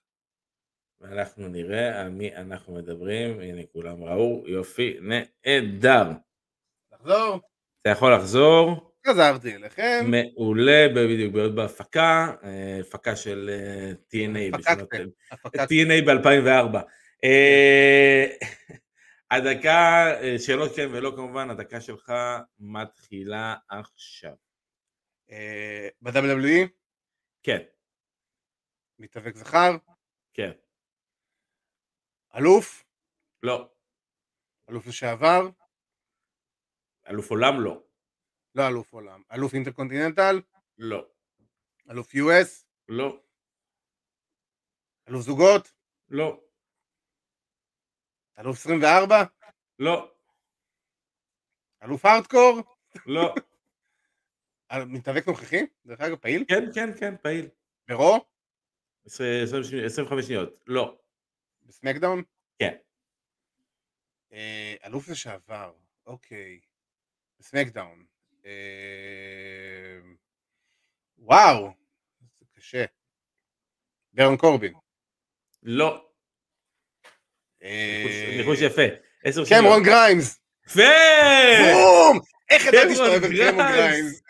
ואנחנו 1.02 1.48
נראה 1.48 2.02
על 2.02 2.10
מי 2.10 2.36
אנחנו 2.36 2.74
מדברים, 2.74 3.40
הנה 3.40 3.62
כולם 3.74 4.04
ראו, 4.04 4.44
יופי, 4.48 4.98
נהדר. 5.02 6.12
לחזור. 6.94 7.40
אתה 7.82 7.90
יכול 7.90 8.14
לחזור. 8.14 8.92
חזרתי 9.08 9.56
אליכם. 9.56 10.06
מעולה, 10.08 10.88
בדיוק, 10.96 11.34
בעיות 11.34 11.56
בהפקה, 11.56 12.36
אה, 12.44 12.80
הפקה 12.82 13.16
של 13.16 13.50
TNA. 14.14 14.58
TNA 15.58 16.06
ב-2004. 16.06 16.78
הדקה, 19.32 20.06
אה, 20.22 20.36
שאלות 20.40 20.76
כן 20.76 20.90
ולא 20.92 21.14
כמובן, 21.16 21.50
הדקה 21.50 21.82
שלך 21.82 22.14
מתחילה 22.60 23.56
עכשיו. 23.70 24.34
אה, 25.32 25.88
ב-WWE? 26.02 26.68
כן. 27.44 27.62
מתאבק 29.00 29.36
זכר? 29.36 29.78
כן. 30.34 30.52
אלוף? 32.38 32.84
לא. 33.44 33.70
אלוף 34.70 34.88
לשעבר? 34.88 35.42
אלוף 37.10 37.32
עולם 37.32 37.64
לא. 37.64 37.84
לא 38.56 38.68
אלוף 38.68 38.94
עולם. 38.94 39.22
אלוף 39.32 39.54
אינטרקונטיננטל? 39.54 40.42
לא. 40.78 41.08
אלוף 41.90 42.16
US? 42.16 42.66
לא. 42.90 43.20
אלוף 45.10 45.22
זוגות? 45.22 45.74
לא. 46.10 46.42
אלוף 48.40 48.58
24? 48.58 49.24
לא. 49.80 50.12
אלוף 51.84 52.06
הארדקור? 52.06 52.60
לא. 53.06 53.36
מתאבק 54.88 55.28
נוכחי? 55.28 55.66
דרך 55.86 56.02
אגב, 56.02 56.16
פעיל? 56.16 56.46
כן, 56.48 56.64
כן, 56.76 56.90
כן, 57.00 57.18
פעיל. 57.22 57.50
ברו? 57.88 58.26
25 59.06 60.26
שניות. 60.26 60.60
לא. 60.68 60.98
בסמקדאון? 61.66 62.24
כן. 62.60 62.76
אה, 64.34 64.76
אלוף 64.86 65.10
לשעבר, 65.10 65.74
אוקיי. 66.06 66.60
בסמקדאון. 67.40 68.06
אה, 68.46 70.00
וואו, 71.18 71.74
זה 72.40 72.46
קשה. 72.54 72.86
ברון 74.14 74.38
קורבין. 74.38 74.74
לא. 75.64 76.10
ניחוש 78.38 78.60
יפה. 78.62 78.82
קמרון 79.50 79.84
גריימס. 79.84 80.40
יפה! 80.68 80.82
בום! 81.74 82.20
איך 82.50 82.66
ידעתי 82.66 82.96
שאתה 82.96 83.08
אוהב 83.08 83.24
את 83.24 83.30
קמרון 83.30 83.68
גריימס? 83.72 84.22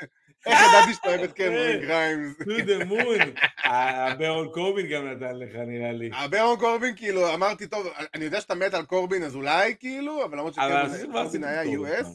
איך 0.46 0.60
ידעתי 0.70 0.94
שאתה 0.94 1.08
אוהב 1.08 1.22
את 1.22 1.34
קמרון 1.34 1.78
גריימס? 1.82 2.38
to 2.42 2.44
the 2.46 2.86
moon. 2.90 3.40
הברון 3.64 4.50
קורבין 4.54 4.88
גם 4.88 5.08
נתן 5.08 5.36
לך 5.40 5.56
נראה 5.56 5.92
לי. 5.92 6.10
הברון 6.14 6.60
קורבין 6.60 6.96
כאילו 6.96 7.34
אמרתי 7.34 7.68
טוב 7.68 7.88
אני 8.14 8.26
יודע 8.26 8.42
שאתה 8.42 8.56
מת 8.56 8.74
על 8.74 8.86
קורבין 8.86 9.24
אז 9.24 9.36
אולי 9.36 9.76
כאילו 9.80 10.26
אבל 10.26 10.38
למרות 10.38 10.54
שקורבין 10.54 11.44
היה 11.44 11.64
US. 11.64 12.08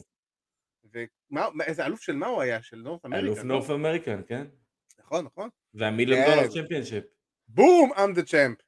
ואיזה 1.59 1.85
אלוף 1.85 2.01
של 2.01 2.15
מה 2.15 2.27
הוא 2.27 2.41
היה? 2.41 2.61
של 2.61 2.77
North 2.77 3.05
America? 3.05 3.25
אלוף 3.25 3.43
נורף 3.43 3.69
אמריקן, 3.69 4.21
כן. 4.27 4.45
נכון, 4.99 5.25
נכון. 5.25 5.49
וה-Million 5.73 6.25
כן. 6.25 6.35
Dollar 6.35 6.47
Championship. 6.47 7.03
בום, 7.47 7.91
I'm 7.93 8.17
the 8.17 8.29
champ. 8.31 8.63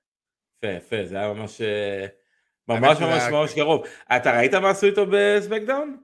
יפה, 0.57 0.73
יפה, 0.77 1.05
זה 1.05 1.17
היה 1.17 1.33
ממש... 1.33 1.61
אה, 1.61 2.05
ממש 2.67 2.99
ממש 3.01 3.23
ממש 3.31 3.53
קרוב. 3.53 3.83
אתה 4.17 4.37
ראית 4.37 4.53
מה 4.53 4.69
עשו 4.69 4.85
איתו 4.87 5.05
ב-SmackDown? 5.11 5.97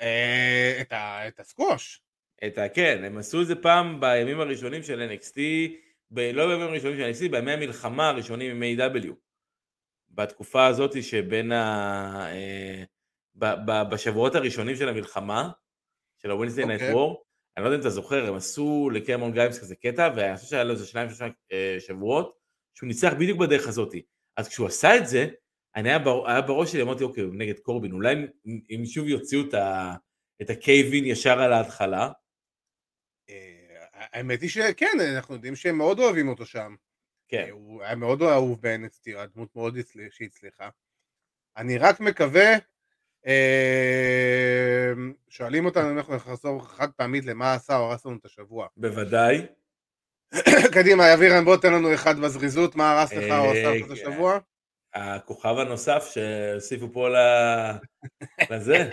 אה, 0.00 0.82
ה- 0.90 1.28
את 1.28 1.40
ה-squash. 1.40 2.02
את 2.46 2.58
ה... 2.58 2.68
כן, 2.68 3.04
הם 3.04 3.18
עשו 3.18 3.42
את 3.42 3.46
זה 3.46 3.54
פעם 3.54 4.00
בימים 4.00 4.40
הראשונים 4.40 4.82
של 4.82 5.10
NXT, 5.10 5.38
ב... 6.10 6.20
לא 6.20 6.46
בימים 6.46 6.66
הראשונים 6.66 6.96
של 6.96 7.26
NXT, 7.26 7.30
בימי 7.30 7.52
המלחמה 7.52 8.08
הראשונים 8.08 8.62
עם 8.62 8.78
AEW 8.78 9.12
בתקופה 10.10 10.66
הזאת 10.66 11.02
שבין 11.02 11.52
ה... 11.52 12.26
אה, 12.30 12.84
ב... 13.34 13.46
ב... 13.66 13.90
בשבועות 13.90 14.34
הראשונים 14.34 14.76
של 14.76 14.88
המלחמה, 14.88 15.50
של 16.22 16.30
ה-Wednesday 16.30 16.64
Night 16.64 16.72
אוקיי. 16.72 16.94
War, 16.94 17.16
אני 17.56 17.64
לא 17.64 17.68
יודע 17.68 17.76
אם 17.76 17.80
אתה 17.80 17.90
זוכר, 17.90 18.28
הם 18.28 18.34
עשו 18.34 18.90
לקרמון 18.92 19.32
גיימס 19.32 19.58
כזה 19.58 19.76
קטע, 19.76 20.10
ואני 20.16 20.36
חושב 20.36 20.48
שהיה 20.48 20.64
לו 20.64 20.70
איזה 20.70 20.86
שניים 20.86 21.08
שלושה 21.08 21.26
אה, 21.52 21.76
שבועות, 21.80 22.38
שהוא 22.74 22.86
ניצח 22.86 23.12
בדיוק 23.18 23.38
בדרך 23.38 23.68
הזאת. 23.68 23.94
אז 24.36 24.48
כשהוא 24.48 24.66
עשה 24.66 24.96
את 24.96 25.08
זה, 25.08 25.28
אני 25.76 25.88
היה, 25.88 25.98
בר... 25.98 26.30
היה 26.30 26.40
בראש 26.40 26.72
שלי, 26.72 26.82
אמרתי, 26.82 27.04
אוקיי, 27.04 27.24
נגד 27.32 27.58
קורבין, 27.58 27.92
אולי 27.92 28.14
אם, 28.46 28.60
אם 28.70 28.86
שוב 28.86 29.08
יוציאו 29.08 29.40
את, 29.48 29.54
ה... 29.54 29.94
את 30.42 30.50
הקייבין 30.50 31.04
ישר 31.04 31.40
על 31.40 31.52
ההתחלה, 31.52 32.10
האמת 34.12 34.40
היא 34.42 34.50
שכן, 34.50 34.86
אנחנו 35.16 35.34
יודעים 35.34 35.56
שהם 35.56 35.78
מאוד 35.78 35.98
אוהבים 35.98 36.28
אותו 36.28 36.46
שם. 36.46 36.74
כן. 37.28 37.44
אה, 37.46 37.50
הוא 37.50 37.82
היה 37.82 37.94
מאוד 37.94 38.22
אהוב 38.22 38.58
ב-NXT, 38.60 39.18
הדמות 39.18 39.56
מאוד 39.56 39.76
הצל- 39.76 40.08
שהצליחה. 40.10 40.68
אני 41.56 41.78
רק 41.78 42.00
מקווה, 42.00 42.52
אה, 43.26 44.92
שואלים 45.28 45.64
אותנו 45.66 45.90
אם 45.90 45.98
אנחנו 45.98 46.14
נחזור 46.16 46.68
חד 46.68 46.88
פעמית 46.96 47.24
למה 47.24 47.54
עשה 47.54 47.76
או 47.76 47.90
הרס 47.90 48.06
לנו 48.06 48.16
את 48.16 48.24
השבוע. 48.24 48.66
בוודאי. 48.76 49.46
קדימה, 50.74 51.14
אבירן, 51.14 51.44
בוא 51.44 51.56
תן 51.56 51.72
לנו 51.72 51.94
אחד 51.94 52.18
בזריזות, 52.18 52.76
מה 52.76 52.90
הרס 53.00 53.12
לך 53.12 53.24
או 53.30 53.50
עשה 53.50 53.74
לך 53.74 53.84
את 53.84 53.90
אה, 53.90 53.92
השבוע? 53.92 54.38
הכוכב 54.94 55.54
הנוסף 55.58 56.10
שהוסיפו 56.14 56.92
פה 56.92 57.08
לזה. 58.50 58.90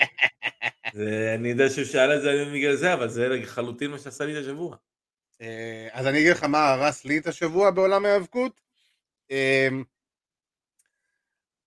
זה, 0.93 1.36
אני 1.39 1.49
יודע 1.49 1.70
שהוא 1.70 1.86
שאל 1.86 2.16
את 2.18 2.22
זה 2.22 2.45
בגלל 2.53 2.76
זה, 2.76 2.93
אבל 2.93 3.09
זה 3.09 3.28
לחלוטין 3.30 3.91
מה 3.91 3.99
שעשה 3.99 4.26
לי 4.26 4.38
את 4.39 4.43
השבוע. 4.43 4.76
אה, 5.42 5.88
אז 5.92 6.08
אני 6.08 6.18
אגיד 6.20 6.32
לך 6.32 6.44
מה 6.44 6.74
הרס 6.74 7.06
לי 7.06 7.18
את 7.18 7.28
השבוע 7.28 7.72
בעולם 7.72 8.06
ההיאבקות. 8.06 8.62
אה, 9.32 9.68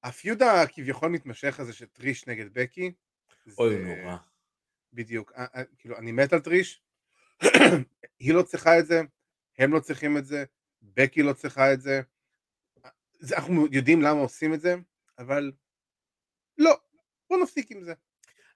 הפיוד 0.03 0.43
הכביכול 0.43 1.09
מתמשך 1.11 1.61
הזה 1.61 1.73
של 1.73 1.87
טריש 1.87 2.27
נגד 2.27 2.53
בקי. 2.53 2.93
אוי, 3.59 3.71
זה- 3.77 3.79
נורא. 3.85 4.17
בדיוק, 4.93 5.33
אה, 5.33 5.47
אה, 5.55 5.63
כאילו 5.79 5.99
אני 5.99 6.13
מת 6.13 6.33
על 6.33 6.41
טריש, 6.41 6.83
היא 8.21 8.35
לא 8.35 8.43
צריכה 8.43 8.79
את 8.79 8.87
זה, 8.87 9.01
הם 9.59 9.73
לא 9.73 9.81
צריכים 9.81 10.17
את 10.19 10.27
זה, 10.27 10.45
בקי 10.83 11.23
לא 11.23 11.33
צריכה 11.33 11.73
את 11.73 11.81
זה, 11.81 12.01
זה 13.21 13.37
אנחנו 13.37 13.67
יודעים 13.73 14.03
למה 14.03 14.21
עושים 14.21 14.55
את 14.55 14.61
זה, 14.61 14.75
אבל 15.19 15.53
לא, 16.59 16.81
בוא 17.31 17.43
נפסיק 17.43 17.71
עם 17.71 17.85
זה. 17.85 17.95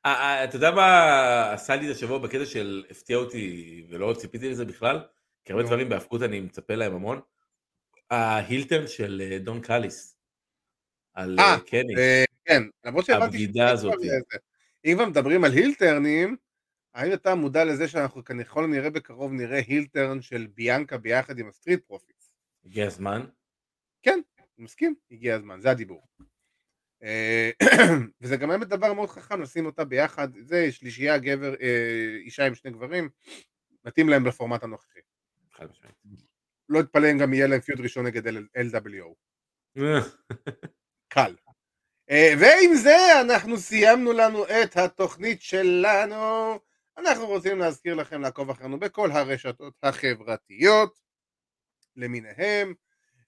אה, 0.06 0.12
אה, 0.12 0.44
אתה 0.44 0.56
יודע 0.56 0.70
מה 0.70 1.52
עשה 1.52 1.76
לי 1.76 1.90
את 1.90 1.96
השבוע 1.96 2.18
בקטע 2.18 2.46
של 2.46 2.84
הפתיע 2.90 3.16
אותי 3.16 3.86
ולא 3.88 4.14
ציפיתי 4.18 4.50
לזה 4.50 4.64
בכלל? 4.64 5.00
כי 5.44 5.52
הרבה. 5.52 5.64
דברים 5.64 5.88
בהאבקות 5.88 6.22
אני 6.22 6.40
מצפה 6.40 6.74
להם 6.74 6.94
המון. 6.94 7.20
ה-heel 8.10 8.56
turn 8.56 8.86
של 8.86 9.22
אה, 9.24 9.38
דון 9.38 9.60
קאליס. 9.60 10.16
על 11.14 11.36
קני. 11.66 11.94
כן, 12.44 12.62
למרות 12.84 13.04
שהבנתי 13.04 13.24
הבגידה 13.26 13.70
הזאת. 13.70 13.94
אם 14.84 14.92
כבר 14.94 15.06
מדברים 15.06 15.44
על 15.44 15.52
heel 15.52 15.80
turn-ים, 15.80 16.36
האם 16.94 17.12
אתה 17.12 17.34
מודע 17.34 17.64
לזה 17.64 17.88
שאנחנו 17.88 18.24
ככל 18.24 18.64
הנראה 18.64 18.90
בקרוב 18.90 19.32
נראה 19.32 19.60
heel 19.68 19.95
turn 19.95 20.22
של 20.22 20.46
ביאנקה 20.54 20.98
ביחד 20.98 21.38
עם 21.38 21.48
ה-Street 21.48 21.84
Profits? 21.86 22.34
הגיע 22.64 22.86
הזמן. 22.86 23.24
אני 24.62 24.64
מסכים, 24.64 24.94
הגיע 25.10 25.34
הזמן, 25.34 25.60
זה 25.60 25.70
הדיבור. 25.70 26.06
אה, 27.02 27.50
וזה 28.20 28.36
גם 28.36 28.48
באמת 28.48 28.68
דבר 28.68 28.92
מאוד 28.92 29.10
חכם 29.10 29.42
לשים 29.42 29.66
אותה 29.66 29.84
ביחד, 29.84 30.28
זה 30.40 30.72
שלישייה 30.72 31.18
גבר, 31.18 31.54
אה, 31.60 32.16
אישה 32.24 32.46
עם 32.46 32.54
שני 32.54 32.70
גברים, 32.70 33.08
מתאים 33.84 34.08
להם 34.08 34.26
לפורמט 34.26 34.62
הנוכחי. 34.62 35.00
לא 36.68 36.80
אתפלא 36.80 37.10
אם 37.12 37.18
גם 37.18 37.34
יהיה 37.34 37.46
להם 37.46 37.60
feud 37.60 37.80
ראשון 37.80 38.06
נגד 38.06 38.26
LWO. 38.56 39.14
קל. 41.08 41.34
אה, 42.10 42.34
ועם 42.40 42.74
זה 42.74 43.20
אנחנו 43.20 43.58
סיימנו 43.58 44.12
לנו 44.12 44.44
את 44.44 44.76
התוכנית 44.76 45.42
שלנו. 45.42 46.58
אנחנו 46.98 47.26
רוצים 47.26 47.58
להזכיר 47.58 47.94
לכם 47.94 48.20
לעקוב 48.20 48.50
אחרינו 48.50 48.80
בכל 48.80 49.10
הרשתות 49.10 49.74
החברתיות 49.82 51.00
למיניהם. 51.96 52.74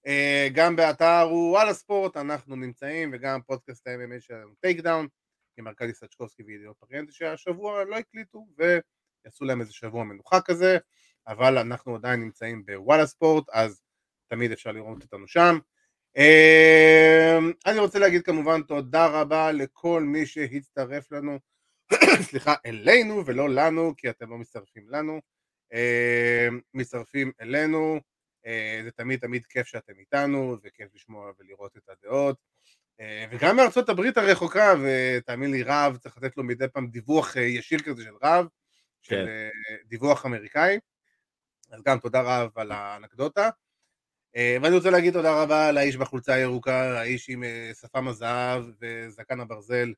אה, 0.06 0.48
גם 0.54 0.76
באתר 0.76 1.28
וואלה 1.30 1.74
ספורט 1.74 2.16
אנחנו 2.16 2.56
נמצאים 2.56 3.10
וגם 3.12 3.40
פודקאסט 3.42 3.86
ה-MMA 3.86 4.20
שלנו 4.20 4.54
טייק 4.60 4.80
דאון 4.80 5.06
עם 5.58 5.68
ארכדי 5.68 5.94
סצ'קובסקי 5.94 6.42
וידיעות 6.42 6.76
פריאנטי 6.78 7.12
שהשבוע 7.12 7.84
לא 7.84 7.96
הקליטו 7.96 8.46
ויעשו 8.58 9.44
להם 9.44 9.60
איזה 9.60 9.72
שבוע 9.72 10.04
מנוחה 10.04 10.40
כזה 10.40 10.78
אבל 11.26 11.58
אנחנו 11.58 11.94
עדיין 11.94 12.20
נמצאים 12.20 12.66
בוואלה 12.66 13.06
ספורט 13.06 13.44
אז 13.52 13.82
תמיד 14.28 14.52
אפשר 14.52 14.72
לראות 14.72 15.02
אותנו 15.02 15.28
שם. 15.28 15.58
אמ, 16.16 17.52
אני 17.66 17.78
רוצה 17.78 17.98
להגיד 17.98 18.22
כמובן 18.22 18.62
תודה 18.62 19.06
רבה 19.06 19.52
לכל 19.52 20.02
מי 20.02 20.26
שהצטרף 20.26 21.12
לנו, 21.12 21.38
סליחה, 22.28 22.54
אלינו 22.66 23.26
ולא 23.26 23.48
לנו, 23.48 23.94
כי 23.96 24.10
אתם 24.10 24.30
לא 24.30 24.38
מצטרפים 24.38 24.88
לנו, 24.88 25.20
אמ, 25.72 26.60
מצטרפים 26.74 27.32
אלינו, 27.40 28.00
זה 28.84 28.90
תמיד 28.90 29.20
תמיד 29.20 29.46
כיף 29.46 29.66
שאתם 29.66 29.92
איתנו, 29.98 30.56
וכיף 30.64 30.88
לשמוע 30.94 31.32
ולראות 31.38 31.76
את 31.76 31.88
הדעות, 31.88 32.36
אה, 33.00 33.26
וגם 33.30 33.56
מארצות 33.56 33.88
הברית 33.88 34.16
הרחוקה, 34.16 34.74
ותאמין 34.84 35.50
לי 35.50 35.62
רב, 35.62 35.96
צריך 35.96 36.16
לתת 36.16 36.36
לו 36.36 36.44
מדי 36.44 36.68
פעם 36.68 36.86
דיווח 36.86 37.36
אה, 37.36 37.42
ישיר 37.42 37.78
כזה 37.78 38.02
של 38.02 38.14
רב, 38.22 38.46
של 39.02 39.14
כן. 39.14 39.28
אה, 39.28 39.76
דיווח 39.84 40.26
אמריקאי, 40.26 40.78
אז 41.70 41.82
גם 41.82 41.98
תודה 41.98 42.20
רב 42.20 42.50
על 42.54 42.72
האנקדוטה. 42.72 43.50
אה, 44.36 44.56
ואני 44.62 44.76
רוצה 44.76 44.90
להגיד 44.90 45.12
תודה 45.12 45.42
רבה 45.42 45.72
לאיש 45.72 45.96
בחולצה 45.96 46.34
הירוקה, 46.34 47.00
האיש 47.00 47.26
עם 47.28 47.44
אה, 47.44 47.70
שפם 47.80 48.08
הזהב 48.08 48.64
וזקן 48.80 49.40
הברזל, 49.40 49.92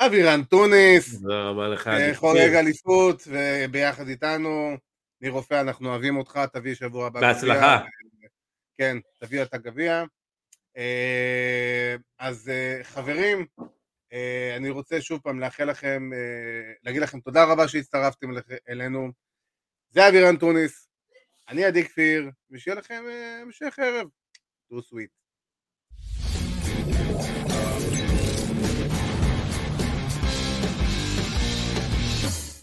אבירן 0.00 0.42
טוניס, 0.42 1.22
תודה 1.22 1.42
רבה 1.42 1.68
לך. 1.68 1.88
אה, 1.88 2.14
חורג. 2.14 2.54
אליפות, 2.54 3.22
וביחד 3.26 4.08
איתנו, 4.08 4.76
ניר 5.20 5.32
רופא, 5.32 5.60
אנחנו 5.60 5.88
אוהבים 5.88 6.16
אותך, 6.16 6.40
תביא 6.52 6.74
שבוע 6.74 7.06
הבא. 7.06 7.20
גביע. 7.20 7.32
בהצלחה. 7.32 7.84
כן, 8.78 8.96
תביא 9.18 9.42
את 9.42 9.54
הגביע. 9.54 10.04
אה, 10.76 11.96
אז 12.18 12.48
אה, 12.48 12.78
חברים, 12.82 13.46
אה, 14.12 14.54
אני 14.56 14.70
רוצה 14.70 15.00
שוב 15.00 15.20
פעם 15.20 15.40
לאחל 15.40 15.64
לכם, 15.64 16.10
להגיד 16.82 17.02
לכם 17.02 17.20
תודה 17.20 17.44
רבה 17.44 17.68
שהצטרפתם 17.68 18.28
אלינו. 18.68 19.08
זה 19.90 20.08
אבירן 20.08 20.36
טוניס, 20.36 20.88
אני 21.48 21.64
עדי 21.64 21.84
כפיר, 21.84 22.30
ושיהיה 22.50 22.76
לכם 22.76 23.04
המשך 23.42 23.78
ערב. 23.78 24.08
טו 24.68 24.82
סוויט. 24.82 25.10